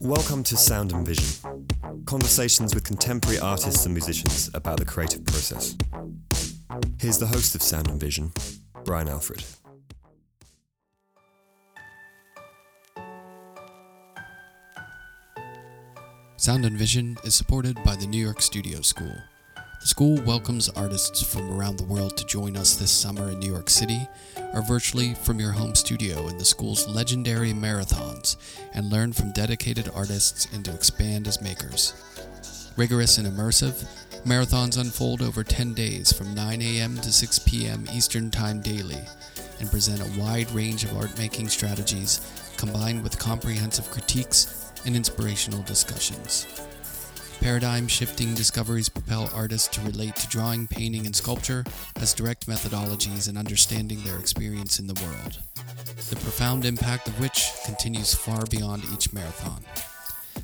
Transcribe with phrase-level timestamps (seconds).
[0.00, 1.58] Welcome to Sound and Vision
[2.08, 5.76] conversations with contemporary artists and musicians about the creative process.
[6.98, 8.32] Here's the host of Sound and Vision,
[8.82, 9.44] Brian Alfred.
[16.36, 19.12] Sound and Vision is supported by the New York Studio School.
[19.80, 23.50] The school welcomes artists from around the world to join us this summer in New
[23.50, 24.08] York City
[24.52, 28.36] or virtually from your home studio in the school's legendary marathons
[28.74, 31.94] and learn from dedicated artists and to expand as makers.
[32.76, 33.86] Rigorous and immersive,
[34.24, 36.96] marathons unfold over 10 days from 9 a.m.
[36.96, 37.86] to 6 p.m.
[37.92, 39.00] Eastern Time daily
[39.60, 42.20] and present a wide range of art making strategies
[42.56, 46.46] combined with comprehensive critiques and inspirational discussions.
[47.40, 51.64] Paradigm shifting discoveries propel artists to relate to drawing, painting, and sculpture
[51.96, 55.38] as direct methodologies in understanding their experience in the world,
[56.10, 59.62] the profound impact of which continues far beyond each marathon.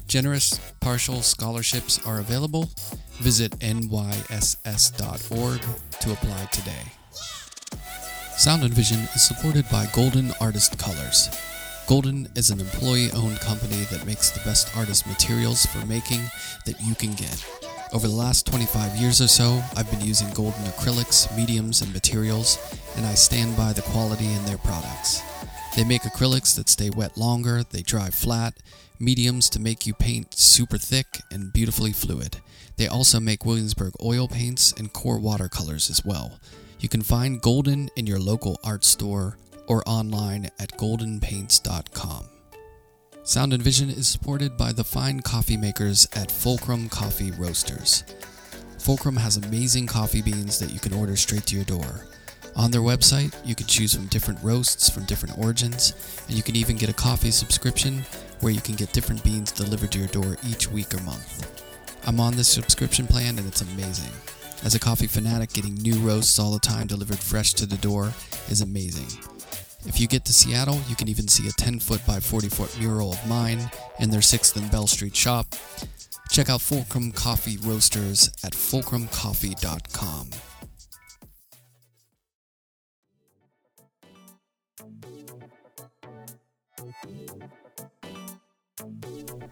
[0.06, 2.70] Generous partial scholarships are available.
[3.14, 5.60] Visit nyss.org
[6.00, 6.92] to apply today.
[8.36, 11.28] Sound and Vision is supported by Golden Artist Colors
[11.86, 16.20] Golden is an employee owned company that makes the best artist materials for making
[16.64, 17.44] that you can get.
[17.92, 22.58] Over the last 25 years or so, I've been using Golden acrylics, mediums, and materials,
[22.96, 25.20] and I stand by the quality in their products.
[25.76, 28.54] They make acrylics that stay wet longer, they dry flat,
[28.98, 32.38] mediums to make you paint super thick and beautifully fluid.
[32.78, 36.40] They also make Williamsburg oil paints and core watercolors as well.
[36.80, 42.28] You can find Golden in your local art store or online at goldenpaints.com.
[43.22, 48.04] Sound and Vision is supported by the fine coffee makers at Fulcrum Coffee Roasters.
[48.78, 52.06] Fulcrum has amazing coffee beans that you can order straight to your door.
[52.56, 55.94] On their website, you can choose from different roasts from different origins,
[56.28, 58.04] and you can even get a coffee subscription
[58.40, 61.62] where you can get different beans delivered to your door each week or month.
[62.06, 64.12] I'm on this subscription plan and it's amazing.
[64.62, 68.12] As a coffee fanatic, getting new roasts all the time delivered fresh to the door
[68.50, 69.33] is amazing.
[69.86, 72.78] If you get to Seattle, you can even see a 10 foot by 40 foot
[72.78, 75.46] mural of mine in their 6th and Bell Street shop.
[76.30, 80.30] Check out Fulcrum Coffee Roasters at fulcrumcoffee.com.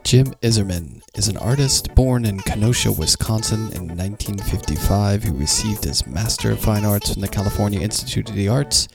[0.03, 6.51] Jim Isermann is an artist born in Kenosha, Wisconsin in 1955 who received his Master
[6.51, 8.89] of Fine Arts from the California Institute of the Arts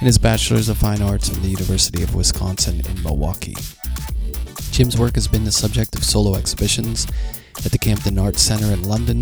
[0.00, 3.54] and his Bachelor's of Fine Arts from the University of Wisconsin in Milwaukee.
[4.70, 7.06] Jim's work has been the subject of solo exhibitions
[7.66, 9.20] at the Camden Arts Center in London,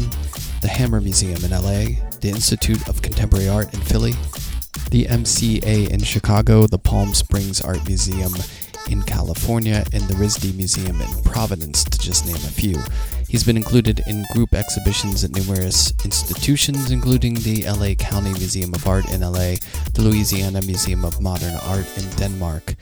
[0.62, 4.12] the Hammer Museum in LA, the Institute of Contemporary Art in Philly,
[4.90, 8.32] the MCA in Chicago, the Palm Springs Art Museum
[8.88, 12.78] in California, and the RISD Museum in Providence, to just name a few.
[13.28, 18.86] He's been included in group exhibitions at numerous institutions, including the LA County Museum of
[18.86, 19.56] Art in LA,
[19.92, 22.74] the Louisiana Museum of Modern Art in Denmark,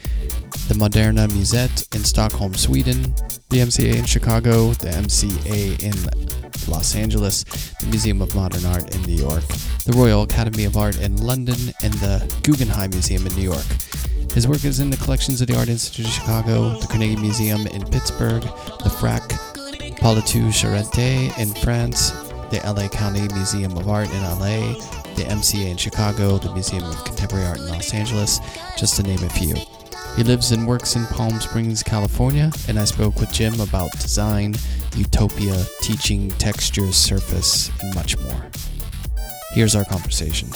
[0.69, 3.13] the Moderna Museet in Stockholm, Sweden,
[3.51, 7.43] the MCA in Chicago, the MCA in Los Angeles,
[7.81, 9.45] the Museum of Modern Art in New York,
[9.85, 13.67] the Royal Academy of Art in London, and the Guggenheim Museum in New York.
[14.33, 17.67] His work is in the collections of the Art Institute of Chicago, the Carnegie Museum
[17.67, 19.56] in Pittsburgh, the Frac
[19.99, 22.11] Poitou Charente in France,
[22.51, 24.75] the LA County Museum of Art in LA,
[25.15, 28.41] the MCA in Chicago, the Museum of Contemporary Art in Los Angeles,
[28.77, 29.55] just to name a few.
[30.17, 34.55] He lives and works in Palm Springs, California, and I spoke with Jim about design,
[34.95, 38.47] utopia, teaching, texture, surface, and much more.
[39.53, 40.49] Here's our conversation.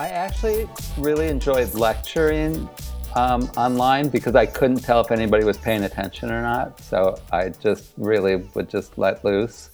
[0.00, 0.66] I actually
[0.96, 2.70] really enjoyed lecturing
[3.14, 6.80] um, online because I couldn't tell if anybody was paying attention or not.
[6.80, 9.68] So I just really would just let loose.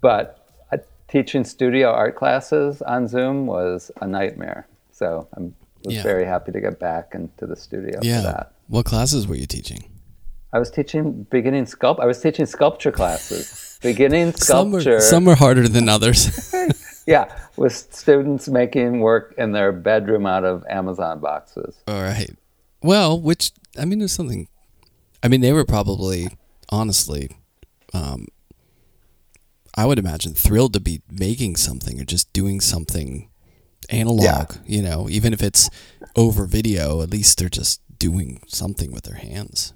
[0.00, 4.66] But uh, teaching studio art classes on Zoom was a nightmare.
[4.90, 6.02] So I'm was yeah.
[6.02, 8.16] very happy to get back into the studio yeah.
[8.16, 8.52] for that.
[8.66, 9.84] What classes were you teaching?
[10.52, 12.00] I was teaching beginning sculpt.
[12.00, 13.78] I was teaching sculpture classes.
[13.80, 14.98] beginning sculpture.
[14.98, 16.52] Some are, some are harder than others.
[17.06, 21.76] yeah, with students making work in their bedroom out of Amazon boxes.
[21.86, 22.30] All right.
[22.82, 24.48] Well, which I mean, there's something.
[25.22, 26.28] I mean, they were probably
[26.70, 27.36] honestly,
[27.92, 28.26] um,
[29.74, 33.28] I would imagine thrilled to be making something or just doing something
[33.88, 34.22] analog.
[34.22, 34.46] Yeah.
[34.66, 35.68] You know, even if it's
[36.16, 39.74] over video, at least they're just doing something with their hands.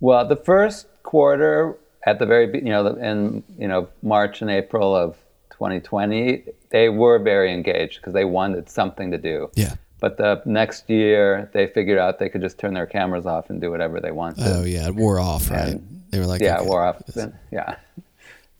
[0.00, 4.94] Well, the first quarter at the very, you know, in you know March and April
[4.94, 5.16] of
[5.50, 6.44] 2020,
[6.76, 9.50] they were very engaged because they wanted something to do.
[9.54, 9.74] Yeah.
[9.98, 13.62] But the next year, they figured out they could just turn their cameras off and
[13.62, 14.44] do whatever they wanted.
[14.46, 15.68] Oh yeah, it wore off, right?
[15.74, 16.68] And- they were like, yeah, okay.
[16.68, 17.02] wore off.
[17.50, 17.76] Yeah.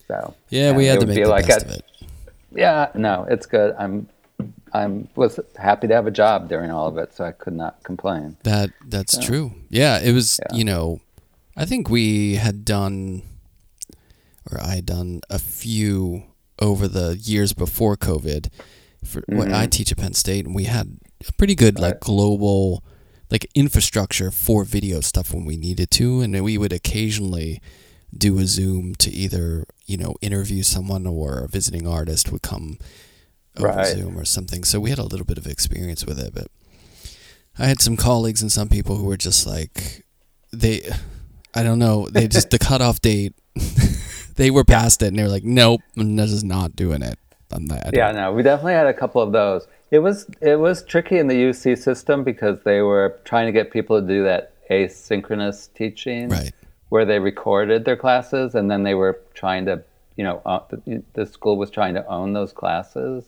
[0.07, 0.33] So.
[0.49, 1.85] Yeah, we had to make be the like best a- of it.
[2.53, 3.75] Yeah, no, it's good.
[3.77, 4.09] I'm,
[4.73, 7.83] I'm was happy to have a job during all of it, so I could not
[7.83, 8.35] complain.
[8.43, 9.53] That that's true.
[9.69, 10.39] Yeah, it was.
[10.39, 10.57] Yeah.
[10.57, 11.01] You know,
[11.55, 13.21] I think we had done,
[14.51, 16.23] or I had done a few
[16.59, 18.49] over the years before COVID.
[19.05, 19.69] For what I mm-hmm.
[19.69, 22.83] teach at Penn State, and we had a pretty good like global,
[23.29, 27.61] like infrastructure for video stuff when we needed to, and we would occasionally
[28.15, 32.77] do a Zoom to either you know interview someone or a visiting artist would come
[33.57, 33.87] over Right.
[33.87, 34.63] Zoom or something.
[34.63, 36.47] So we had a little bit of experience with it, but
[37.57, 40.05] I had some colleagues and some people who were just like
[40.51, 40.89] they
[41.53, 43.33] I don't know, they just the cutoff date
[44.37, 47.19] they were past it and they were like, Nope, this is not doing it.
[47.51, 49.67] I'm not I don't- Yeah, no, we definitely had a couple of those.
[49.91, 53.71] It was it was tricky in the UC system because they were trying to get
[53.71, 56.51] people to do that asynchronous teaching, Right.
[56.89, 59.83] where they recorded their classes and then they were trying to,
[60.17, 63.23] you know, uh, the, the school was trying to own those classes,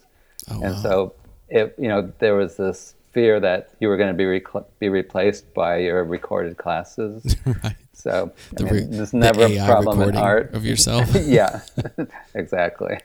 [0.49, 0.81] Oh, and wow.
[0.81, 1.13] so
[1.49, 4.41] it, you know, there was this fear that you were going to be
[4.79, 7.35] be replaced by your recorded classes.
[7.63, 7.75] right.
[7.99, 10.53] So I mean, re- there's the never a problem in art.
[10.53, 11.09] of yourself.
[11.21, 11.61] yeah,
[12.33, 12.97] exactly.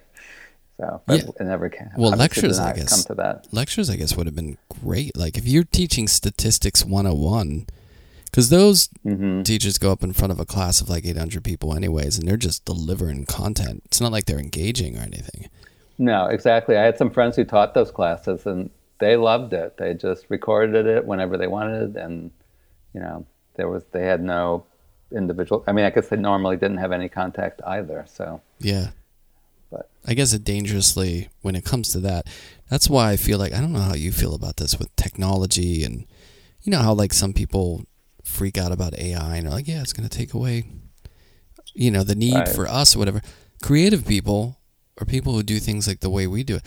[0.78, 1.30] So, but Yeah.
[1.40, 1.90] it never can.
[1.96, 2.90] Well, lectures, I guess.
[2.90, 3.46] come to that.
[3.52, 5.16] Lectures I guess would have been great.
[5.16, 7.66] Like if you're teaching statistics 101
[8.32, 9.42] cuz those Mm-hmm.
[9.42, 12.36] teachers go up in front of a class of like 800 people anyways and they're
[12.36, 13.82] just delivering content.
[13.86, 15.48] It's not like they're engaging or anything.
[15.98, 16.76] No, exactly.
[16.76, 18.68] I had some friends who taught those classes, and
[18.98, 19.76] they loved it.
[19.76, 22.32] They just recorded it whenever they wanted, and
[22.92, 23.24] you know,
[23.54, 24.64] there was they had no
[25.14, 25.64] individual.
[25.66, 28.04] I mean, I guess they normally didn't have any contact either.
[28.08, 28.90] So, Yeah.
[29.70, 32.26] but I guess it dangerously when it comes to that.
[32.70, 35.84] That's why I feel like I don't know how you feel about this with technology
[35.84, 36.06] and
[36.62, 37.84] you know how like some people
[38.22, 40.64] freak out about AI and are like, yeah, it's going to take away
[41.76, 42.48] you know the need Right.
[42.48, 43.20] for us or whatever.
[43.62, 44.58] Creative people
[45.00, 46.62] or people who do things like the way we do it,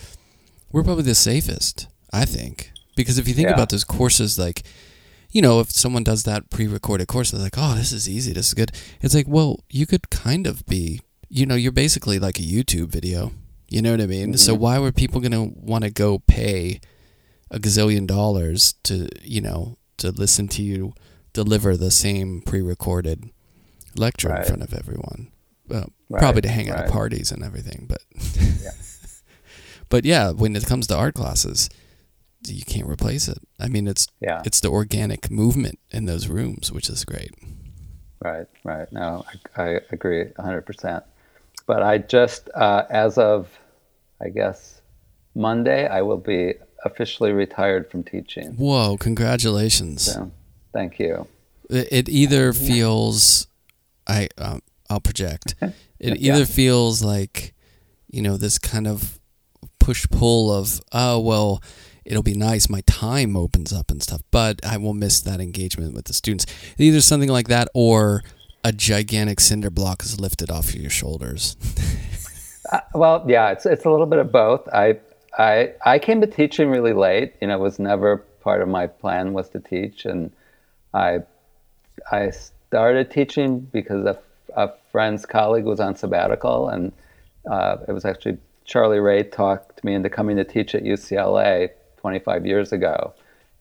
[0.70, 3.54] we're probably the safest, I think, because if you think Yeah.
[3.54, 4.62] about those courses, like.
[5.30, 8.32] You know, if someone does that pre-recorded course, they're like, "Oh, this is easy.
[8.32, 12.18] This is good." It's like, well, you could kind of be, you know, you're basically
[12.18, 13.32] like a YouTube video.
[13.68, 14.36] You know what I mean?
[14.38, 14.62] So mm-hmm.
[14.62, 16.80] why were people going to want to go pay
[17.50, 20.94] a gazillion dollars to, you know, to listen to you
[21.34, 23.30] deliver the same pre-recorded
[23.94, 25.30] lecture in front of everyone?
[25.68, 26.86] Well, Right, probably to hang out right.
[26.86, 28.02] at parties and everything, but
[28.62, 28.70] Yeah.
[29.90, 31.68] but yeah, when it comes to art classes,
[32.54, 33.38] you can't replace it.
[33.58, 37.30] I mean, it's yeah, it's the organic movement in those rooms, which is great.
[38.20, 38.90] right, right.
[38.92, 39.24] No,
[39.56, 40.62] I, I agree 100.
[40.66, 41.04] percent
[41.66, 43.48] But I just, uh, as of,
[44.20, 44.80] I guess,
[45.34, 46.54] Monday, I will be
[46.84, 48.52] officially retired from teaching.
[48.56, 48.96] Whoa!
[48.98, 50.02] Congratulations.
[50.02, 50.30] So,
[50.72, 51.26] thank you.
[51.70, 53.46] It, it either feels,
[54.06, 55.54] I um, I'll project.
[56.00, 56.34] It Yeah.
[56.36, 57.54] either feels like,
[58.08, 59.18] you know, this kind of
[59.80, 61.60] push pull of oh well,
[62.08, 62.68] it'll be nice.
[62.68, 66.46] My time opens up and stuff, but I will miss that engagement with the students.
[66.78, 68.22] Either something like that or
[68.64, 71.56] a gigantic cinder block is lifted off your shoulders.
[72.70, 74.68] Uh, well, yeah, it's it's a little bit of both.
[74.74, 74.98] I
[75.38, 77.32] I I came to teaching really late.
[77.40, 80.30] You know, it was never part of my plan was to teach, and
[80.92, 81.20] I
[82.12, 84.18] I started teaching because a,
[84.54, 86.92] a friend's colleague was on sabbatical, and
[87.50, 88.36] uh, it was actually
[88.66, 93.14] Charlie Ray talked me into coming to teach at UCLA 25 years ago,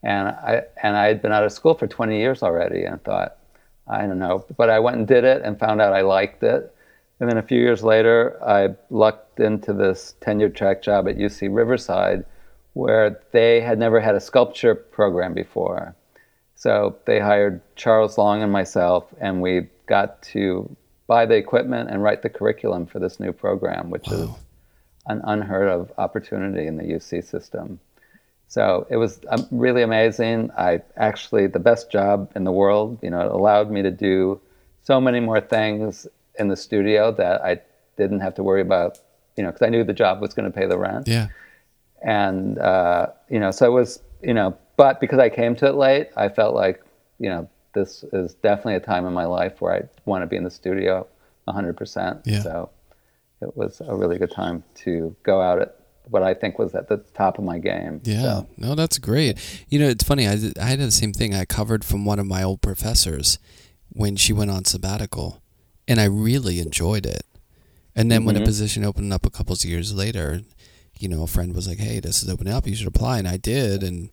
[0.04, 3.38] and I and I had been out of school for 20 years already, and thought
[3.88, 6.74] I don't know, but I went and did it and found out I liked it.
[7.20, 11.50] And then a few years later, I lucked into this tenure track job at UC
[11.52, 12.26] Riverside,
[12.74, 15.96] where they had never had a sculpture program before.
[16.56, 20.76] So they hired Charles Long and myself, and we got to
[21.08, 24.30] buy the equipment and write the curriculum for this new program, which is
[25.08, 27.80] an unheard of opportunity in the UC system.
[28.48, 30.52] So it was um, really amazing.
[30.58, 33.00] I actually the best job in the world.
[33.02, 34.40] You know, it allowed me to do
[34.84, 36.08] so many more things
[36.40, 37.60] in the studio that I
[37.98, 39.00] didn't have to worry about.
[39.36, 41.28] You know, because I knew the job was going to pay the rent Yeah.
[42.02, 45.76] and uh, you know, so it was, you know, but because I came to it
[45.76, 46.84] late, I felt like,
[47.20, 50.38] you know, this is definitely a time in my life where I want to be
[50.38, 51.06] in the studio
[51.48, 52.22] 100%.
[52.26, 52.42] Yeah.
[52.42, 52.70] So
[53.42, 55.77] it was a really good time to go out at
[56.10, 58.02] what I think was at the top of my game.
[58.04, 59.38] Yeah, So, no, that's great.
[59.70, 60.28] You know, it's funny.
[60.28, 61.34] I I had the same thing.
[61.36, 63.40] I covered from one of my old professors
[63.90, 65.42] when she went on sabbatical,
[65.88, 67.24] and I really enjoyed it.
[67.96, 68.46] And then when a Mhm.
[68.46, 70.42] position opened up a couple of years later,
[71.00, 72.68] you know, a friend was like, "Hey, this is opening up.
[72.68, 74.10] You should apply." And I did, and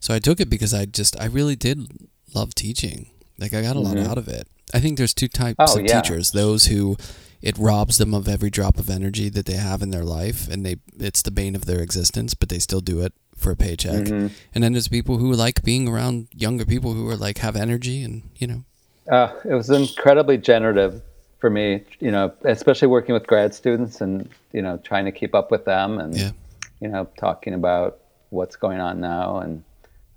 [0.00, 3.06] so I took it because I just I really did love teaching.
[3.38, 3.84] Like I got a Mhm.
[3.84, 4.46] lot out of it.
[4.74, 6.00] I think there's two types Oh, of yeah.
[6.00, 6.96] teachers: those who
[7.42, 10.64] it robs them of every drop of energy that they have in their life, and
[10.66, 14.04] they it's the bane of their existence, but they still do it for a paycheck.
[14.06, 14.30] Mhm.
[14.54, 18.02] And then there's people who like being around younger people who are like have energy
[18.02, 18.64] and you know
[19.10, 21.00] Uh, it was incredibly generative
[21.38, 25.34] for me, you know, especially working with grad students and, you know, trying to keep
[25.34, 26.32] up with them and, Yeah.
[26.80, 27.98] you know, talking about
[28.30, 29.38] what's going on now.
[29.38, 29.62] And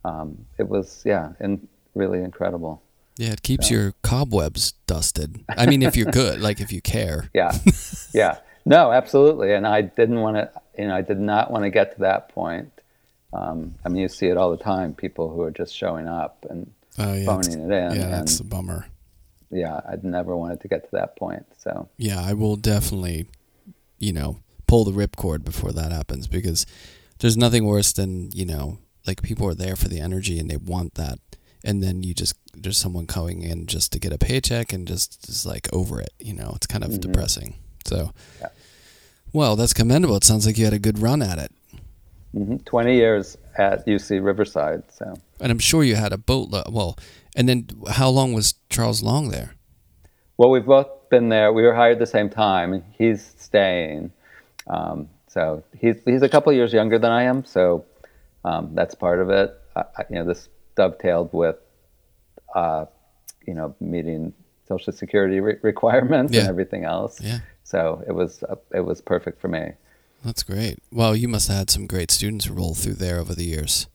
[0.03, 2.81] um, it was, yeah, and really incredible.
[3.21, 5.43] Yeah it keeps your cobwebs dusted.
[5.49, 7.29] I mean, if you're good, like if you care.
[7.33, 7.51] Yeah.
[8.13, 8.37] yeah.
[8.65, 9.53] No, absolutely.
[9.53, 12.29] And I didn't want to, you know, I did not want to get to that
[12.29, 12.71] point.
[13.33, 16.45] Um, I mean, you see it all the time people who are just showing up
[16.49, 17.95] and Oh yeah, phoning it in.
[17.95, 18.85] yeah, that's a bummer.
[19.49, 21.45] yeah, I'd never wanted to get to that point.
[21.57, 23.27] So, Yeah, I will definitely,
[23.97, 26.65] you know, pull the ripcord before that happens because
[27.19, 30.57] there's nothing worse than you know, like people are there for the energy and they
[30.57, 31.19] want that,
[31.63, 35.27] and then you just there's someone coming in just to get a paycheck and just
[35.29, 36.13] is like over it.
[36.19, 37.01] You know, it's kind of Mhm.
[37.01, 37.55] depressing.
[37.85, 38.47] So, Yeah.
[39.33, 40.15] well, that's commendable.
[40.17, 41.51] It sounds like you had a good run at it,
[42.33, 44.83] hmm 20 years at UC Riverside.
[44.91, 46.65] So, and I'm sure you had a boatload.
[46.71, 46.97] Well,
[47.35, 49.55] and then how long was Charles Long there?
[50.37, 51.53] well, we've both been there.
[51.53, 54.11] We were hired the same time, he's staying.
[54.67, 57.45] Um, so he's he's a couple years younger than I am.
[57.45, 57.85] So
[58.43, 59.53] um, that's part of it.
[59.75, 61.57] I, I- you know, this dovetailed with,
[62.55, 62.85] uh,
[63.47, 64.33] you know, meeting
[64.67, 66.41] social security re- requirements Yeah.
[66.41, 67.19] and everything else.
[67.21, 67.39] Yeah.
[67.63, 69.71] So it was uh, it was perfect for me.
[70.23, 70.77] That's great.
[70.91, 73.87] Well, you must have had some great students roll through there over the years.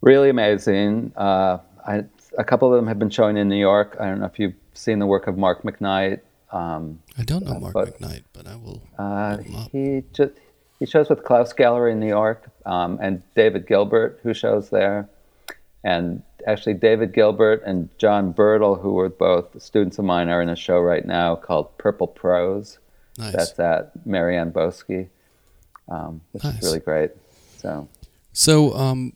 [0.00, 1.12] really amazing.
[1.16, 2.04] Uh, I,
[2.38, 3.96] a couple of them have been showing in New York.
[4.00, 6.20] I don't know if you've seen the work of Mark McKnight.
[6.52, 8.82] Um, I don't know Mark but- McKnight, but I will.
[8.98, 9.70] uh, look him up.
[9.72, 10.32] he just
[10.78, 15.08] he shows with Klaus Gallery in New York, um, and David Gilbert who shows there,
[15.84, 20.48] and actually David Gilbert and John Birtle, who were both students of mine, are in
[20.48, 22.78] a show right now called Purple Prose.
[23.18, 23.32] Nice.
[23.34, 25.08] That's at Marianne Boesky,
[25.88, 26.58] um, which Nice.
[26.58, 27.10] is really great.
[27.58, 27.88] So
[28.32, 29.12] So, um,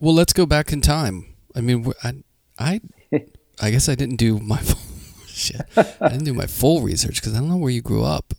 [0.00, 1.34] well, let's go back in time.
[1.54, 2.14] I mean, I,
[2.58, 2.80] I,
[3.60, 4.80] I guess I didn't do my full,
[5.26, 5.62] shit.
[5.76, 8.34] I didn't do my full research because I don't know where you grew up.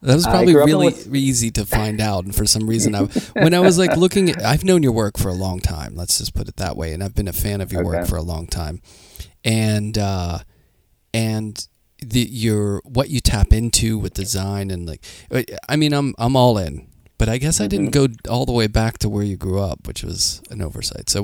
[0.00, 2.68] That was probably grew up in really Wis- easy to find out, and for some
[2.68, 3.02] reason, I
[3.32, 5.96] when I was like looking, at, I've known your work for a long time.
[5.96, 8.16] Let's just put it that way, and I've been a fan of your work for
[8.16, 8.80] a long time,
[9.42, 10.38] and uh,
[11.12, 11.66] and
[12.00, 15.04] the your what you tap into with design and like,
[15.68, 16.86] I mean, I'm I'm all in,
[17.18, 19.86] but I guess I didn't go all the way back to where you grew up,
[19.88, 21.10] which was an oversight.
[21.10, 21.22] So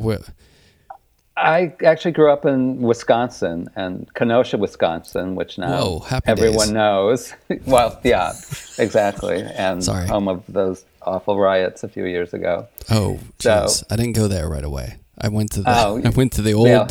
[1.36, 6.72] I actually grew up in Wisconsin and Kenosha, Wisconsin, which now Whoa, everyone days.
[6.72, 7.34] knows.
[7.66, 8.32] well, yeah,
[8.78, 10.06] exactly, and Sorry.
[10.06, 12.68] home of those awful riots a few years ago.
[12.90, 14.96] oh, So- jeez, I didn't go there right away.
[15.18, 16.86] I went to the Oh, I went to the old yeah.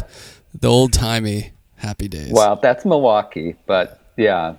[0.60, 2.32] the old timey happy days.
[2.32, 4.56] Well, that's Milwaukee, but yeah.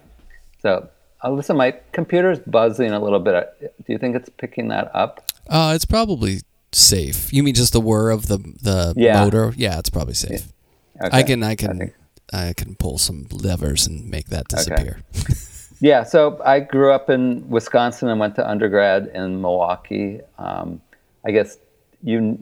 [0.61, 0.89] So,
[1.23, 3.49] uh, listen, my computer's buzzing a little bit.
[3.87, 5.25] Do you think it's picking that up?
[5.49, 6.41] Uh, it's probably
[6.75, 7.33] safe.
[7.33, 9.23] You mean just the whir of the the Yeah.
[9.25, 9.53] motor?
[9.57, 10.53] Yeah, it's probably safe.
[11.03, 11.17] Okay.
[11.19, 11.95] I can I can think-
[12.33, 15.01] I can pull some levers and make that disappear.
[15.81, 20.21] Yeah, so I grew up in Wisconsin and went to undergrad in Milwaukee.
[20.39, 20.81] Um,
[21.27, 21.59] I guess
[22.03, 22.39] you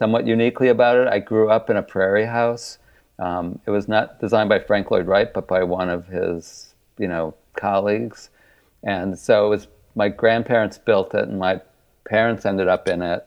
[0.00, 2.78] somewhat uniquely about it, I grew up in a prairie house.
[3.20, 7.06] Um, it was not designed by Frank Lloyd Wright, but by one of his, you
[7.06, 8.30] know, colleagues.
[8.82, 11.60] And so it was my grandparents built it, and my
[12.04, 13.24] parents ended up in it,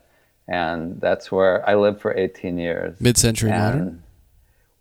[0.48, 3.00] and that's where I lived for 18 years.
[3.00, 4.02] Mid-century And- modern.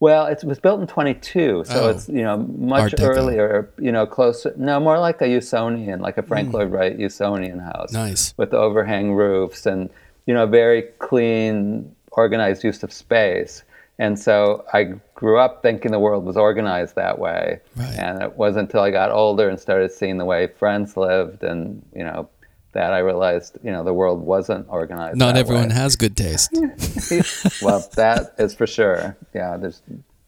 [0.00, 1.88] Well, it was built in 22, so Oh.
[1.88, 3.71] it's you know much earlier.
[3.78, 4.52] You know, closer.
[4.56, 7.94] No, more like a Usonian, like a Frank Lloyd Wright Usonian house, Mm.
[7.94, 8.35] Nice.
[8.37, 9.88] with overhang roofs and
[10.26, 13.62] you know very clean, organized use of space.
[13.99, 17.97] And so I grew up thinking the world was organized that way, Right.
[17.99, 21.80] and it wasn't until I got older and started seeing the way friends lived, and
[21.94, 22.28] you know,
[22.75, 25.16] that I realized you know the world wasn't organized.
[25.16, 25.75] Not everyone way.
[25.75, 26.50] has good taste.
[27.62, 29.16] well, that is for sure.
[29.33, 29.81] Yeah, there's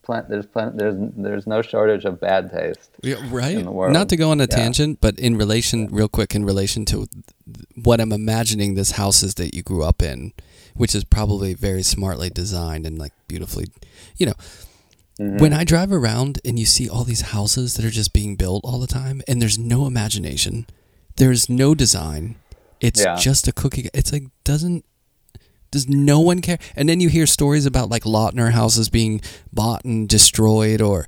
[0.03, 0.29] plenty.
[0.31, 0.79] There's plenty.
[0.79, 2.91] There's there's no shortage of bad taste.
[3.03, 3.57] Yeah, right?
[3.57, 3.93] in the world.
[3.93, 4.57] Not to go on a Yeah.
[4.57, 7.07] tangent, but in relation, real quick, in relation to
[7.75, 10.33] what I'm imagining this house is that you grew up in,
[10.75, 13.67] which is probably very smartly designed and like beautifully,
[14.17, 14.35] you know.
[15.21, 15.39] Mm-hmm.
[15.39, 18.63] When I drive around and you see all these houses that are just being built
[18.65, 20.67] all the time, and there's no imagination,
[21.17, 22.37] there's no design,
[22.81, 23.17] it's Yeah.
[23.17, 23.89] just a cookie.
[23.95, 24.85] It's like doesn't
[25.73, 26.59] does no one care?
[26.77, 29.21] And then you hear stories about like Lautner houses being
[29.53, 31.07] bought and destroyed, or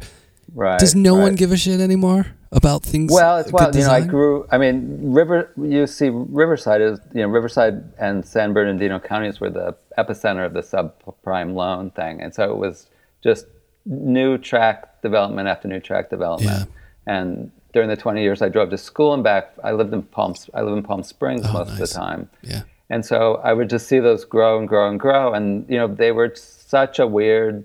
[0.54, 0.78] Right.
[0.78, 1.22] Does no right.
[1.22, 3.12] one give a shit anymore about things?
[3.12, 4.46] Well, it's uh, good well, you know, I grew.
[4.50, 5.50] I mean, River.
[5.60, 10.54] You see, Riverside is you know Riverside and San Bernardino counties were the epicenter of
[10.54, 12.86] the subprime loan thing, and so it was
[13.22, 13.46] just
[13.84, 16.68] new track development after new track development.
[17.06, 20.34] And during the 20 years I drove to school and back, I lived in Palm.
[20.52, 22.28] I live in Palm Springs oh, most of Oh, the time.
[22.42, 22.62] Yeah.
[22.90, 25.32] And so I would just see those grow and grow and grow.
[25.32, 27.64] And, you know, they were such a weird,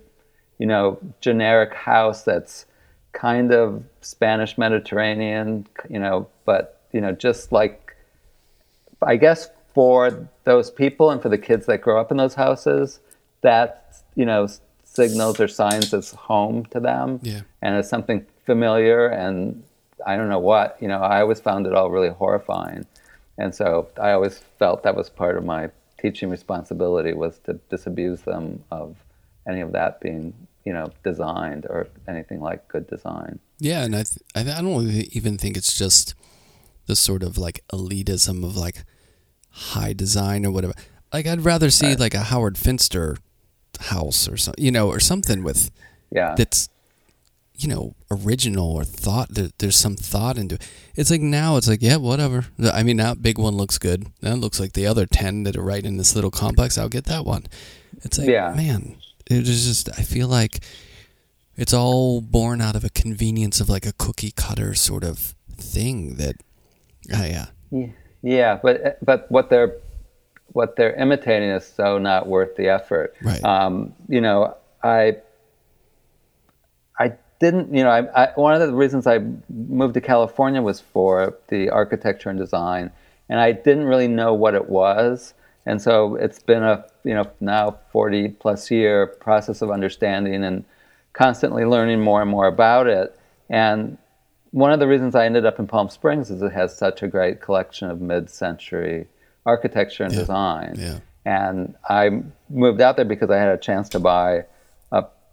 [0.59, 2.67] you know, generic house that's
[3.11, 7.95] kind of Spanish Mediterranean, you know, but, you know, just like,
[9.01, 12.99] I guess for those people and for the kids that grow up in those houses,
[13.41, 14.47] that, you know,
[14.83, 17.19] signals or signs as home to them.
[17.23, 17.41] Yeah.
[17.63, 19.63] And as something familiar and
[20.05, 22.85] I don't know what, you know, I always found it all really horrifying.
[23.37, 25.69] And so I always felt that was part of my
[25.99, 28.95] teaching responsibility was to disabuse them of
[29.47, 30.33] any of that being,
[30.65, 33.39] you know, designed or anything like good design.
[33.59, 36.13] Yeah, and I, th- I I don't even think it's just
[36.85, 38.83] the sort of like elitism of like
[39.49, 40.73] high design or whatever.
[41.13, 43.17] Like I'd rather see like a Howard Finster
[43.79, 45.71] house or something, you know, or something with
[46.11, 46.35] Yeah.
[46.35, 46.69] that's
[47.63, 49.29] you know original or thought.
[49.29, 50.69] There, there's some thought into it.
[50.95, 52.45] It's like now it's like yeah, whatever.
[52.71, 54.07] I mean, that big one looks good.
[54.21, 56.77] That looks like the other ten that are right in this little complex.
[56.77, 57.45] I'll get that one.
[58.03, 58.53] It's like Yeah.
[58.55, 58.97] man,
[59.29, 59.89] it is just.
[59.97, 60.59] I feel like
[61.55, 66.15] it's all born out of a convenience of like a cookie cutter sort of thing
[66.15, 66.35] that.
[67.13, 67.45] Uh, yeah.
[67.71, 67.87] Yeah,
[68.21, 69.75] yeah, but but what they're
[70.53, 73.15] what they're imitating is so not worth the effort.
[73.21, 73.43] Right.
[73.43, 75.17] Um, you know, I
[77.39, 77.73] didn't.
[77.73, 81.69] You know, I, I one of the reasons I moved to California was for the
[81.69, 82.91] architecture and design,
[83.29, 85.33] and I didn't really know what it was,
[85.65, 90.63] and so it's been a you know now forty plus year process of understanding and
[91.13, 93.17] constantly learning more and more about it,
[93.49, 93.97] and
[94.51, 97.07] one of the reasons I ended up in Palm Springs is it has such a
[97.07, 99.07] great collection of mid-century
[99.47, 100.19] architecture and Yeah.
[100.19, 100.75] design.
[100.77, 100.99] Yeah.
[101.25, 104.45] And I moved out there because I had a chance to buy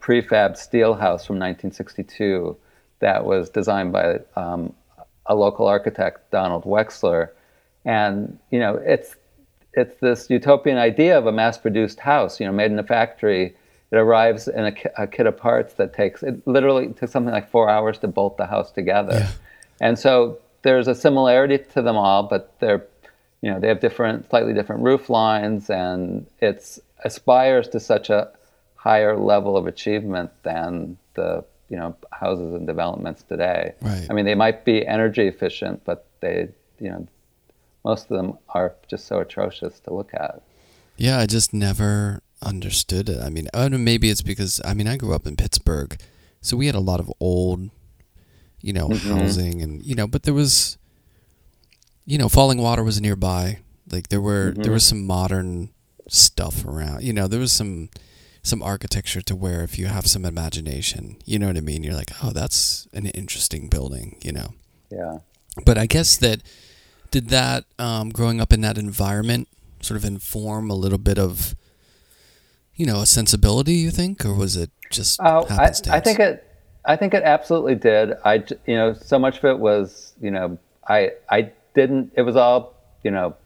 [0.00, 2.56] prefab steel house from 1962
[3.00, 4.74] that was designed by um,
[5.26, 7.30] a local architect, Donald Wexler.
[7.84, 9.16] And you know, it's
[9.72, 13.54] it's this utopian idea of a mass-produced house, you know, made in a factory.
[13.92, 17.50] It arrives in a, a kit of parts that takes it literally took something like
[17.50, 19.14] four hours to bolt the house together.
[19.14, 19.30] Yeah.
[19.80, 22.84] And so there's a similarity to them all, but they're,
[23.40, 28.30] you know, they have different, slightly different roof lines, and it's aspires to such a
[28.80, 33.74] higher level of achievement than the, you know, houses and developments today.
[33.82, 34.06] Right.
[34.08, 37.06] I mean, they might be energy efficient, but they, you know,
[37.84, 40.42] most of them are just so atrocious to look at.
[40.96, 43.20] Yeah, I just never understood it.
[43.22, 45.36] I mean, oh, I don't know, maybe it's because I mean I grew up in
[45.36, 46.00] Pittsburgh,
[46.40, 47.68] so we had a lot of old,
[48.62, 49.12] you know, mm-hmm.
[49.12, 50.78] housing and you know, but there was,
[52.06, 53.58] you know, Falling Water was nearby.
[53.90, 54.72] Like there were there mm-hmm.
[54.72, 55.70] was some modern
[56.08, 57.02] stuff around.
[57.02, 57.90] You know, there was some
[58.42, 61.82] some architecture to where if you have some imagination, you know what I mean.
[61.82, 64.16] You're like, oh, that's an interesting building.
[64.22, 64.54] You know,
[64.90, 65.18] Yeah.
[65.64, 66.40] but I guess that
[67.10, 69.48] did that um, growing up in that environment
[69.82, 71.54] sort of inform a little bit of
[72.74, 75.72] you know a sensibility you think or was it just Oh, I?
[75.90, 76.46] I think it.
[76.84, 78.14] I think it absolutely did.
[78.24, 82.12] I, you know, so much of it was, you know, I, I didn't.
[82.16, 82.74] It was all,
[83.04, 83.36] you know,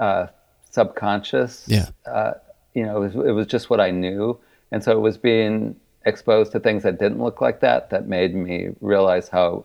[0.00, 0.28] uh,
[0.70, 1.64] subconscious.
[1.66, 2.32] yeah Uh,
[2.74, 4.38] you know, it was, it was just what I knew,
[4.70, 8.34] and so it was being exposed to things that didn't look like that that made
[8.34, 9.64] me realize how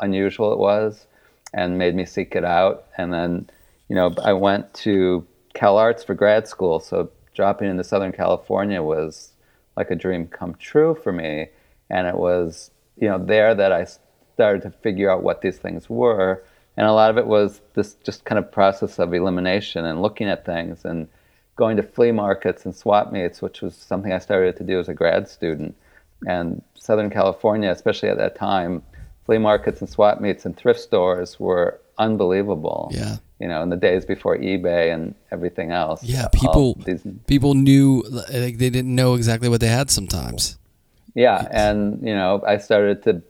[0.00, 1.06] unusual it was,
[1.52, 2.86] and made me seek it out.
[2.98, 3.48] And then,
[3.88, 8.82] you know, I went to Cal Arts for grad school, so dropping into Southern California
[8.82, 9.32] was
[9.76, 11.48] like a dream come true for me.
[11.90, 13.86] And it was, you know, there that I
[14.34, 16.42] started to figure out what these things were.
[16.76, 20.28] And a lot of it was this just kind of process of elimination and looking
[20.28, 21.08] at things and
[21.56, 24.88] going to flea markets and swap meets, which was something I started to do as
[24.88, 25.76] a grad student.
[26.26, 28.82] And Southern California, especially at that time,
[29.26, 32.90] flea markets and swap meets and thrift stores were unbelievable.
[32.92, 33.16] Yeah.
[33.40, 36.02] You know, in the days before eBay and everything else.
[36.02, 40.56] yeah people these people knew like they didn't know exactly what they had sometimes
[41.14, 43.22] Yeah, and you know, I started to,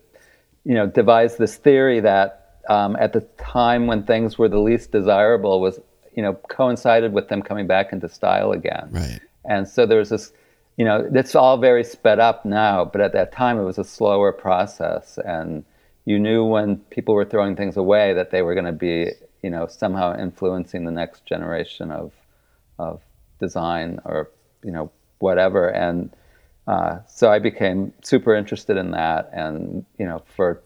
[0.65, 4.91] you know, devise this theory that um, at the time when things were the least
[4.91, 5.79] desirable was,
[6.17, 8.89] you know, coincided with them coming back into style again.
[8.91, 10.33] right And so there was this,
[10.77, 13.85] you know, it's all very sped up now, but at that time it was a
[13.85, 15.65] slower process, and
[16.05, 19.51] you knew when people were throwing things away that they were going to be, you
[19.51, 22.13] know, somehow influencing the next generation of,
[22.79, 23.01] of
[23.39, 24.31] design or
[24.63, 25.69] you know whatever.
[25.69, 26.11] And
[26.67, 29.29] Uh, so I became super interested in that.
[29.33, 30.63] And, you know, for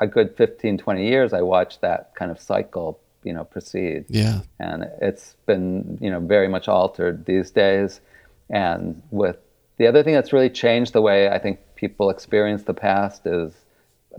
[0.00, 4.06] a good 15, 20 years, I watched that kind of cycle, you know, proceed.
[4.08, 4.40] Yeah.
[4.58, 8.00] And it's been, you know, very much altered these days.
[8.48, 9.36] And with
[9.76, 13.52] the other thing that's really changed the way I think people experience the past is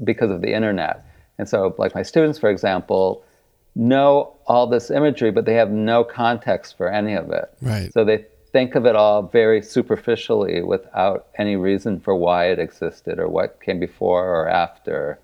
[0.04, 1.04] because of the internet.
[1.40, 3.24] And so, like my students, for example,
[3.76, 7.50] know all this imagery, but they have no context for any of it.
[7.62, 7.92] Right.
[7.94, 13.20] So they think of it all very superficially without any reason for why it existed
[13.20, 15.20] or what came before or after.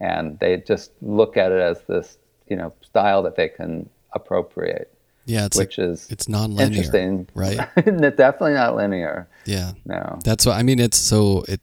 [0.00, 2.18] And they just look at it as this,
[2.50, 4.92] you know, style that they can appropriate.
[5.24, 7.60] Yeah, it's which like, is it's non-linear, interesting, right?
[7.76, 9.28] it's definitely not linear.
[9.46, 10.18] Yeah, no.
[10.24, 10.80] That's what I mean.
[10.80, 11.60] It's so it,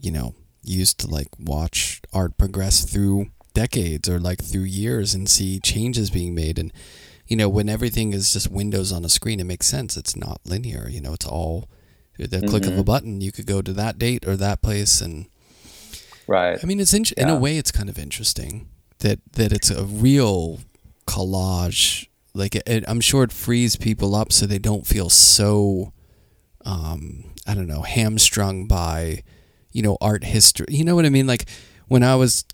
[0.00, 5.28] you know, used to like watch art progress through decades or like through years and
[5.28, 6.72] see changes being made and
[7.26, 10.40] you know when everything is just windows on a screen it makes sense it's not
[10.46, 11.68] linear you know it's all
[12.18, 12.46] the mm-hmm.
[12.46, 12.82] click of a mm-hmm.
[12.82, 15.26] button you could go to that date or that place and
[16.26, 17.24] right i mean it's in, yeah.
[17.24, 18.68] in a way it's kind of interesting
[19.02, 20.60] that that it's a real
[21.06, 22.08] collage.
[22.34, 25.92] Like it, it, i'm sure it frees people up so they don't feel so
[26.64, 29.22] um i don't know hamstrung by
[29.72, 30.66] you know art history.
[30.70, 31.26] You know what i mean?
[31.26, 31.48] Like
[31.88, 32.44] when i was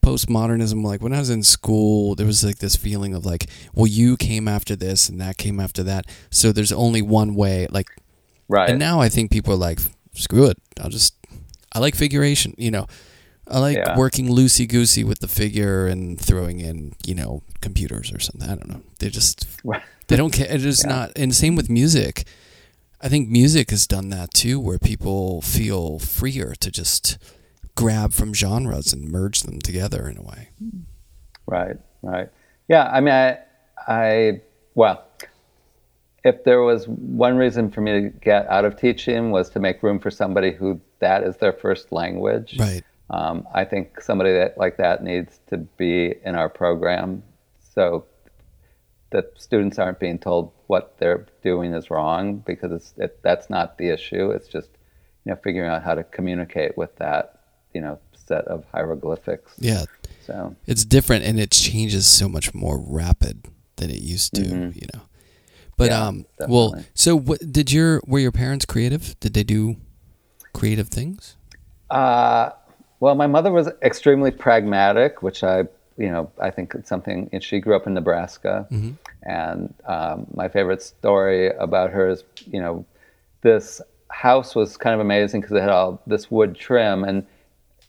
[0.00, 3.88] postmodernism like when i was in school there was like this feeling of like well
[3.88, 6.06] you came after this and that came after that.
[6.30, 7.88] So there's only one way like
[8.48, 8.70] right.
[8.70, 9.80] and now i think people are like
[10.14, 10.58] screw it.
[10.80, 11.16] I'll just
[11.72, 12.86] i like figuration you know
[13.48, 13.96] i like yeah.
[13.96, 18.54] working loosey goosey with the figure and throwing in you know computers or something i
[18.54, 19.46] don't know they just
[20.08, 20.90] they don't care it's yeah.
[20.90, 22.24] not and same with music
[23.00, 27.18] i think music has done that too where people feel freer to just
[27.76, 30.48] grab from genres and merge them together in a way.
[31.46, 32.28] Right, right.
[32.68, 33.38] Yeah, I mean, I,
[33.86, 34.40] I,
[34.74, 35.04] well,
[36.24, 39.82] if there was one reason for me to get out of teaching was to make
[39.84, 42.56] room for somebody who that is their first language.
[42.58, 42.82] Right.
[43.08, 47.22] Um, I think somebody that like that needs to be in our program,
[47.74, 48.06] so
[49.10, 53.78] that students aren't being told what they're doing is wrong because it's, it, that's not
[53.78, 54.30] the issue.
[54.30, 54.68] It's just
[55.24, 57.40] you know figuring out how to communicate with that
[57.72, 59.52] you know set of hieroglyphics.
[59.58, 59.84] Yeah.
[60.24, 64.78] So it's different and it changes so much more rapid than it used to, mm-hmm.
[64.78, 65.02] you know.
[65.76, 66.54] But yeah, um definitely.
[66.54, 69.18] well, so what did your were your parents creative?
[69.20, 69.76] Did they do
[70.52, 71.36] creative things?
[71.90, 72.50] Uh
[73.00, 75.64] well, my mother was extremely pragmatic, which I,
[75.96, 77.28] you know, I think it's something.
[77.32, 78.92] And she grew up in Nebraska, mm-hmm.
[79.22, 82.84] and um, my favorite story about her is, you know,
[83.42, 87.26] this house was kind of amazing because it had all this wood trim, and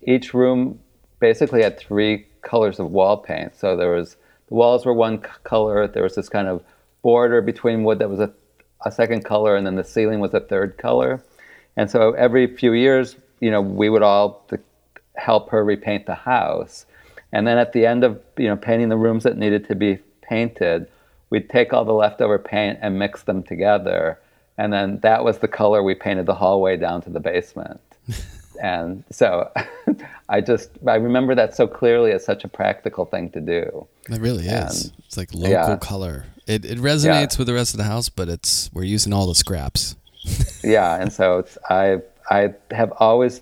[0.01, 0.79] each room
[1.19, 3.55] basically had three colors of wall paint.
[3.55, 4.17] So there was
[4.47, 5.87] the walls were one color.
[5.87, 6.63] There was this kind of
[7.01, 8.31] border between wood that was a,
[8.85, 11.23] a second color, and then the ceiling was a third color.
[11.75, 14.45] And so every few years, you know, we would all
[15.17, 16.85] help her repaint the house.
[17.31, 19.99] And then at the end of you know painting the rooms that needed to be
[20.21, 20.87] painted,
[21.29, 24.19] we'd take all the leftover paint and mix them together.
[24.57, 27.81] And then that was the color we painted the hallway down to the basement.
[28.61, 29.51] and so
[30.29, 33.87] I just I remember that so clearly as such a practical thing to do.
[34.09, 34.93] It really and, is.
[35.05, 35.77] It's like local yeah.
[35.77, 36.25] color.
[36.45, 37.37] It it resonates yeah.
[37.39, 39.95] with the rest of the house, but it's we're using all the scraps.
[40.63, 41.97] yeah, and so it's I
[42.29, 43.41] I have always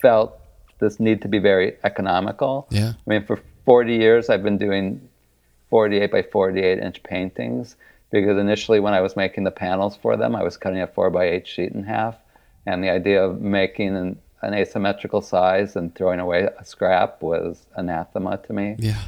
[0.00, 0.35] felt
[0.78, 2.66] this need to be very economical.
[2.70, 2.92] Yeah.
[2.94, 5.08] I mean, for 40 years I've been doing
[5.70, 7.76] 48 by 48 inch paintings
[8.10, 11.10] because initially when I was making the panels for them, I was cutting a four
[11.10, 12.16] by eight sheet in half,
[12.64, 17.66] and the idea of making an an asymmetrical size and throwing away a scrap was
[17.76, 18.76] anathema to me.
[18.78, 19.02] Yeah.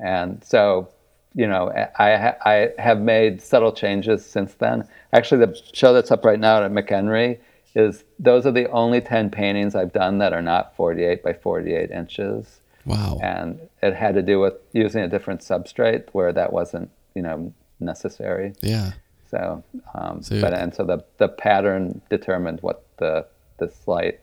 [0.00, 0.88] And so,
[1.34, 4.86] you know, I, I have made subtle changes since then.
[5.12, 7.38] Actually, the show that's up right now at McHenry
[7.74, 11.90] is those are the only 10 paintings I've done that are not 48 by 48
[11.90, 12.60] inches.
[12.86, 13.18] Wow.
[13.22, 17.52] And it had to do with using a different substrate where that wasn't, you know,
[17.80, 18.54] necessary.
[18.62, 18.92] Yeah.
[19.30, 23.26] So, um, so but and so the the pattern determined what the
[23.58, 24.20] the slight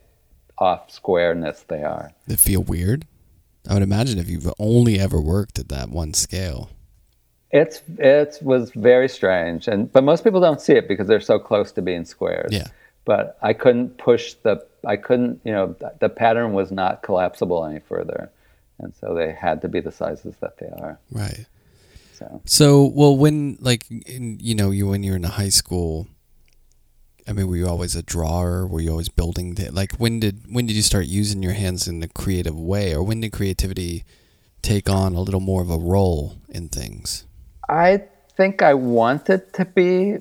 [0.57, 2.11] off squareness they are.
[2.27, 3.05] They feel weird.
[3.67, 6.69] I would imagine if you've only ever worked at that one scale.
[7.51, 11.39] It's it was very strange, and but most people don't see it because they're so
[11.39, 12.53] close to being squares.
[12.53, 12.67] Yeah.
[13.05, 17.79] But I couldn't push the I couldn't you know the pattern was not collapsible any
[17.79, 18.31] further,
[18.79, 20.99] and so they had to be the sizes that they are.
[21.11, 21.45] Right.
[22.13, 22.41] So.
[22.45, 26.07] So well, when like in, you know you when you're in high school,
[27.27, 28.67] I mean, were you always a drawer?
[28.67, 29.55] Were you always building?
[29.55, 32.93] The, like, when did when did you start using your hands in a creative way,
[32.93, 34.03] or when did creativity
[34.61, 37.25] take on a little more of a role in things?
[37.69, 38.03] I
[38.35, 40.17] think I wanted to be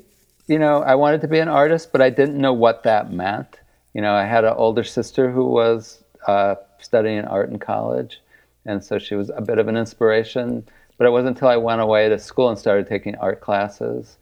[0.51, 3.61] you know, I wanted to be an artist, but I didn't know what that meant.
[3.95, 8.21] You know, I had an older sister who was uh, studying art in college,
[8.67, 10.67] and so she was a bit of an inspiration.
[10.99, 14.19] But it wasn't until I went away to school and started taking art classes,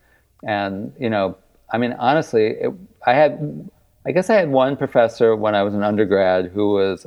[0.47, 1.39] and you know,
[1.73, 2.73] I mean, honestly, it,
[3.07, 3.71] I had,
[4.05, 7.07] I guess I had one professor when I was an undergrad who was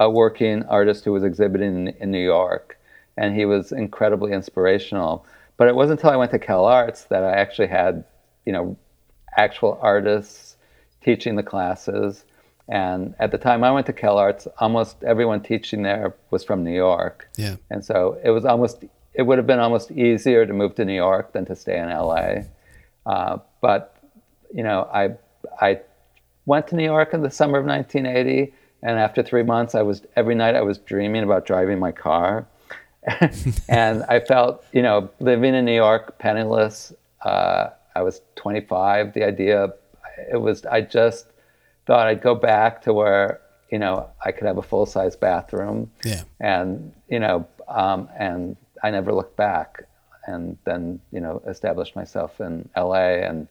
[0.00, 2.80] a working artist who was exhibiting in, in New York,
[3.16, 5.24] and he was incredibly inspirational.
[5.56, 8.04] But it wasn't until I went to Cal Arts that I actually had,
[8.46, 8.76] you know,
[9.36, 10.56] actual artists
[11.02, 12.24] teaching the classes.
[12.68, 16.64] And at the time I went to Cal Arts, almost everyone teaching there was from
[16.64, 17.28] New York.
[17.36, 17.56] Yeah.
[17.70, 20.94] And so it was almost, it would have been almost easier to move to New
[20.94, 22.44] York than to stay in LA.
[23.04, 23.96] Uh, but,
[24.52, 25.14] you know, I,
[25.60, 25.80] I
[26.44, 28.52] went to New York in the summer of 1980.
[28.82, 32.46] And after three months, I was, every night I was dreaming about driving my car.
[33.68, 36.92] and I felt, you know, living in New York, penniless.
[37.24, 39.14] Uh, I was 25.
[39.14, 39.72] The idea,
[40.30, 41.26] it was, I just
[41.86, 45.90] thought I'd go back to where, you know, I could have a full size bathroom.
[46.04, 46.22] Yeah.
[46.38, 49.84] And, you know, um, and I never looked back.
[50.26, 53.24] And then, you know, established myself in LA.
[53.28, 53.48] And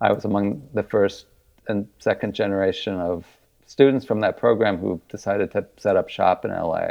[0.00, 1.26] I was among the first
[1.68, 3.24] and second generation of
[3.66, 6.88] students from that program who decided to set up shop in LA.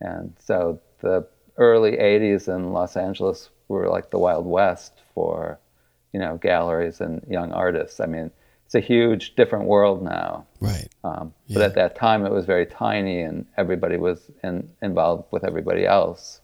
[0.00, 1.26] And so the
[1.58, 5.58] early 80s in Los Angeles were like the Wild West for,
[6.14, 7.98] you know, galleries and young artists.
[7.98, 8.30] I mean,
[8.66, 10.46] it's a huge different world now.
[10.60, 10.88] Right.
[11.02, 11.54] Um, Yeah.
[11.54, 15.84] But at that time, it was very tiny, and everybody was in, involved with everybody
[15.84, 16.40] else,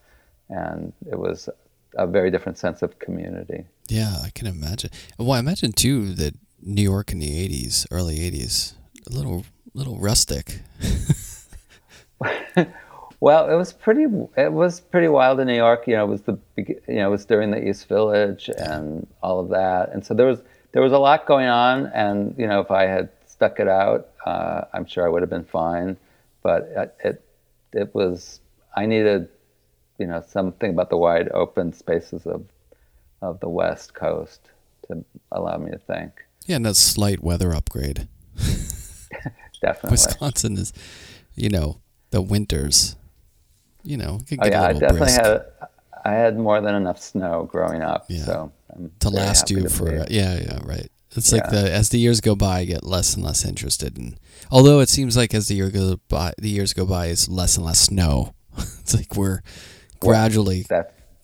[0.48, 1.48] and it was
[1.94, 3.64] a very different sense of community.
[3.88, 4.90] Yeah, I can imagine.
[5.18, 8.74] Well, I imagine too that New York in the '80s, early '80s,
[9.08, 10.60] a little, little rustic.
[13.20, 14.06] Well, it was pretty.
[14.36, 15.86] It was pretty wild in New York.
[15.86, 19.40] You know, it was the you know it was during the East Village and all
[19.40, 20.40] of that, and so there was
[20.72, 21.86] there was a lot going on.
[21.88, 25.30] And you know, if I had stuck it out, uh, I'm sure I would have
[25.30, 25.98] been fine.
[26.42, 27.24] But it, it
[27.72, 28.40] it was
[28.74, 29.28] I needed
[29.98, 32.46] you know something about the wide open spaces of
[33.20, 34.40] of the West Coast
[34.88, 36.24] to allow me to think.
[36.46, 38.08] Yeah, and a slight weather upgrade.
[39.60, 39.90] Definitely.
[39.90, 40.72] Wisconsin is,
[41.34, 41.80] you know,
[42.10, 42.96] the winters.
[43.82, 45.44] You know, Oh yeah, I definitely brisk had
[46.04, 48.06] I had more than enough snow growing up.
[48.08, 48.24] Yeah.
[48.24, 50.88] So I'm to last you to for be- yeah, yeah, right.
[51.16, 54.16] It's like the as the years go by, I get less and less interested in.
[54.50, 57.56] Although it seems like as the year goes by, the years go by, is less
[57.56, 58.34] and less snow.
[58.58, 59.40] it's like we're
[59.98, 60.64] gradually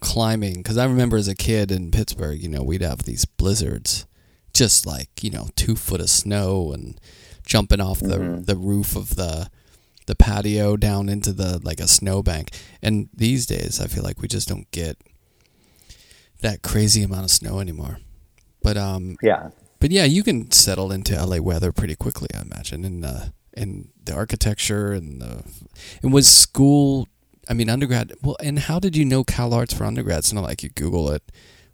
[0.00, 4.06] climbing because I remember as a kid in Pittsburgh, you know, we'd have these blizzards,
[4.52, 7.00] just like you know, two foot of snow and
[7.44, 8.42] jumping off the Mm-hmm.
[8.42, 9.48] the roof of the
[10.06, 12.50] the patio down into the like a snowbank.
[12.82, 14.96] And these days, I feel like we just don't get
[16.40, 17.98] that crazy amount of snow anymore.
[18.62, 19.50] But um, yeah.
[19.78, 23.88] but yeah, you can settle into LA weather pretty quickly, I imagine, and uh, and
[24.04, 25.44] the architecture and the
[26.02, 27.08] and was school.
[27.48, 28.12] I mean, undergrad.
[28.22, 30.18] Well, and how did you know Cal Arts for undergrad?
[30.18, 31.22] It's not like you Google it.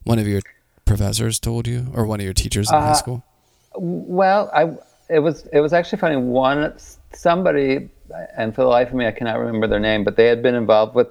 [0.05, 0.43] One of your
[0.85, 3.25] professors told you, or one of your teachers in high Uh, school.
[3.75, 4.73] Well, I
[5.09, 6.17] it was it was actually funny.
[6.17, 6.75] One
[7.15, 7.89] somebody,
[8.37, 10.55] and for the life of me, I cannot remember their name, but they had been
[10.55, 11.09] involved with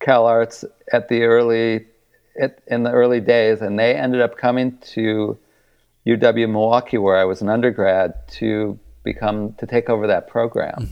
[0.00, 1.86] Cal Arts at the early
[2.34, 5.38] it, in the early days, and they ended up coming to
[6.06, 10.86] UW Milwaukee, where I was an undergrad, to become to take over that program.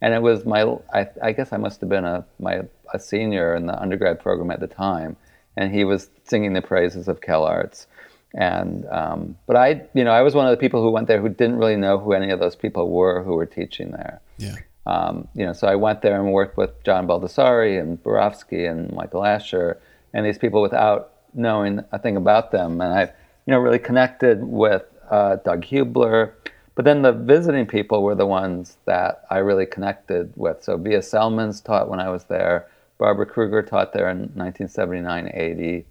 [0.00, 3.54] And it was my I, I guess I must have been a my a senior
[3.54, 5.16] in the undergrad program at the time,
[5.56, 7.86] and he was singing the praises of Cal Arts.
[8.34, 11.20] And um, but I you know I was one of the people who went there
[11.20, 14.20] who didn't really know who any of those people were who were teaching there.
[14.38, 18.70] Yeah, Um, you know, so I went there and worked with John Baldessari and Borofsky
[18.70, 19.80] and Michael Asher
[20.12, 22.80] and these people without knowing a thing about them.
[22.80, 26.32] And I, you know, really connected with uh, Doug Huebler.
[26.74, 30.62] But then the visiting people were the ones that I really connected with.
[30.62, 32.68] So Vija Celmins taught when I was there.
[32.98, 35.86] Barbara Kruger taught there in 1979, 80.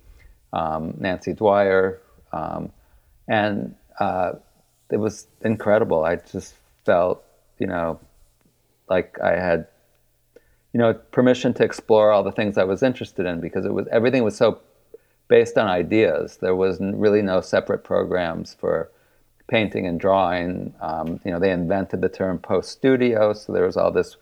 [0.52, 2.00] Um, Nancy Dwyer.
[2.32, 2.72] Um,
[3.28, 4.34] and uh,
[4.92, 6.04] it was incredible.
[6.04, 7.24] I just felt,
[7.60, 8.00] you know,
[8.96, 9.60] like I had,
[10.74, 13.86] you know, permission to explore all the things I was interested in because it was
[14.00, 14.48] everything was so
[15.28, 16.38] based on ideas.
[16.46, 16.74] There was
[17.06, 18.90] really no separate programs for
[19.48, 20.74] painting and drawing.
[20.90, 24.18] Um, you know, they invented the term post studio, so there was all this.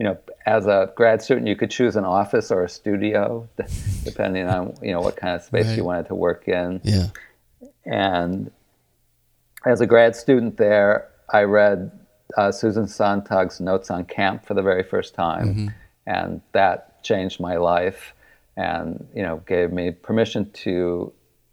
[0.00, 3.48] You know, as a grad student, you could choose an office or a studio,
[4.04, 5.76] depending on you know what kind of space Right.
[5.78, 6.80] you wanted to work in.
[6.82, 7.06] yeah,
[7.86, 8.50] And
[9.64, 11.78] as a grad student there, I read
[12.36, 15.72] uh, Susan Sontag's Notes on Camp for the very first time,
[16.06, 18.14] and that changed my life,
[18.56, 21.12] and you know gave me permission to,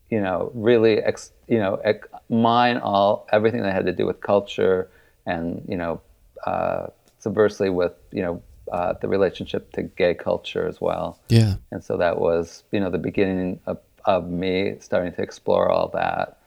[0.10, 4.22] you know, really, ex, you know, ex, mine all everything that had to do with
[4.22, 4.90] culture
[5.26, 6.02] and you know,
[6.46, 6.88] uh,
[7.20, 8.42] subversely with you know
[8.72, 11.20] uh, the relationship to gay culture as well.
[11.30, 11.56] Yeah.
[11.72, 15.90] And so that was you know the beginning of, of me starting to explore all
[15.90, 16.40] that.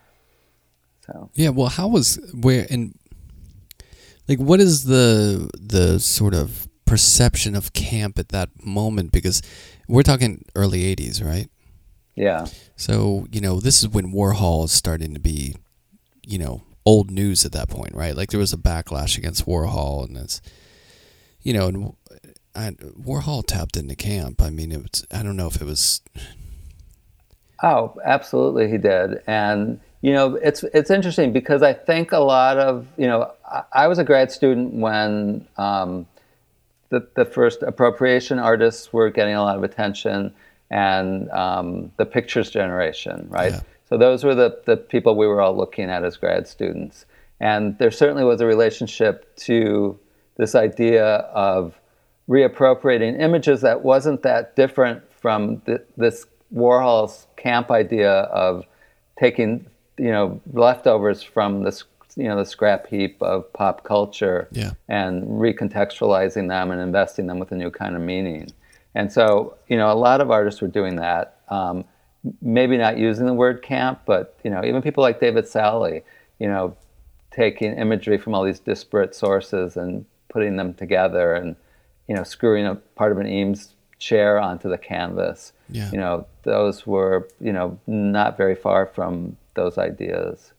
[1.05, 1.49] So yeah.
[1.49, 2.97] Well, how was where and
[4.27, 9.11] like what is the the sort of perception of camp at that moment?
[9.11, 9.41] Because
[9.87, 11.49] we're talking early '80s, right?
[12.15, 12.45] Yeah.
[12.75, 15.55] So you know this is when Warhol is starting to be,
[16.25, 18.15] you know, old news at that point, right?
[18.15, 20.41] Like there was a backlash against Warhol, and it's,
[21.41, 21.95] you know, and
[22.55, 24.41] I, Warhol tapped into camp.
[24.41, 25.05] I mean, it was.
[25.11, 26.01] I don't know if it was.
[27.63, 32.59] Oh, absolutely, he did, and you know, it's it's interesting because I think a lot
[32.59, 36.05] of you know, I, I was a grad student when um,
[36.89, 40.31] the the first appropriation artists were getting a lot of attention,
[40.69, 43.53] and um, the pictures generation, right?
[43.53, 43.61] Yeah.
[43.89, 47.07] So those were the the people we were all looking at as grad students,
[47.39, 49.97] and there certainly was a relationship to
[50.37, 51.73] this idea of
[52.29, 58.65] reappropriating images that wasn't that different from th- this Warhol's camp idea of
[59.17, 59.65] taking
[59.97, 61.83] you know leftovers from this
[62.15, 64.71] you know the scrap heap of pop culture Yeah.
[64.87, 68.51] and recontextualizing them and investing them with a new kind of meaning.
[68.93, 71.39] And so you know a lot of artists were doing that.
[71.49, 71.85] Um,
[72.41, 76.01] maybe not using the word camp, but you know even people like David Salle,
[76.39, 76.75] you know,
[77.31, 81.55] taking imagery from all these disparate sources and putting them together and
[82.07, 85.51] you know screwing a part of an Eames chair onto the canvas.
[85.69, 85.89] Yeah.
[85.91, 90.53] You know, those were you know not very far from those ideas.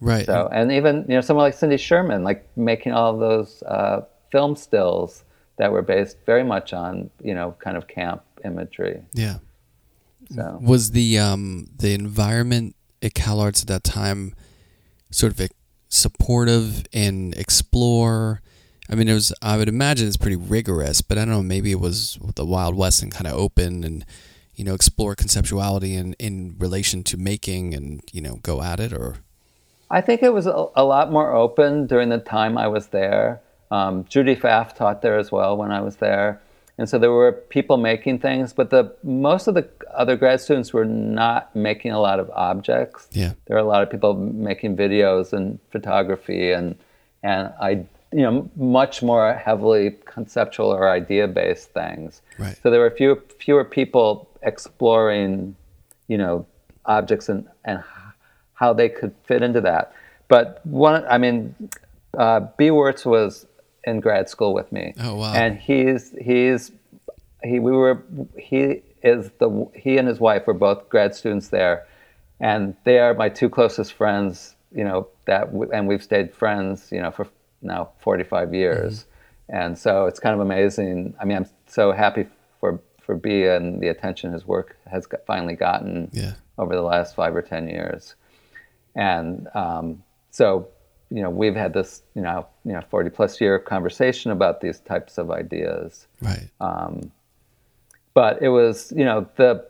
[0.00, 0.26] Right.
[0.26, 4.02] So, and even you know someone like Cindy Sherman, like making all of those uh,
[4.30, 5.24] film stills
[5.56, 9.02] that were based very much on you know kind of camp imagery.
[9.12, 9.38] yeah.
[10.34, 14.34] So Was the um the environment at CalArts at that time
[15.10, 15.48] sort of
[15.88, 18.42] supportive and explore?
[18.90, 19.32] I mean, it was.
[19.42, 21.42] I would imagine it's pretty rigorous, but I don't know.
[21.42, 24.04] Maybe it was the Wild West and kind of open and
[24.56, 28.92] you know explore conceptuality in in relation to making and you know go at it
[28.92, 29.16] or
[29.88, 33.40] I think it was a, a lot more open during the time I was there.
[33.70, 36.40] Um, Judy Pfaff taught there as well when I was there,
[36.78, 40.72] and so there were people making things, but the most of the other grad students
[40.72, 43.08] were not making a lot of objects.
[43.12, 46.76] yeah There were a lot of people making videos and photography and
[47.22, 52.22] and I you know much more heavily conceptual or idea based things.
[52.38, 52.56] Right.
[52.62, 55.56] So there were fewer fewer people exploring,
[56.08, 56.46] you know,
[56.84, 57.82] objects and and
[58.54, 59.92] how they could fit into that.
[60.28, 61.54] But one, I mean,
[62.16, 62.70] uh, B.
[62.70, 63.46] Wurtz was
[63.84, 64.94] in grad school with me.
[65.00, 65.32] Oh, wow.
[65.34, 66.72] And he's he's
[67.42, 68.02] he we were
[68.38, 71.86] he is the he and his wife were both grad students there,
[72.40, 74.56] and they are my two closest friends.
[74.72, 76.90] You know that, and we've stayed friends.
[76.90, 77.28] You know for
[77.62, 79.06] now 45 years,
[79.48, 81.14] and so it's kind of amazing.
[81.20, 82.26] I mean, I'm so happy
[82.60, 86.32] for for B and the attention his work has finally gotten Yeah.
[86.58, 88.16] over the last five or ten years,
[88.96, 90.68] and um, so
[91.10, 94.80] you know we've had this you know you know 40 plus year conversation about these
[94.80, 96.08] types of ideas.
[96.20, 96.50] Right.
[98.14, 99.64] But it was you know the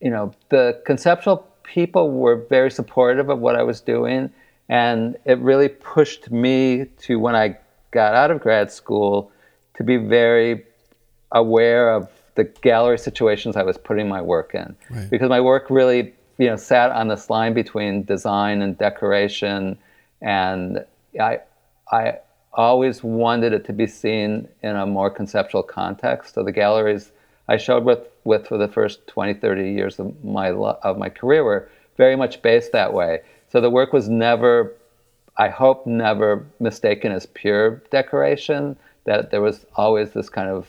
[0.00, 4.30] you know the conceptual people were very supportive of what I was doing
[4.68, 7.58] and it really pushed me to when I
[7.90, 9.30] got out of grad school
[9.74, 10.64] to be very
[11.32, 15.10] aware of the gallery situations I was putting my work in Right.
[15.10, 19.78] because my work really you know sat on this line between design and decoration
[20.20, 20.84] and
[21.20, 21.40] I
[21.90, 22.18] I
[22.52, 27.12] always wanted it to be seen in a more conceptual context so the galleries
[27.48, 31.42] I showed with with for the first 20 30 years of my of my career
[31.44, 34.74] were very much based that way so the work was never
[35.38, 38.76] I hope never mistaken as pure decoration.
[39.04, 40.66] That there was always this kind of,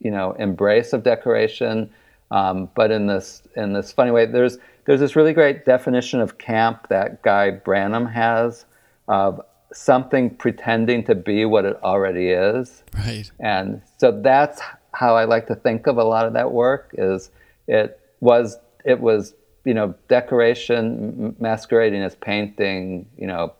[0.00, 1.90] you know, embrace of decoration,
[2.30, 4.26] um, but in this in this funny way.
[4.26, 8.64] There's there's this really great definition of camp that Guy Branum has
[9.08, 9.40] of
[9.72, 12.82] something pretending to be what it already is.
[12.96, 14.60] right And so that's
[14.92, 17.30] how I like to think of a lot of that work is
[17.66, 23.52] it was it was you know decoration masquerading as painting you know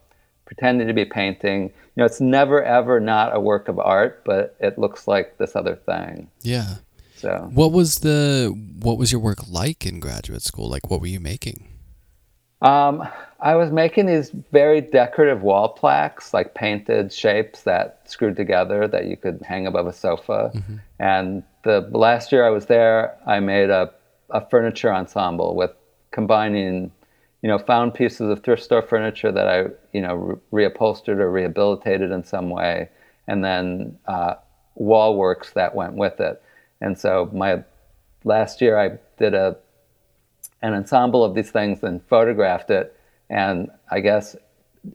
[0.46, 4.54] pretending to be painting you know it's never ever not a work of art but
[4.60, 6.30] it looks like this other thing.
[6.42, 6.76] Yeah.
[7.16, 7.50] So.
[7.52, 10.68] What was the what was your work like in graduate school?
[10.68, 11.66] Like what were you making?
[12.62, 13.08] Um,
[13.40, 19.06] I was making these very decorative wall plaques, like painted shapes that screwed together that
[19.06, 20.52] you could hang above a sofa.
[21.00, 23.92] And the last year I was there, I made a,
[24.30, 25.72] a furniture ensemble with
[26.12, 26.92] combining,
[27.42, 31.30] you know, found pieces of thrift store furniture that I, you know, re- reupholstered or
[31.30, 32.88] rehabilitated in some way,
[33.26, 34.34] and then uh,
[34.74, 36.42] wall works that went with it.
[36.80, 37.64] And so my
[38.24, 39.56] last year I did a
[40.62, 42.96] an ensemble of these things and photographed it.
[43.30, 44.36] And I guess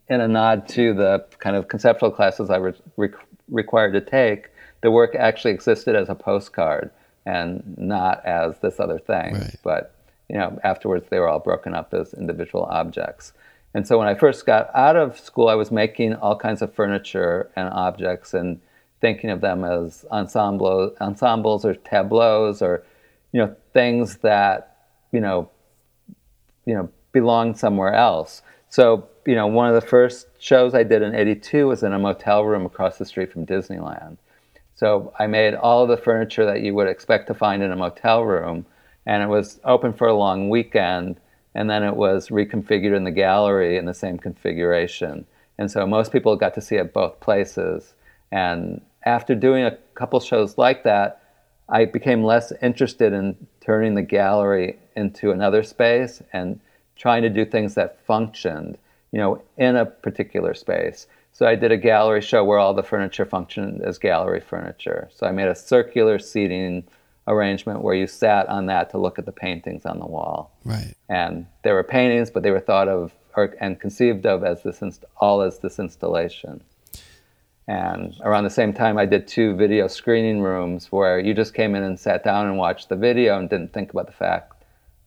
[0.10, 3.10] in a nod to the kind of conceptual classes I was re-
[3.50, 4.50] required to take,
[4.82, 6.91] the work actually existed as a postcard
[7.26, 9.36] and not as this other thing.
[9.36, 9.56] Right.
[9.64, 9.96] But
[10.30, 13.34] you know, afterwards they were all broken up as individual objects.
[13.74, 16.74] And so when I first got out of school, I was making all kinds of
[16.74, 18.61] furniture and objects and
[19.01, 22.84] thinking of them as ensemble, ensembles or tableaus or
[23.34, 24.78] you know things that
[25.11, 25.49] you know
[26.65, 28.41] you know belong somewhere else.
[28.69, 31.99] So you know one of the first shows I did in '82 was in a
[31.99, 34.17] motel room across the street from Disneyland.
[34.76, 38.24] So I made all the furniture that you would expect to find in a motel
[38.24, 38.65] room,
[39.05, 41.19] and it was open for a long weekend.
[41.56, 45.26] And then it was reconfigured in the gallery in the same configuration.
[45.58, 47.93] And so most people got to see it both places.
[48.32, 51.22] And after doing a couple shows like that,
[51.70, 56.60] I became less interested in turning the gallery into another space and
[56.95, 58.78] trying to do things that functioned,
[59.12, 61.08] you know, in a particular space.
[61.32, 65.10] So I did a gallery show where all the furniture functioned as gallery furniture.
[65.14, 66.84] So I made a circular seating
[67.28, 70.51] arrangement where you sat on that to look at the paintings on the wall.
[70.65, 70.93] Right.
[71.09, 74.82] And there were paintings, but they were thought of or, and conceived of as this
[74.82, 76.61] inst- all as this installation.
[77.67, 81.76] And around the same time, I did two video screening rooms where you just came
[81.76, 84.53] in and sat down and watched the video and didn't think about the fact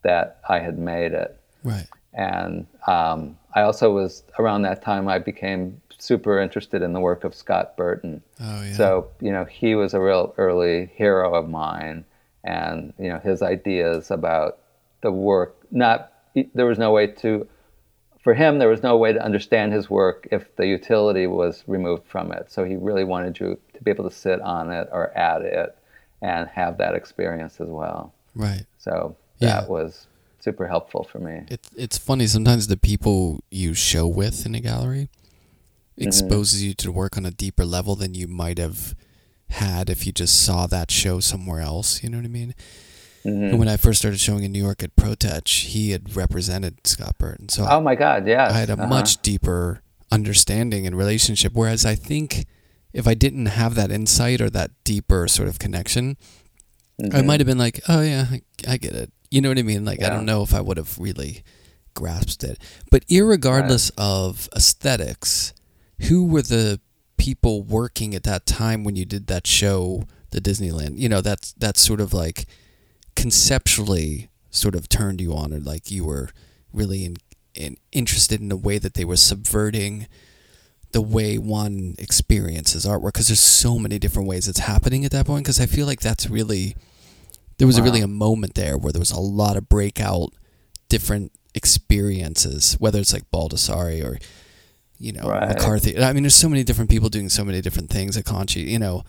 [0.03, 1.39] that I had made it.
[1.63, 1.87] Right.
[2.15, 7.25] And um, I also was around that time I became super interested in the work
[7.25, 8.23] of Scott Burton.
[8.41, 8.73] Oh yeah.
[8.75, 12.05] So you know he was a real early hero of mine,
[12.45, 14.59] and you know his ideas about
[15.03, 15.57] the work.
[15.71, 16.13] Not
[16.55, 17.47] there was no way to,
[18.23, 22.07] for him there was no way to understand his work if the utility was removed
[22.07, 22.51] from it.
[22.53, 25.77] So he really wanted you to be able to sit on it or at it,
[26.23, 28.13] and have that experience as well.
[28.35, 28.65] right.
[28.79, 29.61] So Yeah.
[29.61, 30.07] that was
[30.41, 31.43] super helpful for me.
[31.49, 35.09] It's it's funny sometimes the people you show with in a gallery
[35.99, 36.09] Mm-hmm.
[36.09, 38.95] exposes you to work on a deeper level than you might have
[39.49, 42.03] had if you just saw that show somewhere else.
[42.03, 42.55] You know what I mean?
[43.25, 43.45] Mm-hmm.
[43.45, 47.17] And when I first started showing in New York at Protetch, he had represented Scott
[47.19, 48.27] Burton, so Oh my God!
[48.27, 48.87] yeah, I had a Uh-huh.
[48.87, 49.81] much deeper
[50.13, 51.53] understanding and relationship.
[51.55, 52.45] Whereas I think
[52.93, 56.17] if I didn't have that insight or that deeper sort of connection,
[57.01, 57.27] I Mhm.
[57.27, 59.85] might have been like, "Oh yeah, I, I get it." You know what I mean?
[59.85, 61.43] Like I don't know if I would have really
[61.95, 62.59] grasped it.
[62.91, 65.53] But irregardless of aesthetics,
[66.03, 66.81] who were the
[67.17, 70.99] people working at that time when you did that show, the Disneyland?
[70.99, 72.47] You know, that's that's sort of like
[73.15, 76.31] conceptually sort of turned you on, or like you were
[76.73, 77.17] really in,
[77.55, 80.07] in, interested in the way that they were subverting
[80.93, 85.27] the way one experiences artwork because there's so many different ways it's happening at that
[85.27, 86.75] point because i feel like that's really
[87.59, 90.33] there was a really a moment there where there was a lot of breakout
[90.89, 94.19] different experiences whether it's like baldessari or
[94.99, 95.49] you know Right.
[95.49, 98.67] mccarthy i mean there's so many different people doing so many different things at conchi
[98.67, 99.03] you know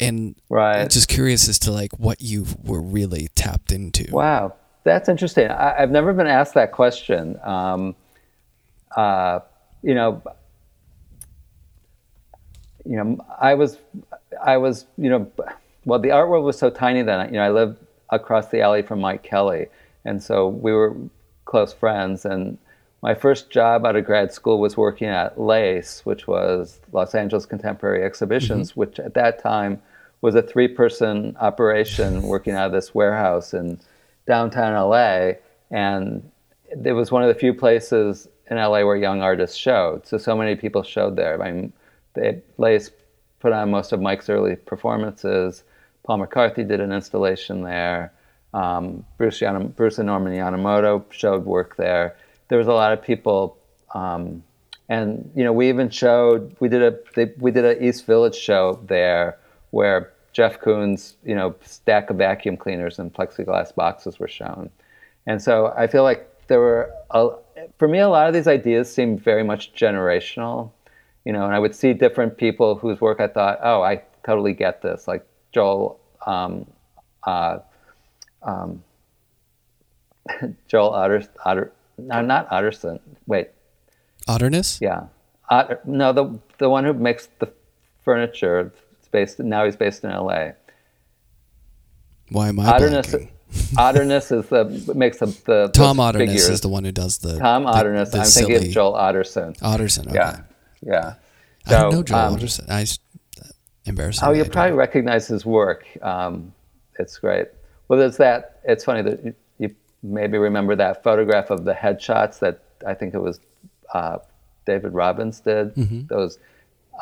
[0.00, 0.90] and Right.
[0.90, 5.48] just curious as to like what you were really tapped into Wow, that's interesting.
[5.50, 7.38] I, I've never been asked that question.
[7.44, 7.94] Um,
[8.96, 9.38] uh,
[9.82, 10.20] you know,
[12.84, 13.78] you know, I was,
[14.44, 15.30] I was, you know,
[15.84, 17.26] well, the art world was so tiny then.
[17.28, 17.78] You know, I lived
[18.10, 19.68] across the alley from Mike Kelley,
[20.04, 20.94] and so we were
[21.44, 22.24] close friends.
[22.24, 22.58] And
[23.04, 27.44] my first job out of grad school was working at LACE, which was Los Angeles
[27.44, 29.82] Contemporary Exhibitions, which at that time
[30.22, 33.78] was a three-person operation working out of this warehouse in
[34.26, 35.32] downtown LA,
[35.70, 36.30] and
[36.82, 40.06] it was one of the few places in LA where young artists showed.
[40.06, 41.42] So so many people showed there.
[41.42, 41.74] I mean,
[42.14, 42.90] they Lace
[43.38, 45.62] put on most of Mike's early performances.
[46.04, 48.14] Paul McCarthy did an installation there.
[48.54, 52.16] Um, Bruce, Yanam- Bruce and Norman Yonemoto showed work there.
[52.48, 53.58] There was a lot of people,
[53.94, 54.42] um,
[54.88, 56.56] and you know, we even showed.
[56.60, 59.38] We did a they, we did a East Village show there
[59.70, 64.68] where Jeff Koons, you know, stack of vacuum cleaners and plexiglass boxes were shown.
[65.26, 67.30] And so I feel like there were, a,
[67.78, 70.72] for me, a lot of these ideas seemed very much generational,
[71.24, 74.52] you know, and I would see different people whose work I thought, oh, I totally
[74.52, 76.66] get this, like Joel, um,
[77.22, 77.58] uh,
[78.42, 78.82] um,
[80.66, 83.00] Joel Otter, Otter, no, not Otterson.
[83.26, 83.50] Wait,
[84.26, 85.06] otterness yeah,
[85.50, 87.52] Otter, no, the the one who makes the
[88.02, 88.72] furniture.
[88.98, 89.64] It's based now.
[89.64, 90.54] He's based in L.A.
[92.30, 93.28] why am i Otterness, blanking?
[93.78, 96.48] Otterness is the makes the, the Tom Otterness figures.
[96.48, 98.10] is the one who does the Tom Otterness.
[98.10, 99.56] the I'm thinking of Joel Otterson.
[99.58, 100.06] Otterson.
[100.08, 100.14] Okay.
[100.16, 100.40] Yeah,
[100.82, 101.14] yeah.
[101.66, 102.70] I don't So, know Joel um, Otterson.
[102.70, 102.98] I s-
[103.84, 104.26] embarrassing.
[104.28, 105.86] Oh, you probably recognize his work.
[106.02, 106.52] Um,
[106.98, 107.48] it's great.
[107.88, 108.60] Well, there's that.
[108.64, 109.34] It's funny that
[110.04, 113.40] maybe remember that photograph of the headshots that I think it was
[113.92, 114.18] uh,
[114.66, 115.74] David Robbins did.
[116.08, 116.38] Those,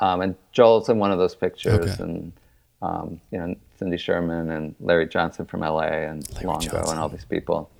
[0.00, 2.02] um, and Joel's in one of those pictures, Okay.
[2.04, 2.32] and
[2.80, 6.90] um, you know Cindy Sherman and Larry Johnson from LA and Longo Johnson.
[6.92, 7.70] and all these people.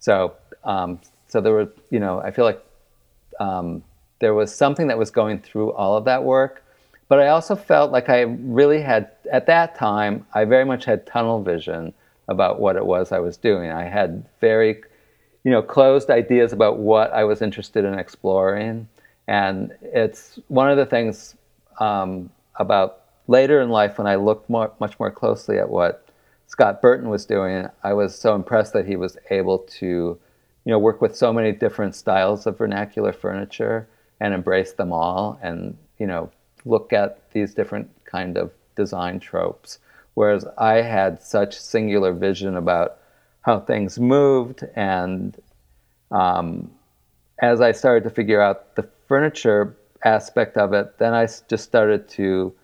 [0.00, 2.62] So, um, so there were, you know, I feel like
[3.38, 3.82] um,
[4.18, 6.64] there was something that was going through all of that work.
[7.08, 11.06] But I also felt like I really had, at that time, I very much had
[11.06, 11.92] tunnel vision
[12.28, 13.70] about what it was I was doing.
[13.70, 14.82] I had very,
[15.44, 18.88] you know, closed ideas about what I was interested in exploring.
[19.28, 21.36] And it's one of the things
[21.80, 26.06] um, about later in life when I looked more, much more closely at what
[26.46, 30.78] Scott Burton was doing, I was so impressed that he was able to, you know,
[30.78, 33.88] work with so many different styles of vernacular furniture
[34.20, 36.30] and embrace them all, and you know,
[36.64, 39.78] look at these different kind of design tropes.
[40.14, 42.98] Whereas I had such singular vision about
[43.40, 45.36] how things moved, and
[46.10, 46.70] um,
[47.40, 52.08] as I started to figure out the furniture aspect of it, then I just started
[52.10, 52.54] to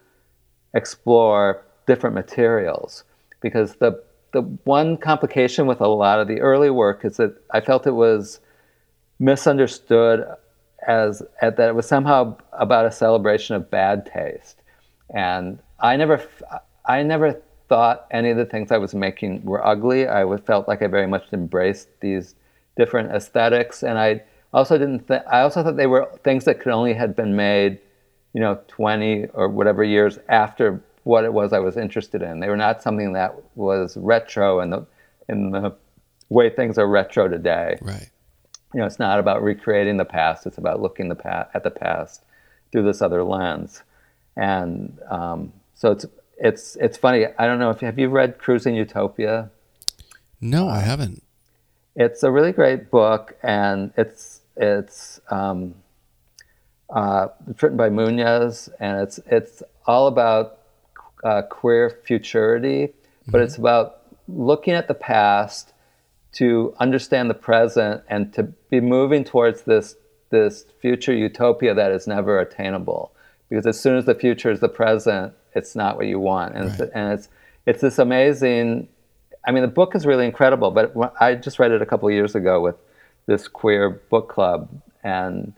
[0.75, 3.05] explore different materials.
[3.41, 7.61] Because the the one complication with a lot of the early work is that I
[7.61, 8.41] felt it was
[9.19, 10.27] misunderstood
[10.87, 14.61] as, as that it was somehow about a celebration of bad taste,
[15.15, 16.23] and I never
[16.89, 20.09] I never thought any of the things I was making were ugly.
[20.09, 22.35] I felt like I very much embraced these
[22.77, 24.23] different aesthetics, and I
[24.53, 25.07] also didn't.
[25.07, 27.79] Th- I also thought they were things that could only had been made
[28.33, 32.41] you know, 20 or whatever years after what it was I was interested in.
[32.41, 34.87] They were not something that was retro in the
[35.29, 35.75] in the
[36.29, 37.79] way things are retro today.
[37.81, 38.09] Right.
[38.75, 40.47] You know, it's not about recreating the past.
[40.47, 42.25] It's about looking the pa- at the past
[42.71, 43.83] through this other lens.
[44.37, 46.05] And um, so it's
[46.39, 47.27] it's it's funny.
[47.39, 49.51] I don't know if have you read Cruising Utopia?
[50.41, 51.23] No, I haven't.
[51.97, 55.75] It's a really great book, and it's it's um,
[56.91, 60.59] uh, it's written by Munoz, and it's it's all about
[61.25, 62.93] uh, queer futurity,
[63.27, 65.73] but it's about looking at the past
[66.33, 69.97] to understand the present and to be moving towards this
[70.31, 73.13] this future utopia that is never attainable.
[73.49, 76.71] Because as soon as the future is the present, it's not what you want, and
[76.71, 77.29] it's, and it's
[77.67, 78.89] it's this amazing.
[79.47, 82.15] I mean, the book is really incredible, but I just read it a couple of
[82.15, 82.77] years ago with
[83.27, 84.69] this queer book club,
[85.03, 85.53] and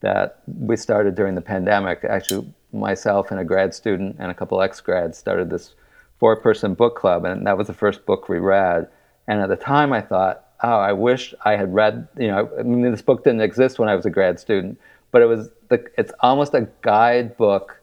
[0.00, 2.04] that we started during the pandemic.
[2.04, 5.74] Actually, myself and a grad student and a couple ex grads started this
[6.18, 8.88] four person book club, and that was the first book we read.
[9.26, 12.08] And at the time, I thought, oh, I wish I had read.
[12.18, 14.78] You know, I mean, this book didn't exist when I was a grad student,
[15.10, 15.84] but it was the.
[15.96, 17.80] It's almost a guidebook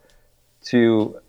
[0.65, 1.19] to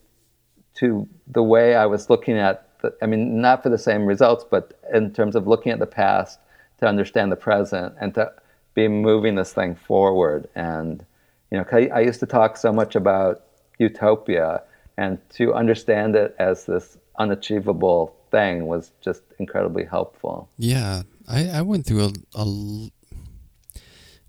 [0.83, 2.68] to the way I was looking at.
[2.80, 5.87] The, I mean, not for the same results, but in terms of looking at the
[5.87, 6.41] past
[6.80, 8.33] to understand the present and to
[8.74, 10.49] be moving this thing forward.
[10.57, 11.07] And
[11.53, 13.45] you know, I, I used to talk so much about
[13.78, 14.62] utopia,
[14.97, 20.49] and to understand it as this unachievable thing was just incredibly helpful.
[20.59, 22.45] Yeah, I, I went through a, a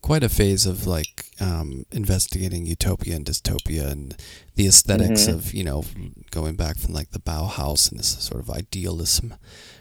[0.04, 4.16] quite a phase of like um, investigating utopia and dystopia and
[4.56, 5.34] the esthetics Mhm.
[5.34, 5.84] of you know
[6.30, 9.34] going back from like the Bauhaus and this sort of idealism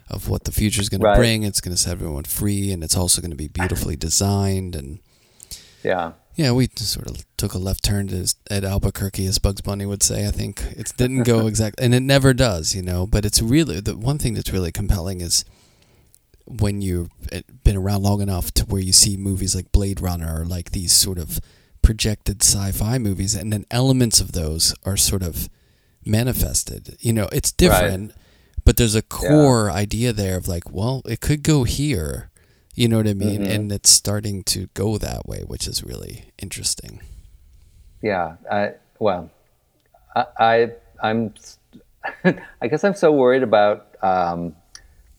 [0.08, 1.14] of what the future is going Right.
[1.14, 1.42] to bring.
[1.42, 4.98] It's going to set everyone free, and it's also going to be beautifully designed and.
[5.84, 6.12] Yeah.
[6.36, 10.02] Yeah, we sort of took a left turn to, at Albuquerque, as Bugs Bunny would
[10.02, 10.26] say.
[10.26, 13.06] I think it didn't go exactly, and it never does, you know.
[13.06, 15.44] But it's really the one thing that's really compelling is
[16.60, 20.42] when you've eh, been around long enough to where you see movies like Blade Runner
[20.42, 21.40] or like these sort of
[21.82, 25.48] projected sci-fi movies, and then elements of those are sort of
[26.04, 26.96] manifested.
[27.00, 28.12] You know, it's different,
[28.64, 32.30] but there's a core idea there of like, well, it could go here.
[32.74, 33.42] You know what I mean?
[33.42, 33.54] Mhm.
[33.54, 37.00] And it's starting to go that way, which is really interesting.
[38.00, 39.30] Yeah, I well,
[40.16, 40.72] I, I
[41.02, 41.34] I'm
[42.60, 44.56] I guess I'm so worried about um,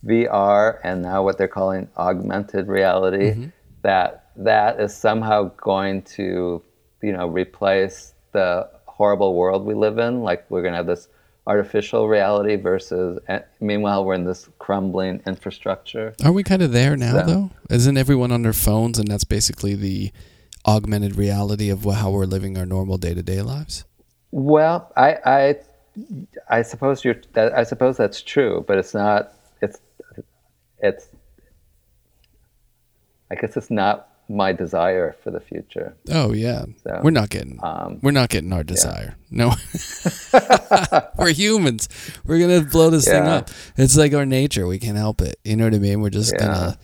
[0.05, 3.49] VR and now what they're calling augmented reality
[3.83, 6.61] that that is somehow going to
[7.01, 10.21] you know replace the horrible world we live in.
[10.21, 11.07] Like we're going to have this
[11.45, 16.13] artificial reality versus eh, meanwhile we're in this crumbling infrastructure.
[16.23, 17.49] Are we kind of there now, So- though?
[17.69, 20.11] Isn't everyone on their phones, and that's basically the
[20.65, 23.83] augmented reality of how we're living our normal day to day lives?
[24.31, 25.55] Well, I, I,
[26.49, 27.17] I suppose you're.
[27.33, 29.33] That, I suppose that's true, but it's not.
[30.83, 31.07] It's.
[33.31, 35.95] I guess it's not my desire for the future.
[36.11, 39.15] Oh yeah, So, we're not getting um, we're not getting our desire.
[39.31, 39.53] No,
[41.17, 41.89] we're humans.
[42.25, 43.49] We're gonna blow this thing up.
[43.75, 44.67] It's like our nature.
[44.67, 45.39] We can't help it.
[45.43, 46.01] You know what I mean?
[46.01, 46.45] We're just Yeah.
[46.45, 46.77] gonna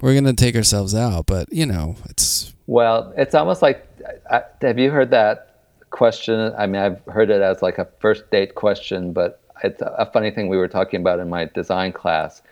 [0.00, 1.26] we're gonna take ourselves out.
[1.26, 3.86] But you know, it's Well, it's almost like
[4.30, 5.56] I, have you heard that
[5.90, 6.52] question?
[6.56, 10.30] I mean, I've heard it as like a first date question, but it's a funny
[10.30, 12.42] thing we were talking about in my design class.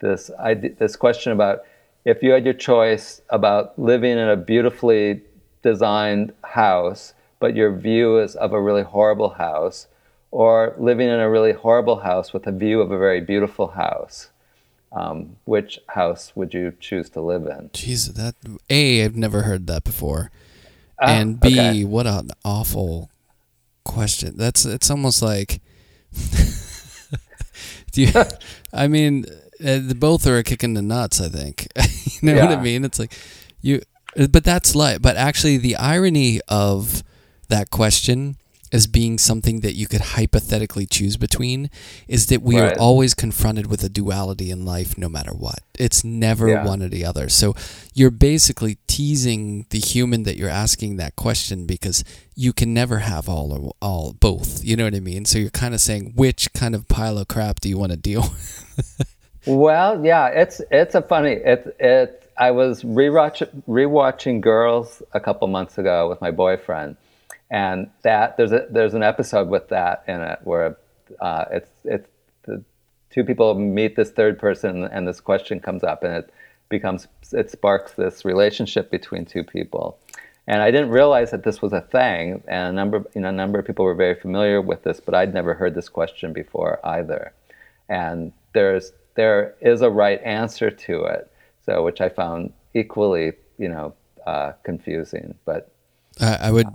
[0.00, 1.64] This I, this question about
[2.04, 5.22] if you had your choice about living in a beautifully
[5.62, 9.88] designed house, but your view is of a really horrible house,
[10.30, 14.28] or living in a really horrible house with a view of a very beautiful house.
[14.92, 17.68] Um, which house would you choose to live in?
[17.70, 18.34] jeez that
[18.70, 20.30] a I've never heard that before,
[20.98, 21.84] Ah, and b okay.
[21.84, 23.10] what an awful
[23.84, 24.34] question.
[24.36, 25.60] That's it's almost like.
[27.92, 28.12] Do you,
[28.72, 29.24] I mean,
[29.60, 31.20] uh, the both are a kick in the nuts.
[31.20, 31.68] I think
[32.22, 32.84] you know what I mean.
[32.84, 33.12] It's like
[33.60, 33.82] you,
[34.18, 35.00] uh, but that's life.
[35.02, 37.02] But actually, the irony of
[37.48, 38.36] that question
[38.72, 41.70] as being something that you could hypothetically choose between
[42.08, 42.72] is that we Right.
[42.76, 45.60] are always confronted with a duality in life, no matter what.
[45.78, 46.64] It's never Yeah.
[46.66, 47.28] one or the other.
[47.28, 47.54] So
[47.94, 52.02] you're basically teasing the human that you're asking that question because
[52.34, 54.64] you can never have all or all both.
[54.64, 55.26] You know what I mean?
[55.26, 57.96] So you're kind of saying which kind of pile of crap do you want to
[57.96, 58.22] deal
[58.76, 59.15] with?
[59.46, 62.22] Well, yeah, it's it's a funny it it.
[62.38, 66.96] I was rewatch rewatching Girls a couple months ago with my boyfriend,
[67.50, 70.76] and that there's a there's an episode with that in it where
[71.20, 72.08] uh, it's it's
[72.42, 72.62] the
[73.10, 76.34] two people meet this third person and this question comes up and it
[76.68, 79.98] becomes it sparks this relationship between two people.
[80.48, 83.32] And I didn't realize that this was a thing, and a number, you know, a
[83.32, 86.78] number of people were very familiar with this, but I'd never heard this question before
[86.84, 87.32] either
[87.88, 91.30] and there's there is a right answer to it.
[91.64, 93.94] So, which I found equally, you know,
[94.26, 95.34] uh, confusing.
[95.44, 95.72] But
[96.20, 96.66] I, I would.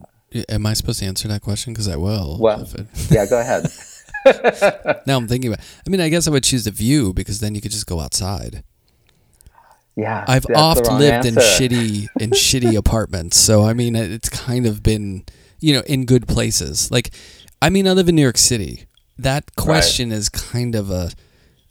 [0.50, 1.74] Am I supposed to answer that question?
[1.74, 2.38] Because I will.
[2.40, 3.66] well, it- yeah, go ahead.
[5.08, 5.66] now I'm thinking about.
[5.86, 8.00] I mean, I guess I would choose the view because then you could just go
[8.00, 8.64] outside.
[9.96, 14.82] Yeah, I've oft lived in shitty in shitty apartments, so I mean, it's kind of
[14.82, 15.26] been
[15.60, 16.90] you know in good places.
[16.92, 17.12] Like,
[17.62, 18.86] I mean, I live in New York City.
[19.18, 21.12] That question is kind of a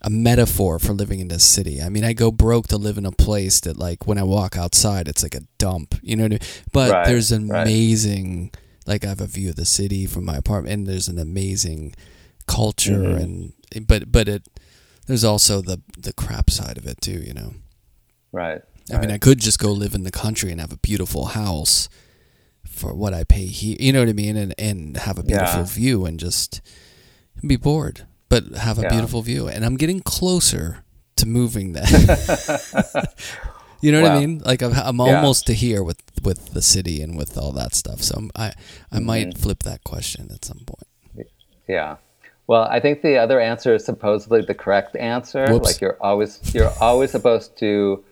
[0.01, 1.81] a metaphor for living in this city.
[1.81, 4.57] I mean, I go broke to live in a place that, like, when I walk
[4.57, 5.95] outside, it's like a dump.
[6.01, 6.49] You know what I mean?
[6.73, 7.61] But Right, there's an right.
[7.61, 8.51] amazing,
[8.87, 11.93] like, I have a view of the city from my apartment, and there's an amazing
[12.47, 13.21] culture, Mhm.
[13.75, 14.43] and but but it
[15.07, 17.21] there's also the the crap side of it too.
[17.25, 17.53] You know.
[18.31, 18.61] Right.
[18.91, 21.87] I mean, I could just go live in the country and have a beautiful house
[22.65, 23.77] for what I pay here.
[23.79, 24.35] You know what I mean?
[24.35, 25.65] And and have a beautiful Yeah.
[25.65, 26.59] view and just
[27.45, 28.89] be bored, but have a Yeah.
[28.95, 29.47] beautiful view.
[29.53, 30.65] And I'm getting closer
[31.17, 31.89] to moving that.
[33.81, 34.41] you know what I mean?
[34.51, 35.17] Like I'm, I'm Yeah.
[35.17, 37.99] almost to here with with the city and with all that stuff.
[38.07, 38.53] So I'm, I
[38.91, 39.41] I might Mm-hmm.
[39.43, 40.87] flip that question at some point.
[41.67, 41.97] Yeah.
[42.47, 45.45] Well, I think the other answer is supposedly the correct answer.
[45.51, 45.65] Whoops.
[45.67, 48.03] Like you're always you're always supposed to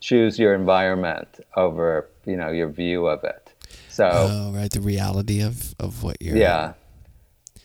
[0.00, 3.42] choose your environment over you know your view of it.
[3.88, 6.36] So Oh, right, the reality of of what you're.
[6.36, 6.72] Yeah.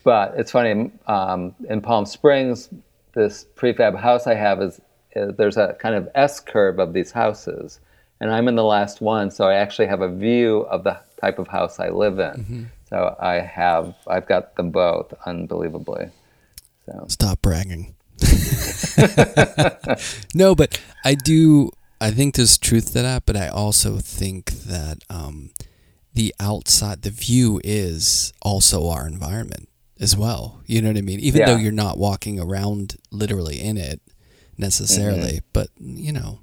[0.03, 2.69] But it's funny, um, in Palm Springs,
[3.13, 4.81] this prefab house I have is,
[5.15, 7.79] uh, there's a kind of S curve of these houses.
[8.19, 11.39] And I'm in the last one, so I actually have a view of the type
[11.39, 12.69] of house I live in.
[12.89, 16.09] So I have, I've got them both, unbelievably.
[16.85, 17.95] So, Stop bragging.
[20.35, 21.71] no, but I do.
[21.99, 25.51] I think there's truth to that, but I also think that um,
[26.13, 29.69] the outside, the view is also our environment
[30.03, 30.61] as well.
[30.67, 31.19] You know what I mean?
[31.19, 34.01] Even though you're not walking around literally in it
[34.57, 36.39] necessarily, but you know,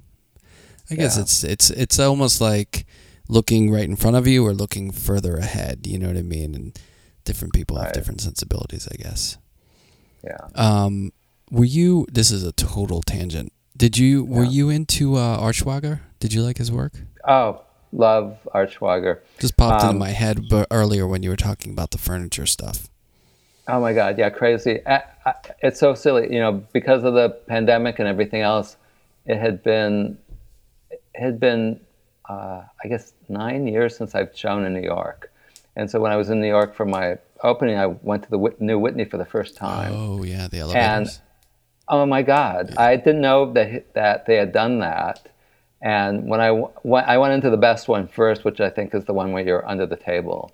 [0.89, 1.19] I guess Mm-hmm.
[1.19, 1.23] Yeah.
[1.23, 2.85] it's it's it's almost like
[3.29, 5.87] looking right in front of you or looking further ahead.
[5.87, 6.53] You know what I mean?
[6.55, 6.77] And
[7.23, 9.37] different people have different sensibilities, I guess.
[10.23, 10.37] yeah.
[10.55, 11.13] Um,
[11.49, 12.05] were you?
[12.11, 13.53] This is a total tangent.
[13.77, 14.25] Did you?
[14.25, 16.01] Were you into uh, Artschwager?
[16.19, 16.93] Did you like his work?
[17.27, 19.19] Oh, love Artschwager.
[19.39, 22.45] Just popped into Um, my head but earlier when you were talking about the furniture
[22.45, 22.89] stuff.
[23.71, 24.81] Oh my God, yeah, crazy.
[24.85, 28.75] I, I, it's so silly, you know, because of the pandemic and everything else.
[29.25, 30.17] It had been,
[30.89, 31.79] it had been,
[32.27, 35.31] uh, I guess, nine years since I've shown in New York,
[35.77, 38.37] and so when I was in New York for my opening, I went to the
[38.37, 39.93] Whit- New Whitney for the first time.
[39.95, 40.87] Oh yeah, the elevators.
[40.87, 41.07] And
[41.87, 42.73] oh my God!
[42.77, 45.29] I didn't know that that they had done that.
[45.81, 49.05] And when I w- I went into the best one first, which I think is
[49.05, 50.51] the one where you're under the table.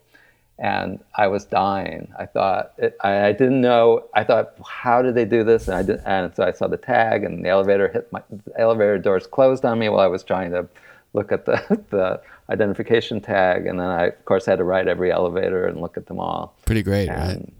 [0.60, 2.12] And I was dying.
[2.18, 4.06] I thought it, I, I, didn't know.
[4.16, 5.68] I thought, how did they do this?
[5.68, 8.60] And I did, and so I saw the tag, and the elevator hit my the
[8.60, 10.68] elevator doors closed on me while I was trying to
[11.14, 15.12] look at the the identification tag, and then I of course had to ride every
[15.12, 16.56] elevator and look at them all.
[16.66, 17.54] Pretty great, and right?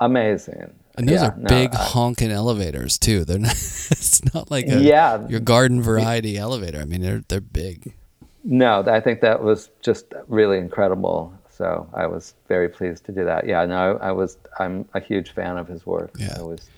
[0.00, 0.72] Amazing.
[0.96, 3.24] And those yeah, are big no, honking elevators too.
[3.24, 3.52] They're not.
[3.52, 6.80] It's not like a, yeah, your garden variety elevator.
[6.80, 7.94] I mean, they're they're big.
[8.42, 11.32] No, I think that was just really incredible.
[11.60, 13.46] So I was very pleased to do that.
[13.46, 14.38] Yeah, no, I, I was.
[14.58, 16.10] I'm a huge fan of his work.
[16.18, 16.32] Yeah.
[16.34, 16.70] I always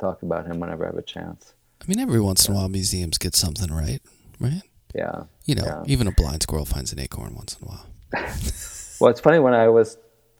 [0.00, 1.54] talk about him whenever I have a chance.
[1.80, 4.00] I mean, every once in a while, museums get something right,
[4.40, 4.62] right?
[4.92, 5.22] Yeah.
[5.44, 5.84] You know, yeah.
[5.86, 7.86] even a blind squirrel finds an acorn once in a while.
[9.00, 9.98] well, it's funny when I was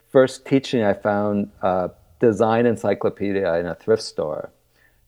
[0.09, 4.51] first teaching, I found a design encyclopedia in a thrift store,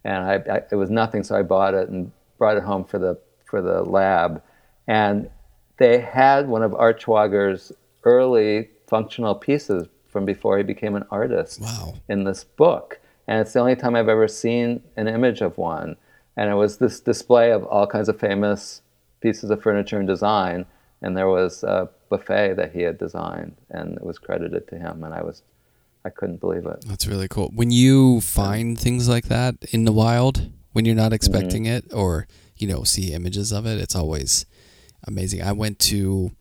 [0.05, 2.99] and I, I, it was nothing, so I bought it and brought it home for
[2.99, 4.41] the for the lab,
[4.87, 5.29] and
[5.75, 7.73] they had one of Artschwager's
[8.03, 11.95] early functional pieces from before he became an artist wow.
[12.09, 12.99] in this book.
[13.27, 15.95] And it's the only time I've ever seen an image of one.
[16.35, 18.81] And it was this display of all kinds of famous
[19.21, 20.65] pieces of furniture and design.
[21.01, 25.03] And there was a buffet that he had designed, and it was credited to him.
[25.03, 25.41] And I was,
[26.05, 26.83] I couldn't believe it.
[26.85, 27.49] That's really cool.
[27.55, 31.87] When you find things like that in the wild, when you're not expecting mm-hmm.
[31.87, 32.27] it, or
[32.57, 34.45] you know, see images of it, it's always
[35.07, 35.41] amazing.
[35.41, 36.31] I went to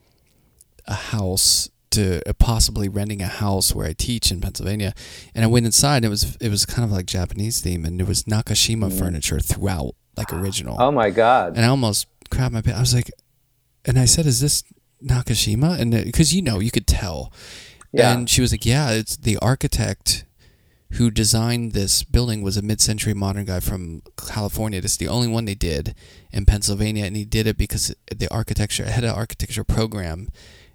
[0.91, 4.95] a house to uh, possibly renting a house where I teach in Pennsylvania,
[5.34, 5.97] and I went inside.
[5.97, 8.99] And it was it was kind of like Japanese theme, and it was Nakashima mm.
[8.99, 10.76] furniture throughout, like original.
[10.78, 11.57] Oh my god!
[11.57, 12.78] And I almost crapped my pants.
[12.78, 13.11] I was like,
[13.84, 14.62] and I said, "Is this
[15.05, 17.32] Nakashima?" And because you know, you could tell.
[17.93, 18.12] Yeah.
[18.12, 20.24] And she was like, "Yeah, it's the architect."
[20.95, 24.80] Who designed this building was a mid-century modern guy from California.
[24.80, 25.95] This is the only one they did
[26.32, 30.30] in Pennsylvania, and he did it because the architecture had an architecture program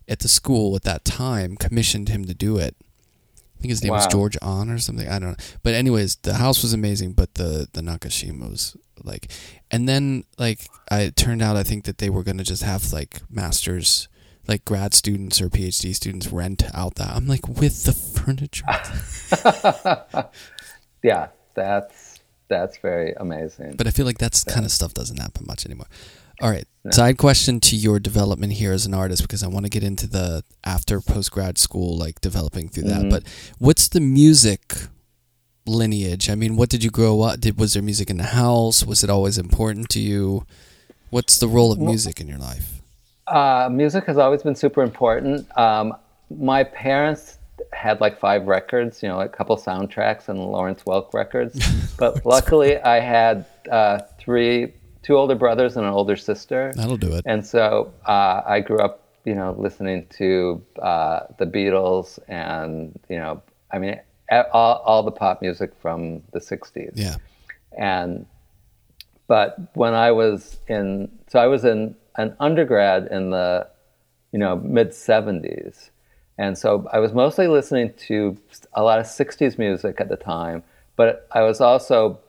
[0.07, 2.75] at the school at that time commissioned him to do it.
[3.57, 3.97] I think his name wow.
[3.97, 5.07] was George On or something.
[5.07, 5.45] I don't know.
[5.63, 9.31] But anyways, the house was amazing, but the the Nakashima was like,
[9.71, 12.91] and then like I it turned out I think that they were gonna just have
[12.91, 14.07] like masters,
[14.47, 17.15] like grad students or PhD students rent out that.
[17.15, 18.65] I'm like with the furniture.
[21.03, 23.75] yeah, that's that's very amazing.
[23.77, 24.53] But I feel like that's yeah.
[24.53, 25.87] kind of stuff doesn't happen much anymore.
[26.41, 26.65] All right.
[26.91, 30.07] Side question to your development here as an artist because I want to get into
[30.07, 33.09] the after post grad school, like developing through mm-hmm.
[33.09, 33.23] that.
[33.23, 33.23] But
[33.57, 34.75] what's the music
[35.65, 36.29] lineage?
[36.29, 37.39] I mean, what did you grow up?
[37.39, 38.85] Did was there music in the house?
[38.85, 40.45] Was it always important to you?
[41.09, 42.81] What's the role of music in your life?
[43.27, 45.47] Uh, music has always been super important.
[45.57, 45.95] Um,
[46.29, 47.39] my parents
[47.73, 51.59] had like five records, you know, a couple soundtracks and Lawrence Welk records.
[51.97, 54.73] But luckily, I had uh, three
[55.05, 56.73] two older brothers and an older sister.
[56.75, 57.23] That'll do it.
[57.27, 63.17] And so uh, I grew up, you know, listening to uh, the Beatles and, you
[63.17, 63.99] know, I mean,
[64.31, 66.93] all, all the pop music from the 60s.
[66.95, 67.17] Yeah.
[67.77, 68.25] And,
[69.27, 73.67] but when I was in, so I was in an undergrad in the,
[74.31, 75.91] you know, mid 70s.
[76.39, 78.37] And so I was mostly listening to
[78.73, 80.63] a lot of 60s music at the time,
[80.95, 82.19] but I was also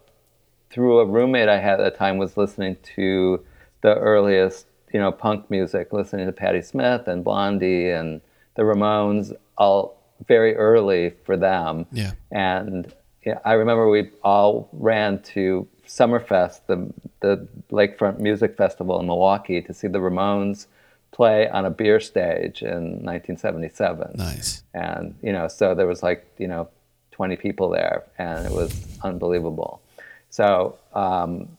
[0.76, 3.42] through a roommate I had at the time was listening to
[3.80, 8.20] the earliest, you know, punk music, listening to Patti Smith and Blondie and
[8.56, 9.98] the Ramones, all
[10.28, 11.86] very early for them.
[11.92, 12.12] Yeah.
[12.30, 19.06] And yeah, I remember we all ran to Summerfest, the the Lakefront Music Festival in
[19.06, 20.66] Milwaukee, to see the Ramones
[21.10, 24.16] play on a beer stage in 1977.
[24.16, 24.62] Nice.
[24.74, 26.68] And you know, so there was like you know,
[27.12, 29.80] 20 people there, and it was unbelievable.
[30.37, 31.57] So um,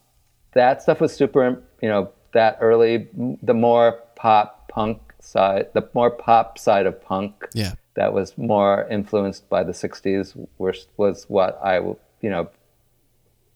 [0.54, 3.08] that stuff was super, you know, that early,
[3.42, 7.74] the more pop punk side, the more pop side of punk yeah.
[7.96, 12.52] that was more influenced by the 60s was, was what I, you know,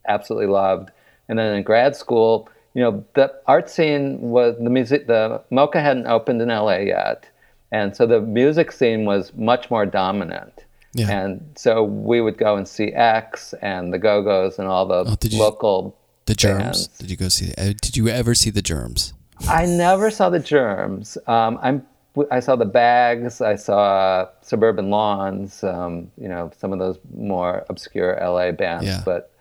[0.08, 0.90] absolutely loved.
[1.30, 5.84] And then in grad school, you know, the art scene was the music, the MoCA
[5.84, 7.30] hadn't opened in LA yet.
[7.72, 10.66] And so the music scene was much more dominant.
[10.94, 11.10] Yeah.
[11.10, 15.06] And so we would go and see X and the Go Go's and all the
[15.08, 15.96] oh, local.
[15.98, 16.88] You, the Germs.
[16.88, 16.88] Bands.
[17.00, 17.54] Did you go see?
[17.58, 19.14] Uh, did you ever see the Germs?
[19.48, 21.18] I never saw the Germs.
[21.28, 21.86] Um, I'm.
[22.30, 23.40] I saw the Bags.
[23.40, 25.64] I saw Suburban Lawns.
[25.64, 28.86] Um, you know, some of those more obscure LA bands.
[28.86, 29.02] Yeah.
[29.06, 29.32] But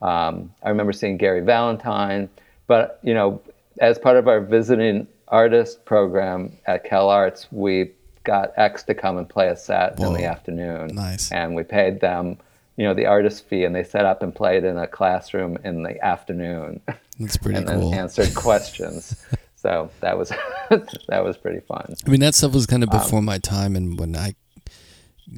[0.00, 2.28] um, I remember seeing Gary Valentine.
[2.68, 3.42] But you know,
[3.80, 7.90] as part of our visiting artist program at Cal Arts, we
[8.24, 10.08] got X to come and play a set Whoa.
[10.08, 10.94] in the afternoon.
[10.94, 11.30] Nice.
[11.32, 12.38] And we paid them,
[12.76, 15.82] you know, the artist fee, and they set up and played in a classroom in
[15.82, 16.80] the afternoon.
[17.18, 17.90] That's pretty and cool.
[17.90, 19.24] And answered questions.
[19.56, 20.30] so that was
[21.08, 21.94] that was pretty fun.
[22.06, 24.34] I mean, that stuff was kind of um, before um, my time, and when I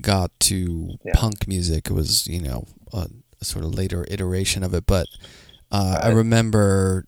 [0.01, 1.12] got to Yeah.
[1.14, 1.91] punk music.
[1.91, 3.09] It was you know a,
[3.41, 5.07] a sort of later iteration of it, but
[5.70, 7.07] uh, I remember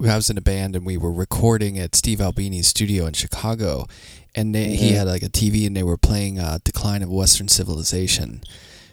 [0.00, 3.86] I was in a band and we were recording at Steve Albini's studio in Chicago,
[4.34, 4.96] and they, he Mhm.
[4.96, 8.42] had like a TV and they were playing uh, "Decline of Western Civilization."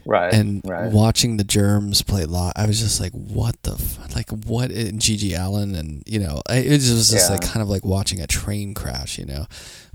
[0.03, 0.33] Right.
[0.33, 0.91] and right.
[0.91, 4.15] watching the germs play live i was just like what the f-?
[4.15, 7.85] like what and GG Allin and you know it was just like kind of like
[7.85, 9.45] watching a train crash you know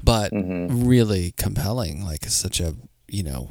[0.04, 0.86] but Mhm.
[0.86, 2.76] really compelling like such a
[3.08, 3.50] you know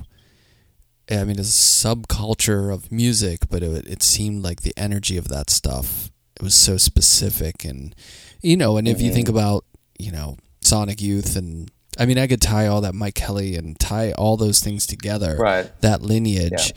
[1.12, 5.28] i mean it's a subculture of music but it, it seemed like the energy of
[5.28, 7.93] that stuff it was so specific and
[8.41, 9.32] you know and if you think Mhm.
[9.32, 9.66] about
[10.00, 11.70] you know sonic youth and
[12.00, 15.36] i mean i could tie all that mike kelley and tie all those things together
[15.38, 15.72] Right.
[15.82, 16.74] that lineage,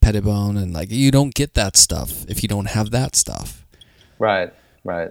[0.00, 3.66] Pettibon, and like you don't get that stuff if you don't have that stuff.
[4.18, 4.52] Right,
[4.84, 5.10] right.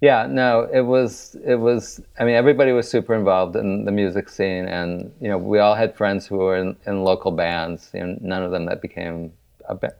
[0.00, 4.28] Yeah, no, it was it was I mean everybody was super involved in the music
[4.28, 8.20] scene and you know, we all had friends who were in, in local bands and
[8.20, 9.32] none of them that became
[9.68, 9.94] a, ba-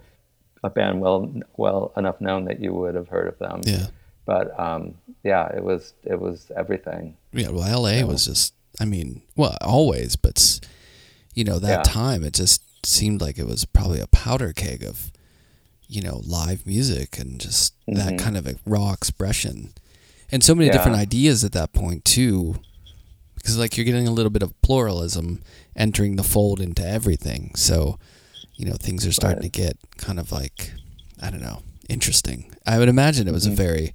[0.64, 3.60] a band well well enough known that you would have heard of them.
[3.64, 3.86] Yeah,
[4.26, 4.94] But um,
[5.24, 7.16] yeah, it was it was everything.
[7.32, 7.48] yeah.
[7.48, 8.04] Well, L.A.
[8.04, 10.60] was just, I mean, well, always, but
[11.34, 11.92] you know that Yeah.
[11.92, 15.12] time it just seemed like it was probably a powder keg of,
[15.88, 18.18] you know, live music and just that Mhm.
[18.18, 19.72] kind of a raw expression,
[20.30, 20.72] and so many Yeah.
[20.72, 22.56] different ideas at that point too.
[23.36, 25.42] Because like you're getting a little bit of pluralism
[25.76, 27.98] entering the fold into everything, so
[28.56, 29.52] you know things are starting Right.
[29.52, 30.72] to get kind of like
[31.20, 32.50] I don't know interesting.
[32.66, 33.52] I would imagine it was Mhm.
[33.52, 33.92] a very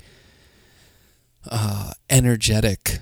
[1.49, 2.99] uh, energetic.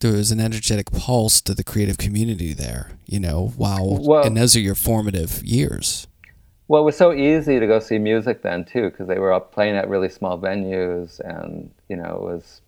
[0.00, 3.52] There was an energetic pulse to the creative community there, you know.
[3.56, 6.06] Wow, Well- and those are your formative years.
[6.68, 9.40] Well, it was so easy to go see music then too, because they were all
[9.40, 12.60] playing at really small venues, and you know, it was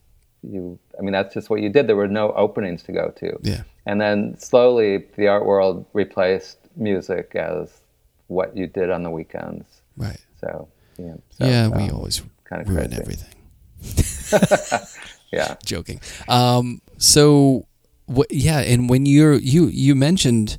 [0.43, 0.79] you.
[0.99, 1.87] I mean, that's just what you did.
[1.87, 6.59] There were no openings to go to, Yeah, and then slowly the art world replaced
[6.77, 7.71] music as
[8.27, 9.65] what you did on the weekends.
[9.97, 10.19] right.
[10.41, 10.67] So,
[10.99, 13.01] yeah, so, yeah, we um, always kinda ruin crazy.
[13.01, 14.89] everything.
[15.33, 16.01] yeah, Joking.
[16.29, 17.67] Um, so,
[18.15, 20.59] wh- yeah, and when you're you you mentioned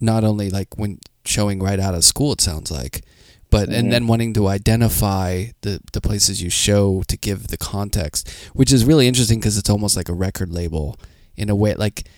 [0.00, 3.02] not only like when showing right out of school, it sounds like,
[3.50, 3.74] but Mhm.
[3.78, 8.72] and then wanting to identify the the places you show to give the context, which
[8.72, 10.96] is really interesting because it's almost like a record label
[11.36, 11.74] in a way.
[11.74, 12.08] Like,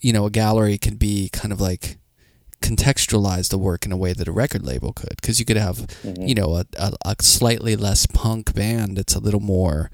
[0.00, 1.98] you know, a gallery can be kind of like
[2.62, 5.78] contextualize the work in a way that a record label could because you could have
[6.04, 6.28] Mhm.
[6.28, 9.90] you know a, a, a slightly less punk band it's a little more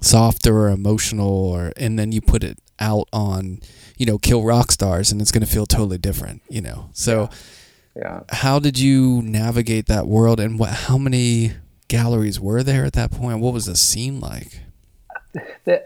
[0.00, 3.60] softer or emotional or and then you put it out on
[3.96, 7.30] you know kill rock stars and it's going to feel totally different you know so
[7.94, 8.20] yeah.
[8.28, 11.52] how did you navigate that world and what how many
[11.88, 14.60] galleries were there at that point what was the scene like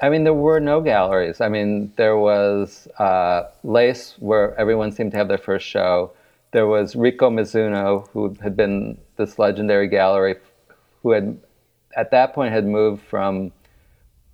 [0.03, 1.41] I mean, there were no galleries.
[1.41, 6.13] I mean, there was uh, Lace, where everyone seemed to have their first show.
[6.53, 10.37] There was Riko Mizuno, who had been this legendary gallery,
[11.03, 11.39] who had,
[11.97, 13.53] at that point, had moved from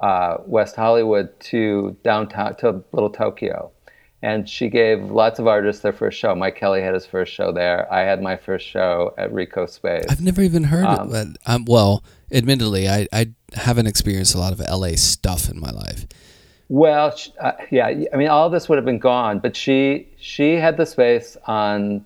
[0.00, 3.70] uh, West Hollywood to downtown to Little Tokyo,
[4.22, 6.34] and she gave lots of artists their first show.
[6.34, 7.90] Mike Kelley had his first show there.
[7.92, 10.04] I had my first show at Riko Space.
[10.10, 14.38] i've never even heard Um, of it um, well admittedly I, I haven't experienced a
[14.38, 16.06] lot of la stuff in my life
[16.68, 17.86] Well, uh, yeah.
[18.12, 22.04] I mean, all this would have been gone, but she she had the space on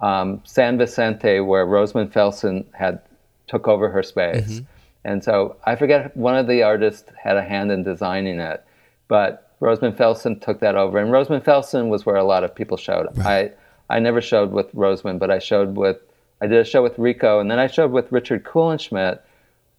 [0.00, 3.00] um, San Vicente where Rosamund Felsen had
[3.46, 4.62] took over her space,
[5.04, 8.64] and so I forget one of the artists had a hand in designing it,
[9.08, 12.76] but Rosamund Felsen took that over, and Rosamund Felsen was where a lot of people
[12.76, 13.06] showed.
[13.20, 13.52] I
[13.88, 15.98] I never showed with Rosamund, but I showed with
[16.40, 19.20] I did a show with Riko, and then I showed with Richard Kuhlenschmidt.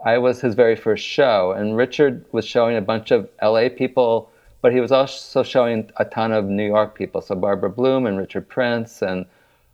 [0.06, 4.32] I was his very first show, and Richard was showing a bunch of LA people,
[4.62, 7.22] but he was also showing a ton of New York people.
[7.22, 9.26] So Barbara Bloom and Richard Prince, and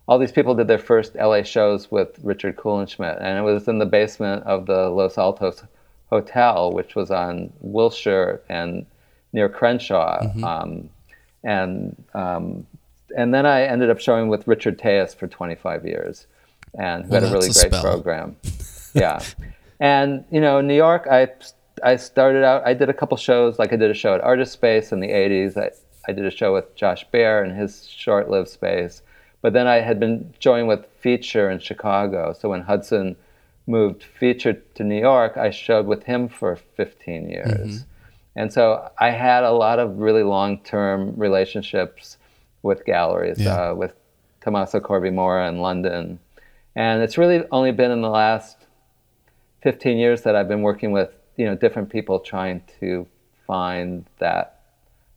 [0.07, 3.77] all these people did their first LA shows with Richard Kuhlenschmidt, and it was in
[3.79, 5.63] the basement of the Los Altos
[6.09, 8.85] Hotel, which was on Wilshire and
[9.33, 10.25] near Crenshaw.
[10.43, 10.89] Um,
[11.43, 12.65] and um,
[13.15, 16.27] and then I ended up showing with Richard Telles for 25 years,
[16.77, 17.81] and who Well, had a really a great spell.
[17.83, 18.35] program.
[18.93, 19.21] yeah,
[19.79, 21.29] and you know, New York, I
[21.83, 22.65] I started out.
[22.65, 23.59] I did a couple shows.
[23.59, 25.57] Like I did a show at Artist Space in the 80s.
[25.57, 25.71] I
[26.07, 29.01] I did a show with Josh Baer in his short-lived space.
[29.41, 32.33] But then I had been showing with Feature in Chicago.
[32.33, 33.15] So when Hudson
[33.67, 37.85] moved Feature to New York, I showed with him for 15 years.
[38.35, 42.17] And so I had a lot of really long-term relationships
[42.63, 43.71] with galleries, Yeah.
[43.71, 43.93] uh, with
[44.41, 46.19] Tommaso Corvi Mora in London.
[46.75, 48.57] And it's really only been in the last
[49.61, 53.07] 15 years that I've been working with, you know, different people trying to
[53.45, 54.61] find that,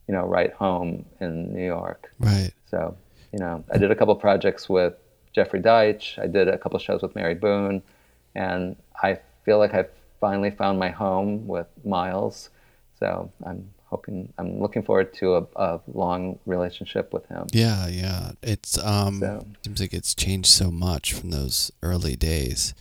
[0.07, 2.11] you know, right home in New York.
[2.19, 2.95] right So,
[3.31, 4.93] you know, I did a couple projects with
[5.33, 6.19] Jeffrey Deitch.
[6.21, 7.81] I did a couple shows with Mary Boone,
[8.35, 12.49] and I feel like I've finally found my home with Miles.
[12.99, 17.47] So I'm hoping, I'm looking forward to a, a long relationship with him.
[17.51, 18.31] Yeah, yeah.
[18.43, 22.73] It's um So- seems like it's changed so much from those early days.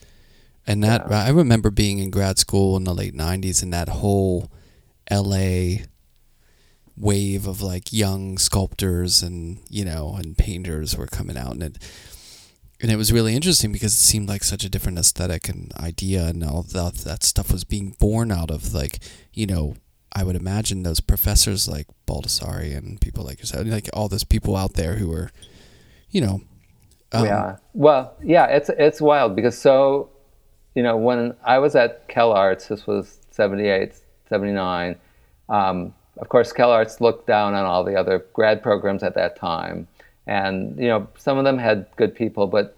[0.66, 1.24] And that Yeah.
[1.24, 4.50] I remember being in grad school in the late 90s and that whole
[5.10, 5.84] LA
[7.00, 11.78] wave of like young sculptors and, you know, and painters were coming out and it
[12.82, 16.26] and it was really interesting because it seemed like such a different aesthetic and idea
[16.26, 19.00] and all that that stuff was being born out of like,
[19.34, 19.74] you know,
[20.12, 24.56] I would imagine those professors like Baldessari and people like yourself, like all those people
[24.56, 25.30] out there who were,
[26.10, 26.40] you know,
[27.12, 27.56] um, yeah.
[27.74, 30.10] Well, yeah, it's it's wild because so,
[30.74, 33.92] you know, when I was at Cal Arts, this was 78,
[34.28, 34.96] 79,
[35.48, 39.36] um, of course, Cal Arts looked down on all the other grad programs at that
[39.36, 39.88] time.
[40.26, 42.76] And, you know, some of them had good people, but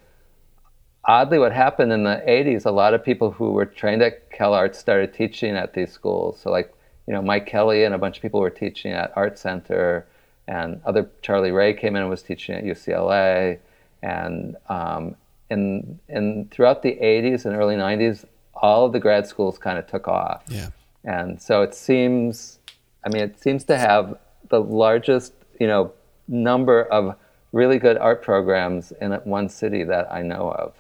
[1.04, 4.54] oddly, what happened in the 80s, a lot of people who were trained at Cal
[4.54, 6.38] Arts started teaching at these schools.
[6.40, 6.72] So, like,
[7.06, 10.06] you know, Mike Kelley and a bunch of people were teaching at Art Center,
[10.46, 13.58] and other Charlie Ray came in and was teaching at UCLA.
[14.02, 15.16] And um,
[15.50, 18.24] in, in throughout the 80s and early 90s,
[18.54, 20.44] all of the grad schools kind of took off.
[20.48, 20.68] yeah,
[21.04, 22.58] And so it seems,
[23.04, 25.92] I mean, it seems to have the largest, you know,
[26.28, 27.16] number of
[27.52, 30.74] really good art programs in one city that I know of.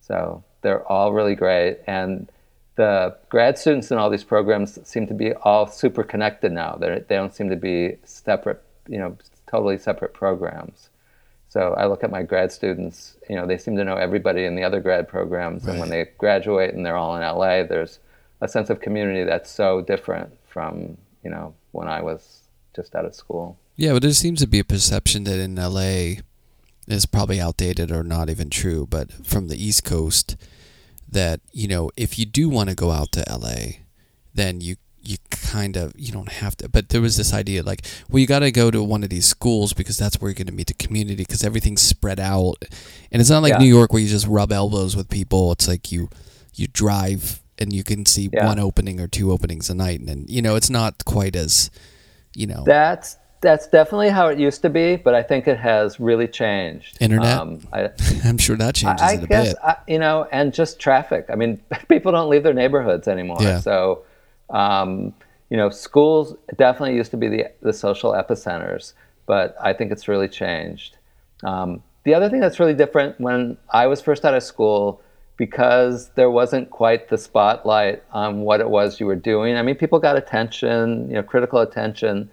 [0.00, 1.80] So they're all really great.
[1.86, 2.30] And
[2.76, 6.76] the grad students in all these programs seem to be all super connected now.
[6.80, 9.16] They're, they don't seem to be separate, you know,
[9.46, 10.88] totally separate programs.
[11.48, 14.56] So I look at my grad students, you know, they seem to know everybody in
[14.56, 15.66] the other grad programs.
[15.66, 17.98] And when they graduate and they're all in LA, there's
[18.40, 22.42] a sense of community that's so different from, you know, when I was
[22.74, 23.58] just out of school.
[23.76, 23.92] yeah.
[23.92, 26.22] But there seems to be a perception that in LA
[26.88, 30.36] is probably outdated or not even true, but from the East Coast,
[31.10, 33.78] that you know, if you do want to go out to LA,
[34.34, 37.84] then you you kind of you don't have to but there was this idea like
[38.08, 40.46] well you got to go to one of these schools because that's where you're going
[40.46, 42.54] to meet the community because everything's spread out
[43.10, 43.58] and it's not like Yeah.
[43.58, 46.08] new york where you just rub elbows with people it's like you
[46.54, 48.46] you drive and you can see Yeah.
[48.46, 51.70] one opening or two openings a night and, then you know it's not quite as
[52.34, 55.98] you know That's that's definitely how it used to be, but I think it has
[55.98, 56.96] really changed.
[57.00, 57.38] Internet?
[57.38, 57.90] Um, I,
[58.24, 61.26] i'm sure that changes I a guess bit I, you know, and just traffic.
[61.28, 63.38] I mean, people don't leave their neighborhoods anymore.
[63.40, 63.58] Yeah.
[63.58, 64.04] So,
[64.50, 65.12] um,
[65.50, 68.92] you know, schools definitely used to be the the social epicenters,
[69.26, 70.96] but I think it's really changed.
[71.42, 75.00] Um, the other thing that's really different when I was first out of school,
[75.42, 79.56] because there wasn't quite the spotlight on what it was you were doing.
[79.56, 82.30] I mean, people got attention, you know, critical attention.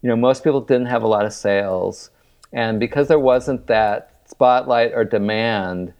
[0.00, 2.08] You know, most people didn't have a lot of sales,
[2.50, 5.92] and because there wasn't that spotlight or demand,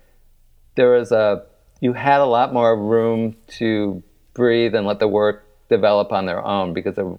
[0.74, 1.44] there was a
[1.82, 6.42] you had a lot more room to breathe and let the work develop on their
[6.42, 7.14] own because there,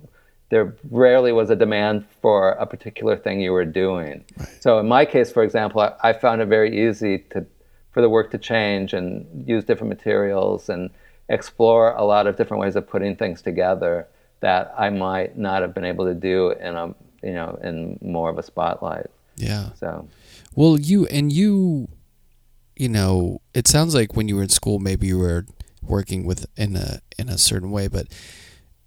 [0.49, 4.25] there rarely was a demand for a particular thing you were doing.
[4.59, 7.45] So in my case, for example, I, I found it very easy to
[7.91, 10.89] for the work to change and use different materials and
[11.29, 14.07] explore a lot of different ways of putting things together
[14.41, 16.87] that I might not have been able to do in a
[17.21, 19.07] you know in more of a spotlight.
[19.35, 20.07] yeah So
[20.55, 21.89] Well, you and you,
[22.75, 25.45] you know, it sounds like when you were in school, maybe you were
[25.81, 28.07] working with in a in a certain way, but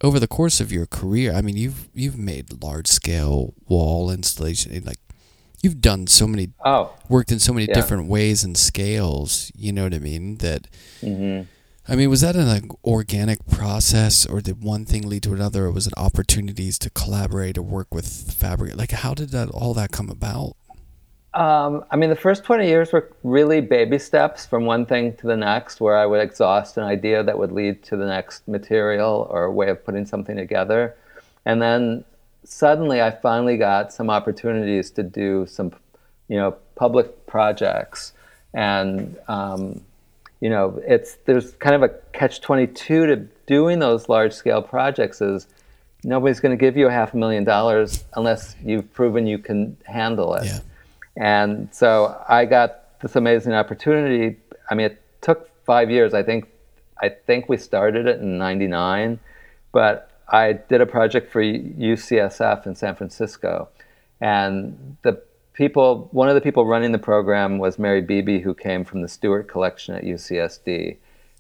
[0.03, 4.73] over the course of your career, I mean, you've you've made large scale wall installation,
[4.85, 4.99] like
[5.63, 7.75] you've done so many, oh worked in so many Yeah.
[7.75, 9.53] different ways and scales.
[9.55, 10.37] You know what I mean?
[10.39, 10.69] That
[11.01, 11.43] hmm
[11.89, 15.65] I mean, was that an like, organic process, or did one thing lead to another,
[15.67, 18.77] or was it opportunities to collaborate or work with fabric?
[18.77, 20.55] Like, how did that all that come about?
[21.35, 25.27] Um, I mean, the first 20 years were really baby steps from one thing to
[25.27, 29.27] the next, where I would exhaust an idea that would lead to the next material
[29.31, 30.95] or way of putting something together.
[31.47, 32.05] And then
[32.45, 35.73] suddenly I finally got some opportunities to do some,
[36.29, 38.13] you know, public projects.
[38.55, 39.81] And, um,
[40.41, 43.17] you know, it's, there's kind of a catch 22 to
[43.47, 45.47] doing those large scale projects is
[46.05, 49.77] nobody's going to give you a half a million dollars unless you've proven you can
[49.85, 50.47] handle it.
[50.47, 50.59] Yeah.
[51.17, 54.37] And so I got this amazing opportunity.
[54.71, 56.15] I mean, it took five years.
[56.15, 56.49] I think,
[57.01, 59.19] I think we started it in '99,
[59.73, 63.69] but I did a project for UCSF in San Francisco,
[64.21, 65.23] and the
[65.53, 69.09] people, one of the people running the program was Mary Beebe, who came from the
[69.09, 70.97] Stuart Collection at UCSD.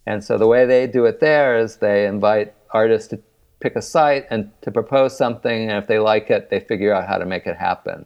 [0.07, 3.20] And so the way they do it there is they invite artists to
[3.61, 7.09] pick a site and to propose something, and if they like it, they figure out
[7.09, 8.05] how to make it happen.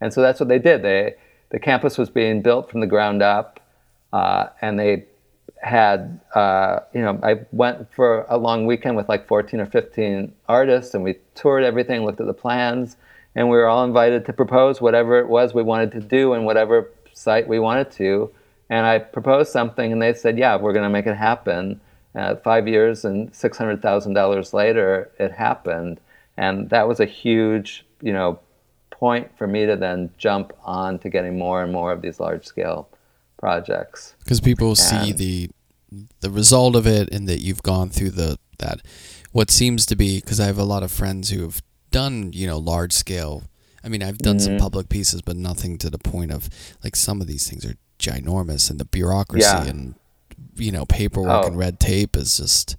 [0.00, 0.82] And so that's what they did.
[0.82, 1.14] They
[1.50, 3.60] the campus was being built from the ground up,
[4.12, 5.04] uh, and they
[5.64, 10.32] had uh, you know I went for a long weekend with like 14 or 15
[10.48, 12.96] artists, and we toured everything, looked at the plans,
[13.34, 16.44] and we were all invited to propose whatever it was we wanted to do and
[16.44, 18.30] whatever site we wanted to.
[18.68, 21.80] And I proposed something, and they said, "Yeah, we're going to make it happen."
[22.14, 25.98] Uh, five years and six hundred thousand dollars later, it happened,
[26.36, 28.38] and that was a huge, you know,
[28.90, 32.44] point for me to then jump on to getting more and more of these large
[32.44, 32.88] scale
[33.44, 34.14] projects.
[34.20, 35.50] Because people see the
[36.20, 38.80] the result of it, and that you've gone through the that
[39.32, 40.20] what seems to be.
[40.20, 43.42] Because I have a lot of friends who have done, you know, large scale.
[43.84, 44.56] I mean, I've done mm-hmm.
[44.56, 46.48] some public pieces, but nothing to the point of
[46.82, 49.66] like some of these things are ginormous, and the bureaucracy yeah.
[49.66, 49.94] and
[50.56, 51.46] you know paperwork oh.
[51.46, 52.76] and red tape is just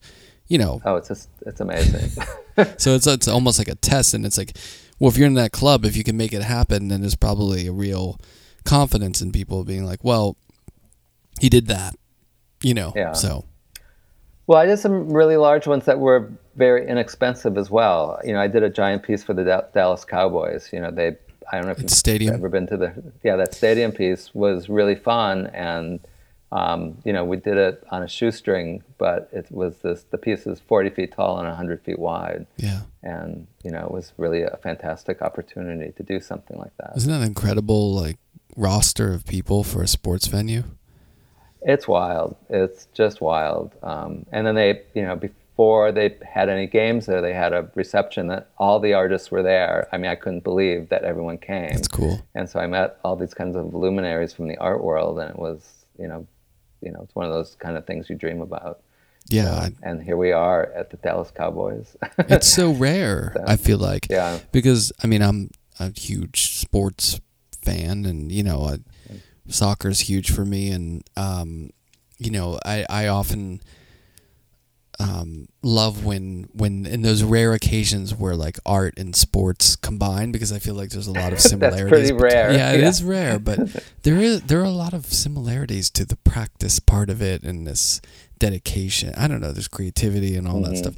[0.48, 0.82] you know.
[0.84, 2.10] Oh, it's just it's amazing.
[2.78, 4.58] so it's it's almost like a test, and it's like,
[5.00, 7.68] well, if you're in that club, if you can make it happen, then there's probably
[7.68, 8.20] a real
[8.66, 10.36] confidence in people being like, well,
[11.40, 11.96] he did that,
[12.62, 12.94] you know.
[12.96, 13.14] Yeah.
[13.14, 13.46] So.
[14.48, 18.20] Well, I did some really large ones that were very inexpensive as well.
[18.24, 20.70] You know, I did a giant piece for the Dallas Cowboys.
[20.72, 21.18] You know, they
[21.52, 22.36] I don't know if you've stadium.
[22.36, 26.00] ever been to the yeah that stadium piece was really fun and
[26.52, 30.48] um, you know we did it on a shoestring but it was this the piece
[30.48, 34.44] is 40 feet tall and 100 feet wide yeah and you know it was really
[34.44, 38.18] a fantastic opportunity to do something like that isn't that an incredible like
[38.56, 40.64] roster of people for a sports venue
[41.66, 45.20] it's wild it's just wild um, and then they you know
[45.56, 49.42] before they had any games there, they had a reception that all the artists were
[49.42, 49.88] there.
[49.90, 51.70] I mean, I couldn't believe that everyone came.
[51.70, 52.22] That's cool.
[52.36, 55.40] And so I met all these kinds of luminaries from the art world, and it
[55.40, 56.28] was, you know,
[56.82, 58.82] you know, it's one of those kind of things you dream about.
[59.30, 59.56] Yeah.
[59.56, 61.96] Um, and here we are at the Dallas Cowboys.
[62.18, 64.08] it's so rare, so, I feel like.
[64.10, 64.40] Yeah.
[64.52, 67.22] Because, I mean, I'm a huge sports
[67.64, 68.78] fan, and, you know, uh,
[69.48, 70.72] soccer's huge for me.
[70.72, 71.72] And, um,
[72.18, 73.62] you know, I, I often
[75.00, 80.52] um, love when when in those rare occasions where like art and sports combine because
[80.52, 82.10] I feel like there's a lot of similarities.
[82.10, 82.52] That's pretty rare.
[82.56, 82.88] Yeah, it yeah.
[82.88, 83.60] is rare, but
[84.04, 87.68] there is there are a lot of similarities to the practice part of it and
[87.68, 88.02] this
[88.40, 89.14] dedication.
[89.18, 90.72] I don't know, there's creativity and all mm-hmm.
[90.72, 90.96] that stuff.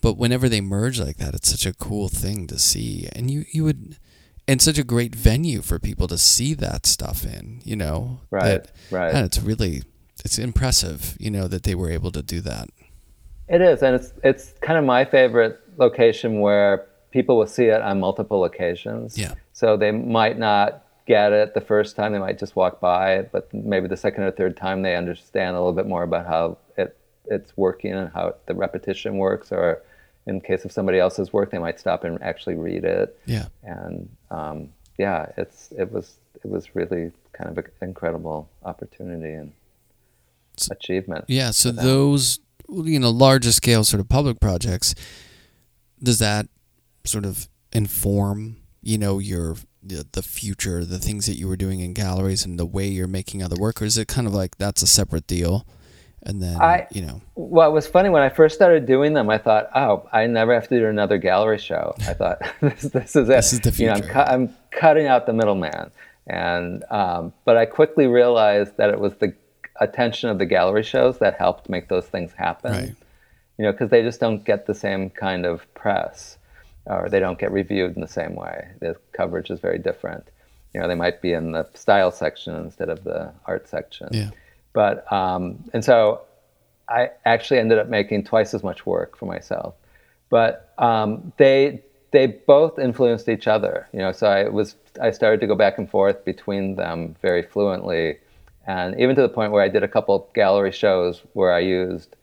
[0.00, 3.44] But whenever they merge like that, it's such a cool thing to see, and you
[3.50, 3.96] you would.
[4.48, 8.20] And such a great venue for people to see that stuff in, you know.
[8.30, 9.12] Right, that, right.
[9.12, 9.82] And it's really,
[10.24, 12.68] it's impressive, you know, that they were able to do that.
[13.48, 17.80] It is, and it's it's kind of my favorite location where people will see it
[17.80, 19.16] on multiple occasions.
[19.16, 19.34] Yeah.
[19.52, 23.30] So they might not get it the first time; they might just walk by it,
[23.32, 26.58] but maybe the second or third time they understand a little bit more about how
[26.76, 29.52] it it's working and how the repetition works.
[29.52, 29.82] Or
[30.26, 33.18] in case of somebody else's work, they might stop and actually read it.
[33.26, 33.46] Yeah.
[33.62, 34.68] And um,
[34.98, 39.52] yeah, it's it was it was really kind of an incredible opportunity and
[40.70, 41.24] achievement.
[41.28, 41.50] Yeah.
[41.50, 44.94] So those you know larger scale sort of public projects
[46.02, 46.46] does that
[47.04, 51.92] sort of inform you know your the future the things that you were doing in
[51.92, 54.82] galleries and the way you're making other work or is it kind of like that's
[54.82, 55.64] a separate deal
[56.26, 59.30] and then I, you know well it was funny when i first started doing them
[59.30, 63.16] i thought oh i never have to do another gallery show i thought this, this
[63.16, 63.94] is it this is the future.
[63.94, 65.90] You know, I'm, cu- I'm cutting out the middleman
[66.26, 69.34] and um, but i quickly realized that it was the
[69.80, 72.72] attention of the gallery shows that helped make those things happen.
[72.72, 72.94] Right.
[73.58, 76.36] You know, because they just don't get the same kind of press,
[76.84, 78.68] or they don't get reviewed in the same way.
[78.80, 80.28] The coverage is very different.
[80.74, 84.08] You know, they might be in the style section instead of the art section.
[84.12, 84.30] Yeah.
[84.76, 86.20] But um, and so
[86.86, 89.74] I actually ended up making twice as much work for myself.
[90.28, 93.88] But um, they they both influenced each other.
[93.94, 97.42] You know, so I was I started to go back and forth between them very
[97.42, 98.18] fluently
[98.66, 102.14] and even to the point where I did a couple gallery shows where I used,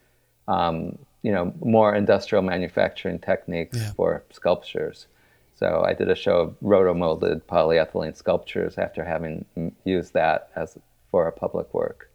[0.46, 3.92] um, you know, more industrial manufacturing techniques yeah.
[3.96, 5.08] for sculptures.
[5.56, 9.44] So I did a show of roto-molded polyethylene sculptures after having
[9.84, 10.78] used that as
[11.10, 12.10] for a public work.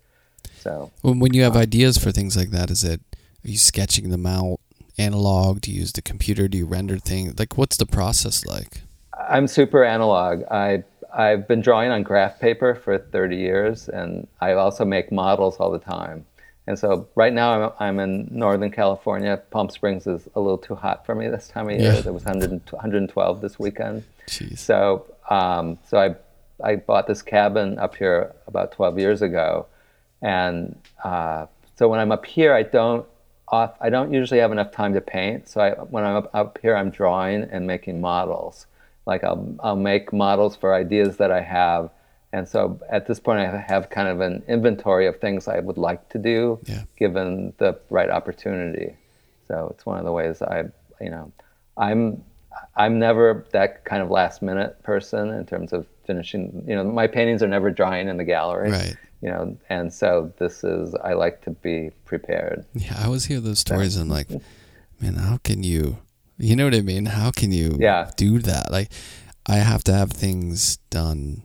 [0.60, 3.02] So when you have um, ideas for things like that, is it
[3.46, 4.60] are you sketching them out
[4.98, 5.62] analog?
[5.62, 6.48] Do you use the computer?
[6.48, 7.38] Do you render things?
[7.40, 8.82] Like, what's the process like?
[9.30, 10.44] I'm super analog.
[10.52, 10.84] I
[11.14, 15.72] I've been drawing on graph paper for 30 years, and I also make models all
[15.72, 16.26] the time.
[16.68, 19.42] And so right now I'm, I'm in Northern California.
[19.50, 21.94] Palm Springs is a little too hot for me this time of year.
[21.94, 22.00] Yeah.
[22.06, 24.04] It was 100, 112 this weekend.
[24.28, 24.60] Jeez.
[24.60, 26.16] So um, so I
[26.64, 29.66] I bought this cabin up here about 12 years ago,
[30.22, 33.06] and uh, so when I'm up here, I don't
[33.48, 35.50] off, I don't usually have enough time to paint.
[35.50, 38.68] So I, when I'm up, up here, I'm drawing and making models.
[39.06, 41.90] Like I'll I'll make models for ideas that I have,
[42.32, 45.78] and so at this point, I have kind of an inventory of things I would
[45.78, 46.84] like to do, Yeah.
[46.98, 48.96] given the right opportunity.
[49.48, 50.66] So it's one of the ways I,
[51.02, 51.32] you know,
[51.76, 52.24] I'm
[52.76, 56.64] I'm never that kind of last minute person in terms of finishing.
[56.68, 58.70] You know, my paintings are never drying in the gallery.
[58.70, 58.96] Right.
[59.22, 62.66] You know, and so this is I like to be prepared.
[62.74, 64.30] Yeah, I always hear those stories and like,
[65.02, 65.98] man, how can you,
[66.38, 67.06] you know what I mean?
[67.06, 68.12] How can you Yeah.
[68.16, 68.72] do that?
[68.72, 68.92] Like,
[69.46, 71.44] I have to have things done,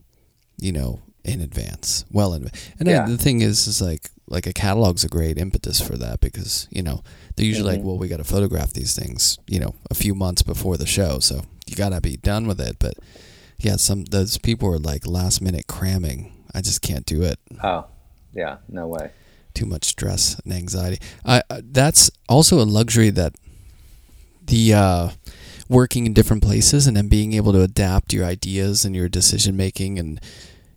[0.59, 2.71] you know, in advance, well in advance.
[2.79, 3.03] And Yeah.
[3.07, 6.67] then the thing is, is like, like a catalog's a great impetus for that because
[6.71, 7.03] you know
[7.37, 7.85] they're usually like, Mhm.
[7.85, 11.19] well, we got to photograph these things, you know, a few months before the show,
[11.19, 12.77] so you gotta be done with it.
[12.79, 12.95] But
[13.59, 16.31] yeah, some those people are like last minute cramming.
[16.55, 17.87] I just can't do it Oh,
[18.33, 19.11] yeah, no way.
[19.55, 20.99] too much stress and anxiety.
[21.25, 23.35] I I- that's also a luxury that
[24.47, 25.11] the uh,
[25.69, 29.57] working in different places and then being able to adapt your ideas and your decision
[29.57, 30.21] making and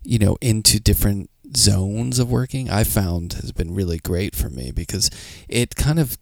[0.04, 4.72] you know into different zones of working I found has been really great for me
[4.72, 5.10] because
[5.50, 6.18] it kind of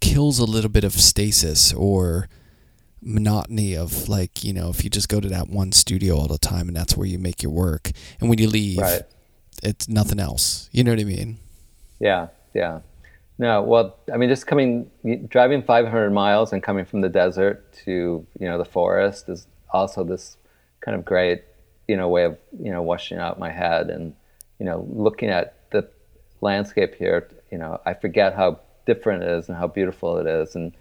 [0.00, 2.28] kills a little bit of stasis or
[3.04, 6.38] monotony of like you know if you just go to that one studio all the
[6.38, 7.90] time and that's where you make your work
[8.20, 9.02] and when you leave Right.
[9.62, 11.38] it's nothing else you know what i mean
[12.00, 12.80] Yeah, yeah.
[13.38, 14.90] No, well, I mean, just coming,
[15.28, 17.90] driving 500 miles and coming from the desert to,
[18.38, 20.36] you know, the forest is also this
[20.80, 21.42] kind of great,
[21.88, 24.14] you know, way of, you know, washing out my head and,
[24.60, 25.88] you know, looking at the
[26.40, 30.54] landscape here, you know, I forget how different it is and how beautiful it is.
[30.54, 30.72] And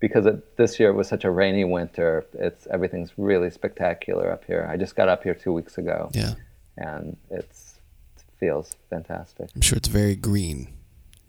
[0.00, 4.68] because it, this year was such a rainy winter, it's, everything's really spectacular up here.
[4.70, 6.34] I just got up here two weeks ago yeah
[6.78, 7.78] and it's,
[8.16, 9.50] it feels fantastic.
[9.54, 10.68] I'm sure it's very green,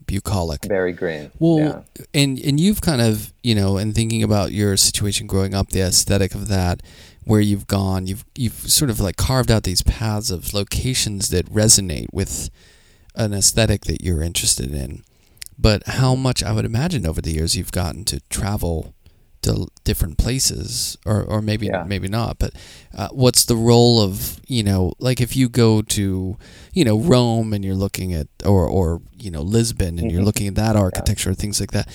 [0.05, 0.65] bucolic.
[0.65, 1.31] Very green.
[1.39, 2.05] Well, yeah.
[2.13, 5.81] and and you've kind of you know, in thinking about your situation growing up, the
[5.81, 6.81] aesthetic of that,
[7.25, 11.51] where you've gone, you've you've sort of like carved out these paths of locations that
[11.51, 12.49] resonate with
[13.15, 15.03] an aesthetic that you're interested in.
[15.61, 18.93] But how much I would imagine over the years you've gotten to travel
[19.41, 21.83] to different places, or or maybe Yeah.
[21.85, 22.39] maybe not.
[22.39, 22.53] But
[22.97, 26.37] uh, what's the role of you know, like if you go to
[26.73, 30.25] you know Rome and you're looking at, or or you know Lisbon and you're Mhm.
[30.25, 31.87] looking at that architecture, or things like that.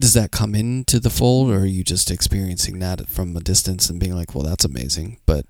[0.00, 3.88] Does that come into the fold, or are you just experiencing that from a distance
[3.88, 5.46] and being like, "Well, that's amazing," but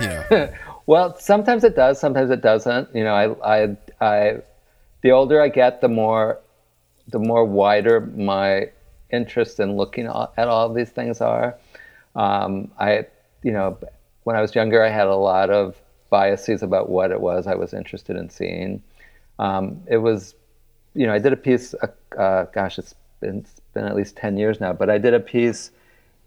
[0.00, 0.48] you know,
[0.86, 2.88] well, sometimes it does, sometimes it doesn't.
[2.94, 3.26] You know, I,
[3.64, 4.36] I, I,
[5.02, 6.40] the older I get, the more,
[7.08, 8.70] the more wider my
[9.10, 11.56] interest in looking at all these things are.
[12.16, 13.06] Um, I,
[13.42, 13.78] you know,
[14.24, 15.76] when I was younger, I had a lot of
[16.10, 18.82] biases about what it was I was interested in seeing.
[19.38, 20.34] Um, it was,
[20.94, 21.74] you know, I did a piece.
[21.74, 21.88] Uh,
[22.18, 25.20] uh, gosh, it's been, it's been at least ten years now, but I did a
[25.20, 25.70] piece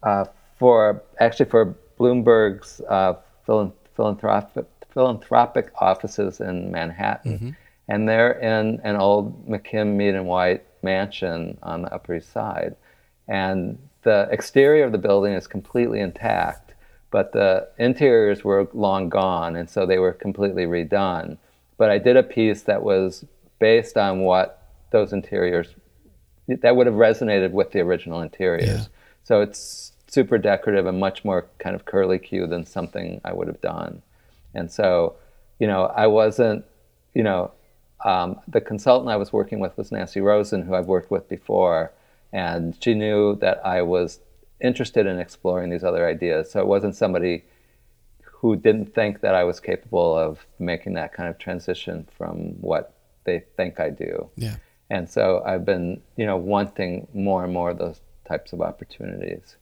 [0.04, 0.26] uh,
[0.58, 3.14] for actually for Bloomberg's uh,
[3.46, 7.56] philanthropic philanthropic offices in Manhattan,
[7.88, 12.76] and they're in an old McKim Mead and White mansion on the Upper East Side,
[13.28, 16.74] and the exterior of the building is completely intact,
[17.12, 21.38] but the interiors were long gone, and so they were completely redone.
[21.78, 23.26] But I did a piece that was
[23.60, 25.74] based on what those interiors
[26.48, 28.68] that would have resonated with the original interiors.
[28.68, 28.86] Yeah.
[29.24, 33.48] So it's super decorative and much more kind of curly Q than something I would
[33.48, 34.04] have done.
[34.54, 35.16] And so,
[35.60, 36.64] you know, I wasn't,
[37.14, 37.52] you know,
[38.06, 41.92] um, the consultant I was working with was Nancy Rosen, who I've worked with before,
[42.32, 44.20] and she knew that I was
[44.62, 46.52] interested in exploring these other ideas.
[46.52, 47.44] So it wasn't somebody
[48.22, 52.94] who didn't think that I was capable of making that kind of transition from what
[53.24, 54.30] they think I do.
[54.36, 54.58] yeah,
[54.90, 59.56] And so I've been, you know, wanting more and more of those types of opportunities.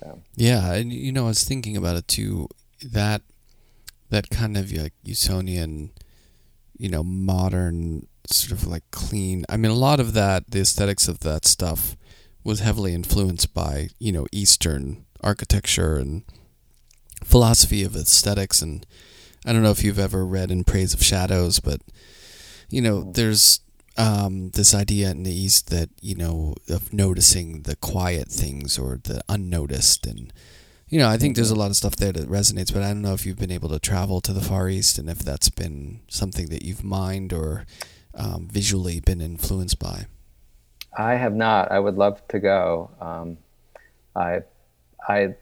[0.00, 0.74] So, yeah.
[0.74, 2.48] And you know, I was thinking about it too.
[2.84, 3.22] That
[4.10, 5.90] that kind of like Usonian,
[6.82, 9.44] you know, modern sort of like clean.
[9.48, 11.96] I mean, a lot of that, the aesthetics of that stuff,
[12.42, 16.24] was heavily influenced by you know Eastern architecture and
[17.22, 18.60] philosophy of aesthetics.
[18.60, 18.84] And
[19.46, 21.82] I don't know if you've ever read In Praise of Shadows, but
[22.68, 23.60] you know, there's
[23.96, 28.98] um, this idea in the East that you know of noticing the quiet things or
[29.04, 30.32] the unnoticed, and
[30.92, 32.70] you know, I think there's a lot of stuff there that resonates.
[32.70, 35.08] But I don't know if you've been able to travel to the Far East and
[35.08, 37.64] if that's been something that you've mined or
[38.14, 40.04] um, visually been influenced by.
[40.96, 41.72] I have not.
[41.72, 42.90] I would love to go.
[43.00, 43.38] Um,
[44.14, 44.42] I,
[45.08, 45.34] I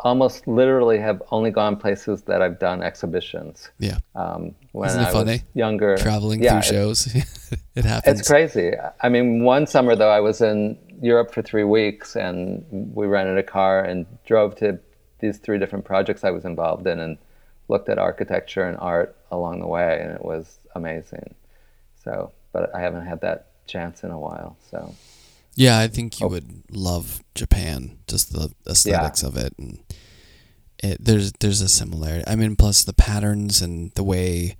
[0.00, 3.70] almost literally have only gone places that I've done exhibitions.
[3.78, 5.32] Yeah, Um, when Isn't it I funny?
[5.32, 7.06] was younger, traveling yeah, through shows,
[7.76, 8.18] it happens.
[8.18, 8.72] It's crazy.
[9.00, 13.38] I mean, one summer though, I was in Europe for three weeks, and we rented
[13.38, 14.80] a car and drove to
[15.20, 17.18] these three different projects I was involved in, and
[17.68, 21.34] looked at architecture and art along the way, and it was amazing.
[22.02, 24.56] So, but I haven't had that chance in a while.
[24.70, 24.94] So,
[25.54, 26.30] yeah, I think you oh.
[26.30, 29.28] would love Japan, just the aesthetics yeah.
[29.28, 29.78] of it, and
[30.82, 32.24] it, there's there's a similarity.
[32.26, 34.56] I mean, plus the patterns and the way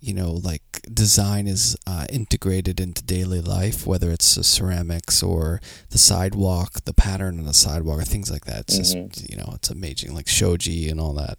[0.00, 0.62] you know, like
[0.92, 5.60] design is uh, integrated into daily life, whether it's the ceramics or
[5.90, 8.60] the sidewalk, the pattern on the sidewalk, or things like that.
[8.60, 9.08] It's mm-hmm.
[9.08, 11.38] just, you know, it's amazing, like shoji and all that.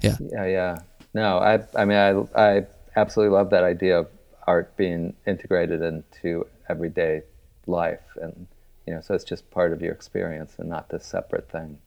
[0.00, 0.16] Yeah.
[0.20, 0.78] Yeah, yeah.
[1.14, 2.66] No, I, I mean, I, I
[2.96, 4.08] absolutely love that idea of
[4.46, 7.22] art being integrated into everyday
[7.66, 8.46] life, and
[8.86, 11.78] you know, so it's just part of your experience and not this separate thing.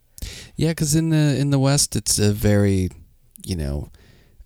[0.55, 2.89] Yeah, because in the in the West, it's a very,
[3.43, 3.89] you know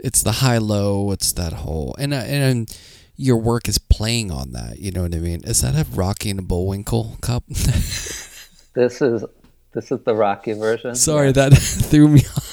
[0.06, 1.12] it's the high low.
[1.12, 2.78] It's that whole and uh, and
[3.18, 4.78] your work is playing on that.
[4.78, 5.44] You know what I mean?
[5.44, 7.44] Is that a Rocky and a Bullwinkle cup?
[7.48, 9.26] this is
[9.74, 10.94] this is the Rocky version.
[10.94, 12.52] Sorry, that threw me off.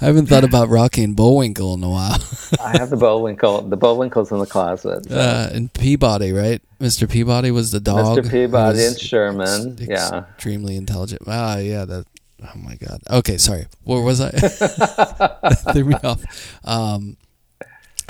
[0.00, 2.18] I haven't thought about Rocky and Bullwinkle in a while.
[2.58, 3.62] I have the Bullwinkle.
[3.62, 5.06] The Bullwinkle's in the closet.
[5.06, 5.14] So.
[5.14, 6.62] Uh, and Peabody, right?
[6.80, 7.08] Mr.
[7.08, 8.18] Peabody was the dog.
[8.18, 8.30] Mr.
[8.30, 9.76] Peabody and Sherman.
[9.78, 10.24] Ex- yeah.
[10.34, 11.22] Extremely intelligent.
[11.26, 11.84] Ah, yeah.
[11.84, 12.06] That
[12.42, 13.00] Oh my god.
[13.10, 13.66] Okay, sorry.
[13.84, 14.30] Where was I?
[15.72, 16.58] threw me off.
[16.64, 17.16] Um,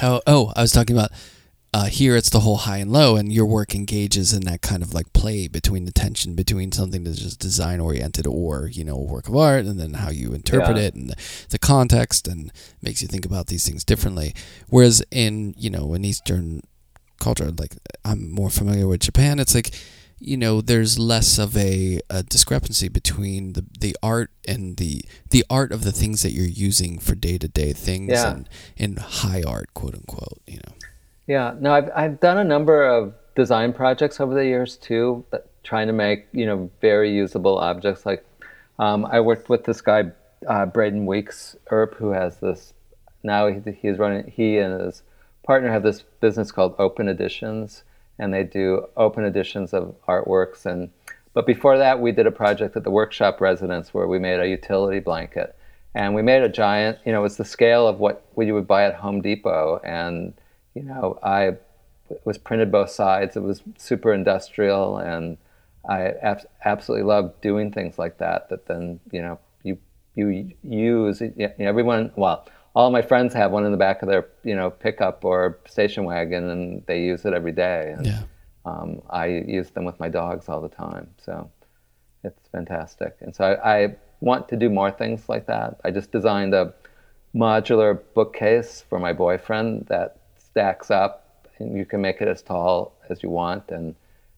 [0.00, 1.10] oh, oh, I was talking about
[1.74, 2.16] uh, here.
[2.16, 5.12] It's the whole high and low, and your work engages in that kind of like
[5.12, 9.28] play between the tension between something that's just design oriented or you know a work
[9.28, 10.84] of art, and then how you interpret yeah.
[10.84, 11.16] it and the,
[11.50, 12.52] the context, and
[12.82, 14.34] makes you think about these things differently.
[14.68, 16.62] Whereas in you know an Eastern
[17.20, 19.74] culture, like I'm more familiar with Japan, it's like
[20.22, 25.44] you know there's less of a, a, discrepancy between the, the art and the the
[25.50, 28.30] art of the things that you're using for day-to-day things yeah.
[28.30, 30.74] and, and high art quote unquote you know.
[31.26, 31.54] Yeah.
[31.58, 35.24] No I've, I've done a number of design projects over the years too
[35.64, 38.06] trying to make you know very usable objects.
[38.06, 38.24] Like
[38.78, 40.10] um, i worked with this guy
[40.48, 42.72] uh, braden weeks Earp, who has this
[43.22, 45.02] now he, he's running he and his
[45.44, 47.82] partner have this business called open editions
[48.22, 50.64] and they do open editions of artworks.
[50.64, 50.90] And
[51.34, 54.46] but before that, we did a project at the workshop residence where we made a
[54.46, 55.56] utility blanket,
[55.94, 56.98] and we made a giant.
[57.04, 60.34] You know, it was the scale of what you would buy at Home Depot, and
[60.74, 61.56] you know, I
[62.24, 63.36] was printed both sides.
[63.36, 65.36] It was super industrial, and
[65.88, 68.50] I ab- absolutely loved doing things like that.
[68.50, 69.78] That then you know you
[70.14, 74.08] you use you know, everyone well all my friends have one in the back of
[74.08, 77.94] their you know pickup or station wagon, and they use it every day.
[77.96, 78.22] And, yeah.
[78.64, 81.50] Um, I use them with my dogs all the time, so
[82.22, 83.16] it's fantastic.
[83.20, 85.80] And so I, I, want to do more things like that.
[85.84, 86.72] I just designed a
[87.34, 92.94] modular bookcase for my boyfriend that stacks up, and you can make it as tall
[93.10, 93.70] as you want.
[93.70, 93.96] And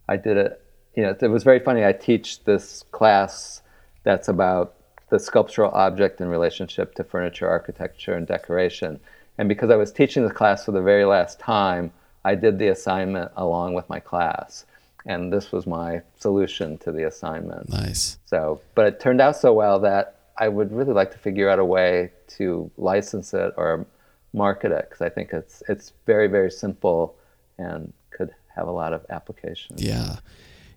[0.08, 0.62] I did it.
[0.96, 1.84] You know, it was very funny.
[1.84, 3.60] I teach this class
[4.04, 4.74] that's about
[5.14, 8.98] the sculptural object in relationship to furniture, architecture, and decoration.
[9.38, 11.92] And because I was teaching the class for the very last time,
[12.24, 14.66] I did the assignment along with my class.
[15.06, 17.68] And this was my solution to the assignment.
[17.68, 18.18] Nice.
[18.24, 21.60] So, but it turned out so well that I would really like to figure out
[21.60, 23.86] a way to license it or
[24.32, 27.14] market it because I think it's it's very very simple
[27.56, 29.80] and could have a lot of applications.
[29.80, 30.16] Yeah,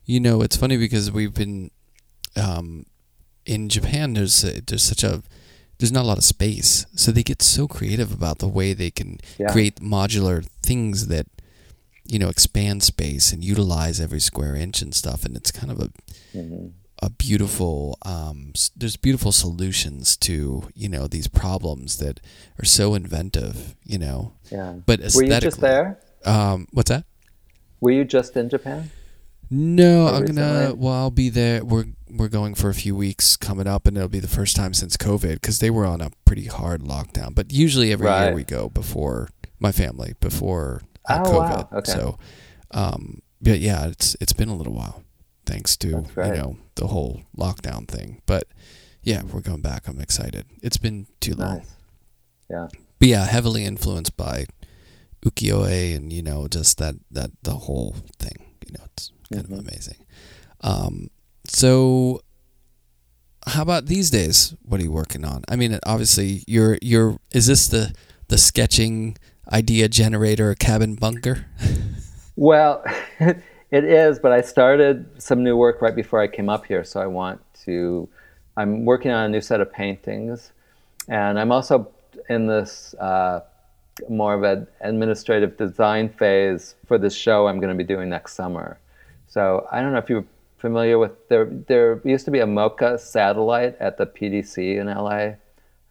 [0.06, 1.72] you know it's funny because we've been
[2.36, 2.86] um,
[3.48, 5.24] in Japan, there's a, there's such a
[5.80, 8.92] there's not a lot of space, so they get so creative about the way they
[8.92, 9.48] can yeah.
[9.48, 11.28] create modular things that
[12.04, 15.24] you know expand space and utilize every square inch and stuff.
[15.24, 15.90] And it's kind of a
[16.38, 16.68] mm-hmm.
[17.02, 22.20] a beautiful um, there's beautiful solutions to you know these problems that
[22.60, 23.76] are so inventive.
[23.86, 24.74] You know, yeah.
[24.86, 26.00] But were you just there?
[26.26, 27.06] Um, what's that?
[27.80, 28.90] Were you just in Japan?
[29.50, 30.74] No, I'm gonna.
[30.76, 31.64] Well, I'll be there.
[31.64, 34.74] We're we're going for a few weeks coming up, and it'll be the first time
[34.74, 37.34] since COVID because they were on a pretty hard lockdown.
[37.34, 38.26] But usually every right.
[38.26, 39.30] year we go before
[39.60, 41.72] my family before uh, oh, COVID.
[41.72, 41.78] Wow.
[41.80, 41.92] Okay.
[41.92, 42.18] So,
[42.72, 45.04] um, but yeah, it's it's been a little while,
[45.46, 46.36] thanks to right.
[46.36, 48.22] you know the whole lockdown thing.
[48.26, 48.48] But
[49.02, 49.88] yeah, we're going back.
[49.88, 50.46] I'm excited.
[50.62, 51.64] It's been too long.
[52.50, 52.68] Yeah.
[53.00, 54.46] But yeah, heavily influenced by
[55.24, 58.44] ukiyo-e and you know just that that the whole thing.
[58.66, 59.54] You know, it's kind mm-hmm.
[59.54, 60.06] of amazing.
[60.62, 61.10] Um,
[61.46, 62.22] so,
[63.46, 64.56] how about these days?
[64.64, 65.44] What are you working on?
[65.48, 67.18] I mean, obviously, you're you're.
[67.32, 67.94] Is this the
[68.28, 69.18] the sketching
[69.52, 71.46] idea generator cabin bunker?
[72.36, 72.84] well,
[73.20, 77.00] it is, but I started some new work right before I came up here, so
[77.00, 78.10] I want to.
[78.56, 80.52] I'm working on a new set of paintings,
[81.08, 81.90] and I'm also
[82.30, 82.94] in this.
[82.96, 83.42] Uh,
[84.10, 88.34] more of an administrative design phase for this show I'm going to be doing next
[88.34, 88.80] summer.
[89.38, 90.26] So I don't know if you're
[90.58, 91.46] familiar with there.
[91.46, 95.36] There used to be a MoCA satellite at the PDC in LA,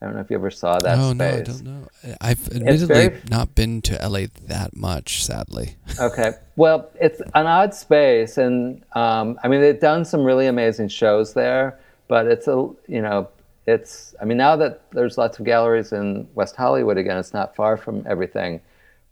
[0.02, 1.16] I don't know if you ever saw that oh space.
[1.16, 1.86] no, I don't know.
[2.20, 5.76] I've admittedly very- not been to LA that much, sadly.
[6.00, 6.32] Okay.
[6.56, 11.32] Well, it's an odd space, and um, I mean they've done some really amazing shows
[11.32, 11.78] there,
[12.08, 13.28] but it's a you know
[13.68, 17.54] it's I mean now that there's lots of galleries in West Hollywood again, it's not
[17.54, 18.60] far from everything,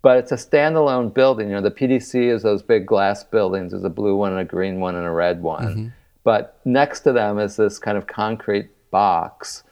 [0.05, 1.49] but it's a standalone building.
[1.49, 3.73] You know, the PDC is those big glass buildings.
[3.73, 7.13] There's a blue one, and a green one, and a red one, but next to
[7.13, 9.65] them is this kind of concrete box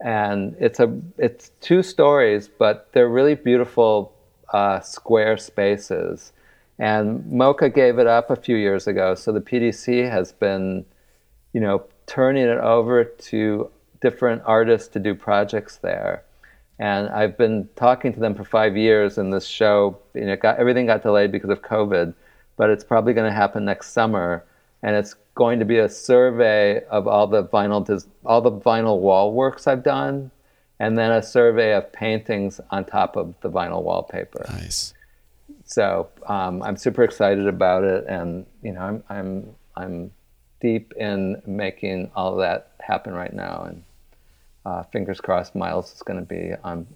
[0.00, 4.12] and it's a it's two stories, but they're really beautiful
[4.52, 6.32] uh, square spaces.
[6.78, 10.84] And MoCA gave it up a few years ago, so the PDC has been,
[11.54, 13.70] you know, turning it over to
[14.02, 16.22] different artists to do projects there.
[16.78, 20.58] And I've been talking to them for five years, and this show, you know, got
[20.58, 22.12] everything got delayed because of COVID,
[22.56, 24.44] but it's probably going to happen next summer,
[24.82, 29.00] and it's going to be a survey of all the vinyl des- all the vinyl
[29.00, 30.30] wall works I've done,
[30.78, 34.44] and then a survey of paintings on top of the vinyl wallpaper.
[34.50, 34.92] Nice.
[35.64, 40.10] So um, I'm super excited about it, and you know, I'm I'm I'm
[40.60, 43.82] deep in making all that happen right now, and
[44.66, 46.86] uh, fingers crossed, Miles is going to be on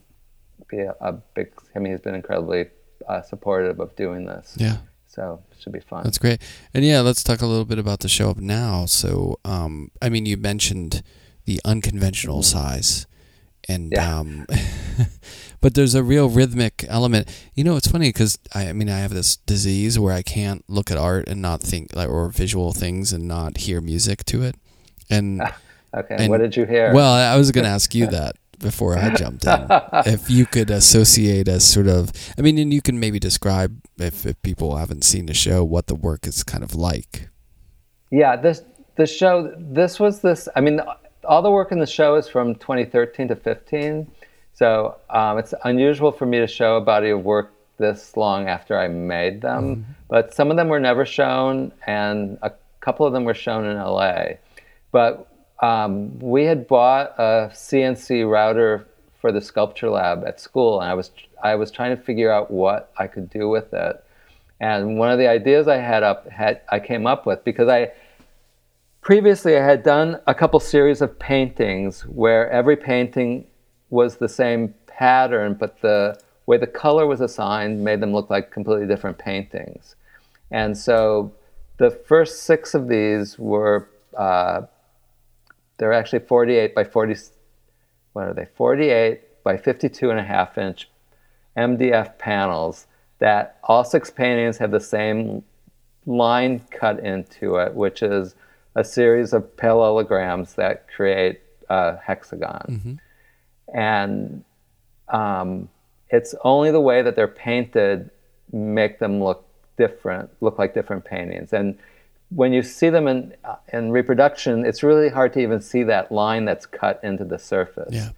[0.68, 1.48] be a, a big.
[1.74, 2.62] I mean, he's been incredibly
[3.08, 4.78] uh, supportive of doing this, Yeah.
[5.08, 5.22] so
[5.52, 6.02] it should be fun.
[6.04, 6.40] That's great.
[6.74, 8.86] And yeah, let's talk a little bit about the show up now.
[8.86, 11.02] So, um, I mean, you mentioned
[11.46, 13.06] the unconventional size,
[13.68, 14.18] and Yeah.
[14.18, 14.46] um,
[15.60, 17.28] but there's a real rhythmic element.
[17.54, 20.62] You know, it's funny because I, I mean, I have this disease where I can't
[20.68, 24.42] look at art and not think like or visual things and not hear music to
[24.42, 24.56] it.
[25.08, 25.42] And
[25.94, 26.92] Okay, and- what did you hear?
[26.92, 29.66] well, I was going to ask you that before I jumped in.
[30.06, 34.26] if you could associate a sort of, I mean, and you can maybe describe if,
[34.26, 37.28] if people haven't seen the show what the work is kind of like.
[38.10, 38.62] Yeah, this
[38.96, 39.54] the show.
[39.56, 40.48] This was this.
[40.54, 40.80] I mean,
[41.24, 44.10] all the work in the show is from 2013 to 15.
[44.52, 48.78] So um, it's unusual for me to show a body of work this long after
[48.78, 49.86] I made them.
[50.08, 53.78] But some of them were never shown, and a couple of them were shown in
[53.78, 54.34] LA.
[54.92, 55.29] But
[55.60, 58.86] um, we had bought a CNC router
[59.20, 61.10] for the sculpture lab at school, and I was
[61.42, 64.04] I was trying to figure out what I could do with it.
[64.60, 67.92] And one of the ideas I had up had I came up with because I
[69.00, 73.46] previously I had done a couple series of paintings where every painting
[73.90, 78.50] was the same pattern, but the way the color was assigned made them look like
[78.50, 79.96] completely different paintings.
[80.50, 81.32] And so
[81.78, 84.62] the first six of these were uh,
[85.80, 87.16] they're actually 48 by 40
[88.12, 88.46] what are they?
[88.54, 90.88] 48 by 52 and a half inch
[91.56, 92.86] mdf panels
[93.18, 95.42] that all six paintings have the same
[96.06, 98.34] line cut into it which is
[98.74, 103.00] a series of parallelograms that create a hexagon.
[103.72, 104.44] And
[105.08, 105.68] um,
[106.08, 108.10] it's only the way that they're painted
[108.52, 109.46] make them look
[109.76, 111.52] different look like different paintings.
[111.52, 111.78] And
[112.30, 116.10] when you see them in uh, in reproduction it's really hard to even see that
[116.12, 118.10] line that's cut into the surface Yeah.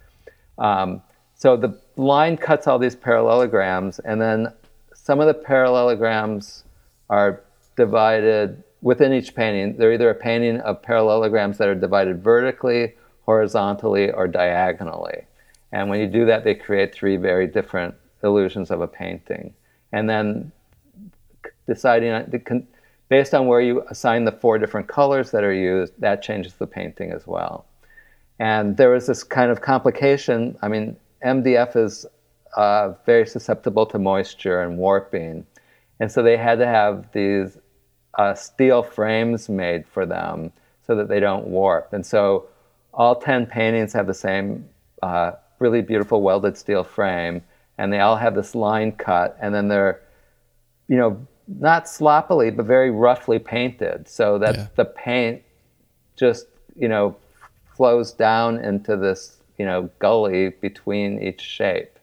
[0.57, 1.01] um,
[1.35, 4.53] so the line cuts all these parallelograms, and then
[4.93, 6.63] some of the parallelograms
[7.09, 7.41] are
[7.75, 9.75] divided within each painting.
[9.75, 12.93] They're either a painting of parallelograms that are divided vertically,
[13.25, 15.25] horizontally, or diagonally.
[15.73, 19.53] And when you do that, they create three very different illusions of a painting.
[19.91, 20.51] And then
[21.67, 22.67] deciding on, the con-
[23.13, 26.65] based on where you assign the four different colors that are used, that changes the
[26.65, 27.63] painting as well.
[28.39, 30.57] And there was this kind of complication.
[30.63, 32.07] I mean, MDF is
[32.57, 35.45] uh, very susceptible to moisture and warping.
[35.99, 37.59] And so they had to have these
[38.17, 40.51] uh, steel frames made for them
[40.87, 41.93] so that they don't warp.
[41.93, 42.47] And so
[42.95, 44.67] all 10 paintings have the same
[45.03, 47.43] uh, really beautiful welded steel frame,
[47.77, 50.01] and they all have this line cut, and then they're,
[50.87, 54.67] you know, not sloppily, but very roughly painted so that Yeah.
[54.75, 55.41] the paint
[56.15, 57.15] just, you know,
[57.75, 61.97] flows down into this, you know, gully between each shape.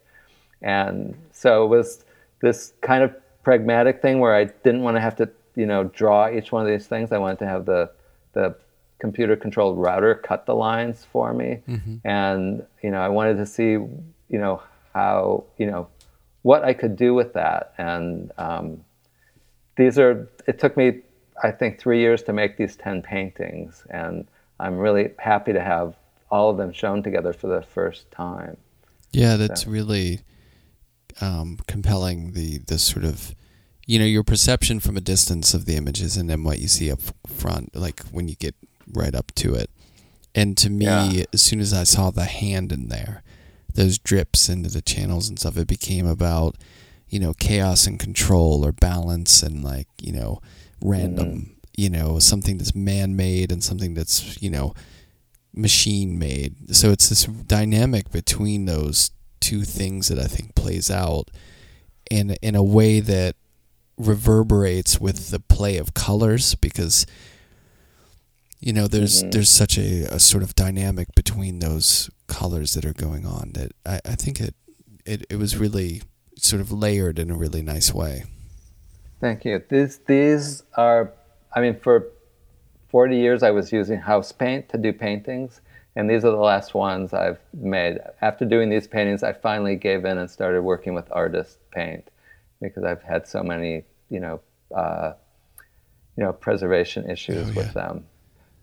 [0.62, 2.04] And so it was
[2.40, 6.28] this kind of pragmatic thing where I didn't want to have to, you know, draw
[6.28, 7.12] each one of these things.
[7.12, 7.90] I wanted to have the
[8.32, 8.54] the
[8.98, 11.60] computer controlled router cut the lines for me.
[12.04, 14.62] And, you know, I wanted to see, you know,
[14.94, 15.88] how, you know,
[16.42, 17.72] what I could do with that.
[17.78, 18.84] And um,
[19.80, 21.00] these are, it took me,
[21.42, 23.82] I think, three years to make these 10 paintings.
[23.90, 24.26] And
[24.58, 25.96] I'm really happy to have
[26.30, 28.56] all of them shown together for the first time.
[29.12, 30.20] Yeah, that's really
[31.20, 32.32] um, compelling.
[32.32, 33.34] The the sort of
[33.86, 36.92] you know your perception from a distance of the images and then what you see
[36.92, 38.54] up front, like when you get
[38.92, 39.70] right up to it.
[40.32, 41.24] And to me, Yeah.
[41.32, 43.24] as soon as I saw the hand in there,
[43.74, 45.56] those drips into the channels and stuff.
[45.56, 46.56] It became about
[47.10, 50.40] you know chaos and control or balance and like you know
[50.82, 51.52] random mm-hmm.
[51.76, 54.72] you know something that's man made and something that's you know
[55.54, 56.74] machine made.
[56.74, 59.10] So it's this dynamic between those
[59.40, 61.30] two things that I think plays out
[62.10, 63.36] in in a way that
[63.96, 67.06] reverberates with the play of colors because
[68.60, 69.30] you know there's mm-hmm.
[69.30, 73.72] there's such a, a sort of dynamic between those colors that are going on that
[73.84, 74.54] I, I think it,
[75.04, 76.02] it it was really
[76.44, 78.24] sort of layered in a really nice way.
[79.20, 79.62] Thank you.
[79.68, 81.12] These these are
[81.54, 82.08] I mean for
[82.88, 85.60] 40 years I was using house paint to do paintings
[85.96, 87.98] and these are the last ones I've made.
[88.20, 92.10] After doing these paintings I finally gave in and started working with artist paint
[92.60, 94.40] because I've had so many, you know,
[94.74, 95.12] uh,
[96.16, 97.56] you know, preservation issues oh, yeah.
[97.56, 98.04] with them.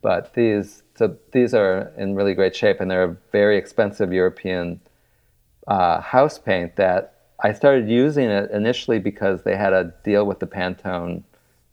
[0.02, 4.80] But these, so these are in really great shape, and they're a very expensive European
[5.68, 10.40] uh, house paint that I started using it initially because they had a deal with
[10.40, 11.24] the Pantone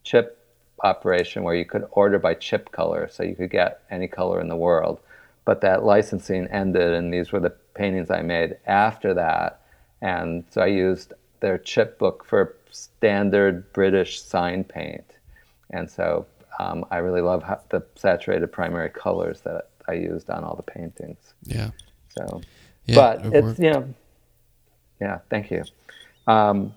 [0.03, 0.39] chip
[0.83, 4.49] operation where you could order by chip color, so you could get any color in
[4.49, 5.01] the world.
[5.45, 9.63] But that licensing ended, and these were the paintings I made after that.
[10.01, 15.05] And so I used their chip book for standard British sign paint.
[15.71, 16.27] And so
[16.59, 20.63] um, I really love how, the saturated primary colors that I used on all the
[20.63, 21.35] paintings.
[21.45, 21.71] Yeah.
[22.11, 22.43] So,
[22.87, 23.95] yeah, but it it's, you know,
[25.05, 25.65] yeah, thank you.
[26.27, 26.75] Um,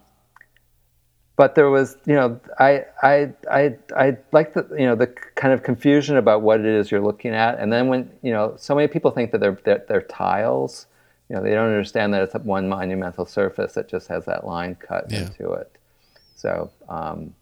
[1.35, 5.53] but there was, you know, I, I, I, I like the, you know, the kind
[5.53, 7.59] of confusion about what it is you're looking at.
[7.59, 10.87] And then when, you know, so many people think that they're, they're, they're tiles
[11.29, 14.75] you know, they don't understand that it's one monumental surface that just has that line
[14.75, 15.21] cut yeah.
[15.21, 15.71] into it.
[16.35, 17.33] So, um,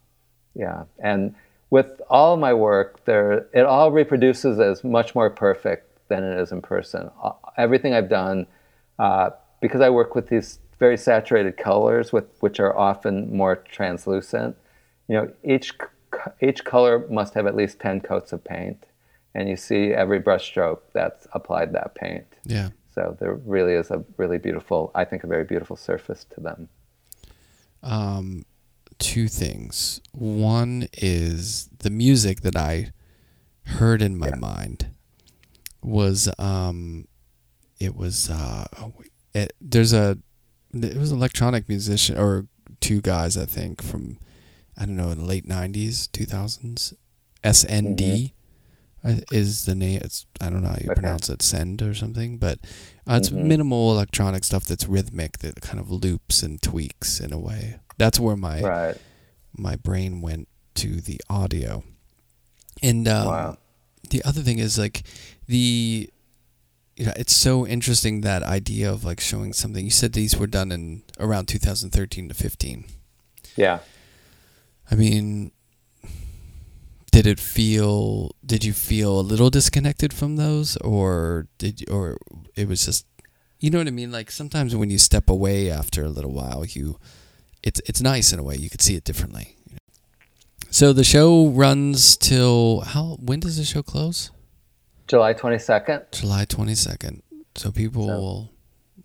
[0.55, 1.35] yeah, and
[1.69, 6.51] with all my work, there it all reproduces as much more perfect than it is
[6.51, 7.11] in person.
[7.57, 8.47] Everything I've done,
[8.97, 9.31] uh,
[9.61, 14.55] because I work with these very saturated colors, with which are often more translucent.
[15.07, 15.73] You know, each
[16.41, 18.87] each color must have at least ten coats of paint,
[19.33, 22.25] and you see every brushstroke that's applied that paint.
[22.45, 22.69] Yeah.
[22.93, 26.69] So there really is a really beautiful, I think, a very beautiful surface to them.
[27.83, 28.45] Um,
[28.99, 29.99] two things.
[30.13, 32.91] One is the music that I
[33.65, 34.35] heard in my yeah.
[34.35, 34.87] mind
[35.83, 37.07] was um,
[37.79, 38.93] it was uh, oh,
[39.33, 40.17] it, there's a
[40.83, 42.47] it was an electronic musician or
[42.81, 44.17] two guys I think from
[44.77, 46.93] I don't know in the late '90s, 2000s,
[47.43, 47.99] SND.
[47.99, 48.25] Mm-hmm
[49.31, 50.01] is the name.
[50.03, 50.99] It's I don't know how you okay.
[50.99, 52.59] pronounce it, send or something, but
[53.07, 53.47] uh, it's mm-hmm.
[53.47, 57.79] minimal electronic stuff that's rhythmic that kind of loops and tweaks in a way.
[57.97, 58.97] That's where my right.
[59.57, 61.83] my brain went to the audio,
[62.81, 63.57] and um, wow.
[64.09, 65.03] the other thing is like
[65.47, 66.09] the
[66.95, 69.83] you know it's so interesting that idea of like showing something.
[69.83, 72.85] You said these were done in around 2013 to 15.
[73.55, 73.79] Yeah.
[74.89, 75.51] I mean,
[77.15, 82.17] did it feel did you feel a little disconnected from those or did you, or
[82.55, 83.05] it was just
[83.57, 86.65] you know what I mean like sometimes when you step away after a little while
[86.65, 86.99] you
[87.63, 89.55] it's it's nice in a way you could see it differently
[90.69, 94.29] so the show runs till how when does the show close
[95.07, 97.21] July 22nd July 22nd
[97.55, 98.17] so people so.
[98.17, 98.51] will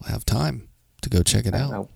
[0.07, 0.69] have time
[1.03, 1.89] to go check it out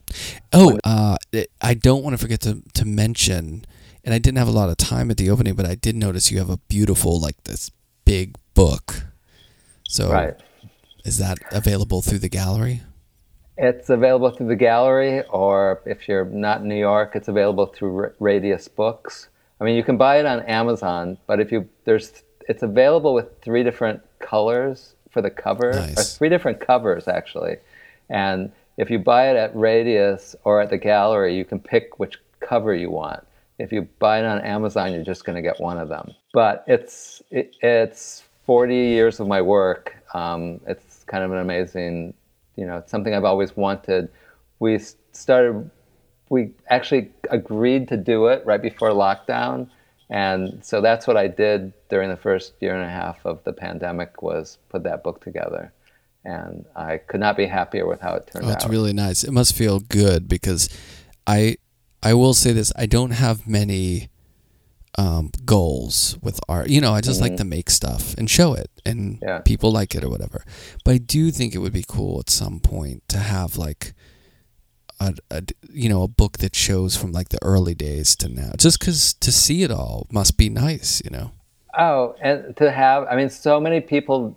[0.52, 1.16] oh uh,
[1.60, 3.64] I don't want to forget to to mention
[4.05, 6.31] and I didn't have a lot of time at the opening, but I did notice
[6.31, 7.70] you have a beautiful like this
[8.05, 9.06] big book.
[9.89, 10.35] So, right.
[11.05, 12.82] is that available through the gallery?
[13.56, 18.10] It's available through the gallery, or if you're not in New York, it's available through
[18.18, 19.28] Radius Books.
[19.60, 23.40] I mean, you can buy it on Amazon, but if you there's it's available with
[23.42, 25.98] three different colors for the cover, nice.
[25.98, 27.56] or three different covers actually,
[28.08, 32.18] and if you buy it at Radius or at the gallery, you can pick which
[32.40, 33.24] cover you want
[33.58, 36.12] if you buy it on Amazon, you're just going to get one of them.
[36.32, 39.96] But it's it, it's 40 years of my work.
[40.12, 42.14] Um, it's kind of an amazing,
[42.56, 44.08] you know, it's something I've always wanted.
[44.58, 44.78] We
[45.12, 45.70] started,
[46.28, 49.68] we actually agreed to do it right before lockdown,
[50.10, 53.52] and so that's what I did during the first year and a half of the
[53.52, 55.72] pandemic was put that book together.
[56.24, 58.55] And I could not be happier with how it turned oh, out.
[58.55, 59.24] It's really nice.
[59.24, 60.68] It must feel good because
[61.26, 61.56] I
[62.02, 64.09] I will say this: I don't have many
[64.97, 66.68] um, goals with art.
[66.68, 67.31] You know, I just mm-hmm.
[67.31, 69.40] like to make stuff and show it, and yeah.
[69.40, 70.44] people like it or whatever.
[70.85, 73.94] But I do think it would be cool at some point to have like
[75.05, 78.52] a, a you know a book that shows from like the early days to now,
[78.56, 81.02] just because to see it all must be nice.
[81.05, 81.31] You know.
[81.76, 84.36] Oh, and to have, I mean, so many people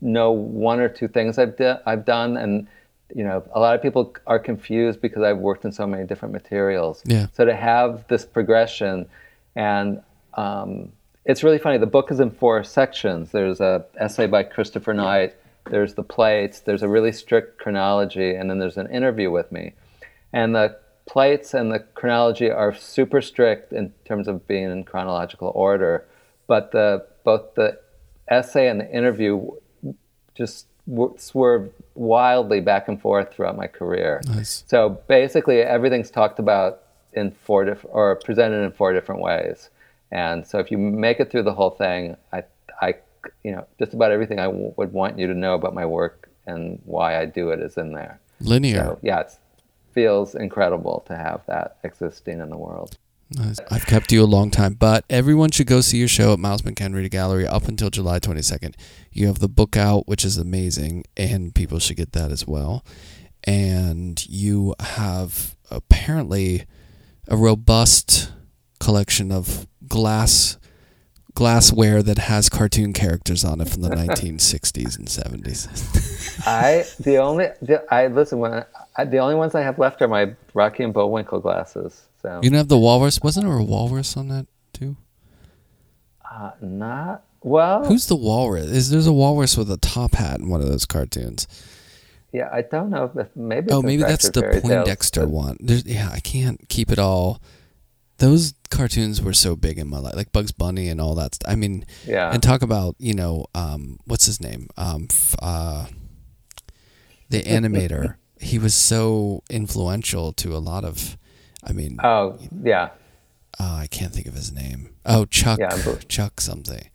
[0.00, 2.66] know one or two things I've, di- I've done, and
[3.14, 6.32] you know, a lot of people are confused because I've worked in so many different
[6.32, 7.02] materials.
[7.04, 7.26] Yeah.
[7.34, 9.06] So to have this progression,
[9.54, 10.02] and
[10.34, 10.92] um,
[11.24, 11.78] it's really funny.
[11.78, 13.30] The book is in four sections.
[13.30, 15.34] There's a essay by Christopher Knight.
[15.70, 16.60] There's the plates.
[16.60, 19.74] There's a really strict chronology, and then there's an interview with me.
[20.32, 20.76] And the
[21.06, 26.06] plates and the chronology are super strict in terms of being in chronological order,
[26.46, 27.78] but the both the
[28.28, 29.50] essay and the interview
[30.34, 30.66] just
[31.16, 34.20] swerve wildly back and forth throughout my career.
[34.26, 34.64] Nice.
[34.66, 36.82] So basically, everything's talked about
[37.12, 39.70] in four different or presented in four different ways.
[40.10, 42.44] And so, if you make it through the whole thing, I,
[42.80, 42.94] I,
[43.44, 46.28] you know, just about everything I w- would want you to know about my work
[46.46, 48.20] and why I do it is in there.
[48.40, 48.76] Linear.
[48.76, 49.38] So, yeah, it
[49.92, 52.96] feels incredible to have that existing in the world.
[53.34, 53.58] Nice.
[53.70, 56.62] I've kept you a long time, but everyone should go see your show at Miles
[56.64, 58.74] Reader Gallery up until July 22nd.
[59.10, 62.84] You have the book out, which is amazing, and people should get that as well.
[63.44, 66.66] And you have apparently
[67.28, 68.32] a robust
[68.80, 70.58] collection of glass
[71.34, 76.46] glassware that has cartoon characters on it from the 1960s and 70s.
[76.46, 78.64] I the only the, I listen when
[78.96, 82.02] I, the only ones I have left are my Rocky and Bullwinkle glasses.
[82.20, 83.20] So You don't have the walrus?
[83.22, 84.96] Wasn't there a walrus on that too?
[86.30, 87.84] uh, not well.
[87.84, 88.66] Who's the walrus?
[88.66, 91.46] Is there's a walrus with a top hat in one of those cartoons?
[92.32, 93.70] yeah, I don't know if maybe.
[93.72, 95.56] Oh, maybe that's the Poindexter one.
[95.60, 97.42] There's, yeah, I can't keep it all.
[98.18, 101.34] Those cartoons were so big in my life, like Bugs Bunny and all that.
[101.34, 102.30] St- I mean, Yeah.
[102.32, 104.68] and talk about you know, um, what's his name?
[104.76, 105.86] Um, f- uh,
[107.28, 108.14] the animator.
[108.42, 111.16] He was so influential to a lot of.
[111.64, 112.90] I mean, Oh yeah,
[113.60, 114.90] uh, I can't think of his name.
[115.06, 115.58] Oh, Chuck.
[115.60, 115.76] Yeah,
[116.08, 116.88] Chuck something.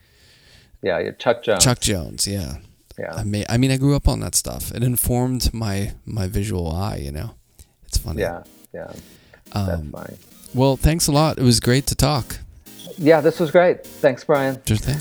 [0.82, 1.11] yeah.
[1.18, 1.64] Chuck Jones.
[1.64, 2.28] Chuck Jones.
[2.28, 2.57] Yeah.
[2.99, 3.14] Yeah.
[3.14, 4.72] I mean, I mean, I grew up on that stuff.
[4.74, 6.98] It informed my my visual eye.
[6.98, 7.36] You know,
[7.86, 8.22] it's funny.
[8.22, 8.44] Yeah.
[8.74, 8.91] Yeah.
[9.53, 10.18] That's Um, funny.
[10.53, 11.38] well, thanks a lot.
[11.38, 12.40] It was great to talk.
[12.98, 13.86] Yeah, this was great.
[13.86, 14.60] Thanks, Brian.
[14.65, 14.98] Sure thing.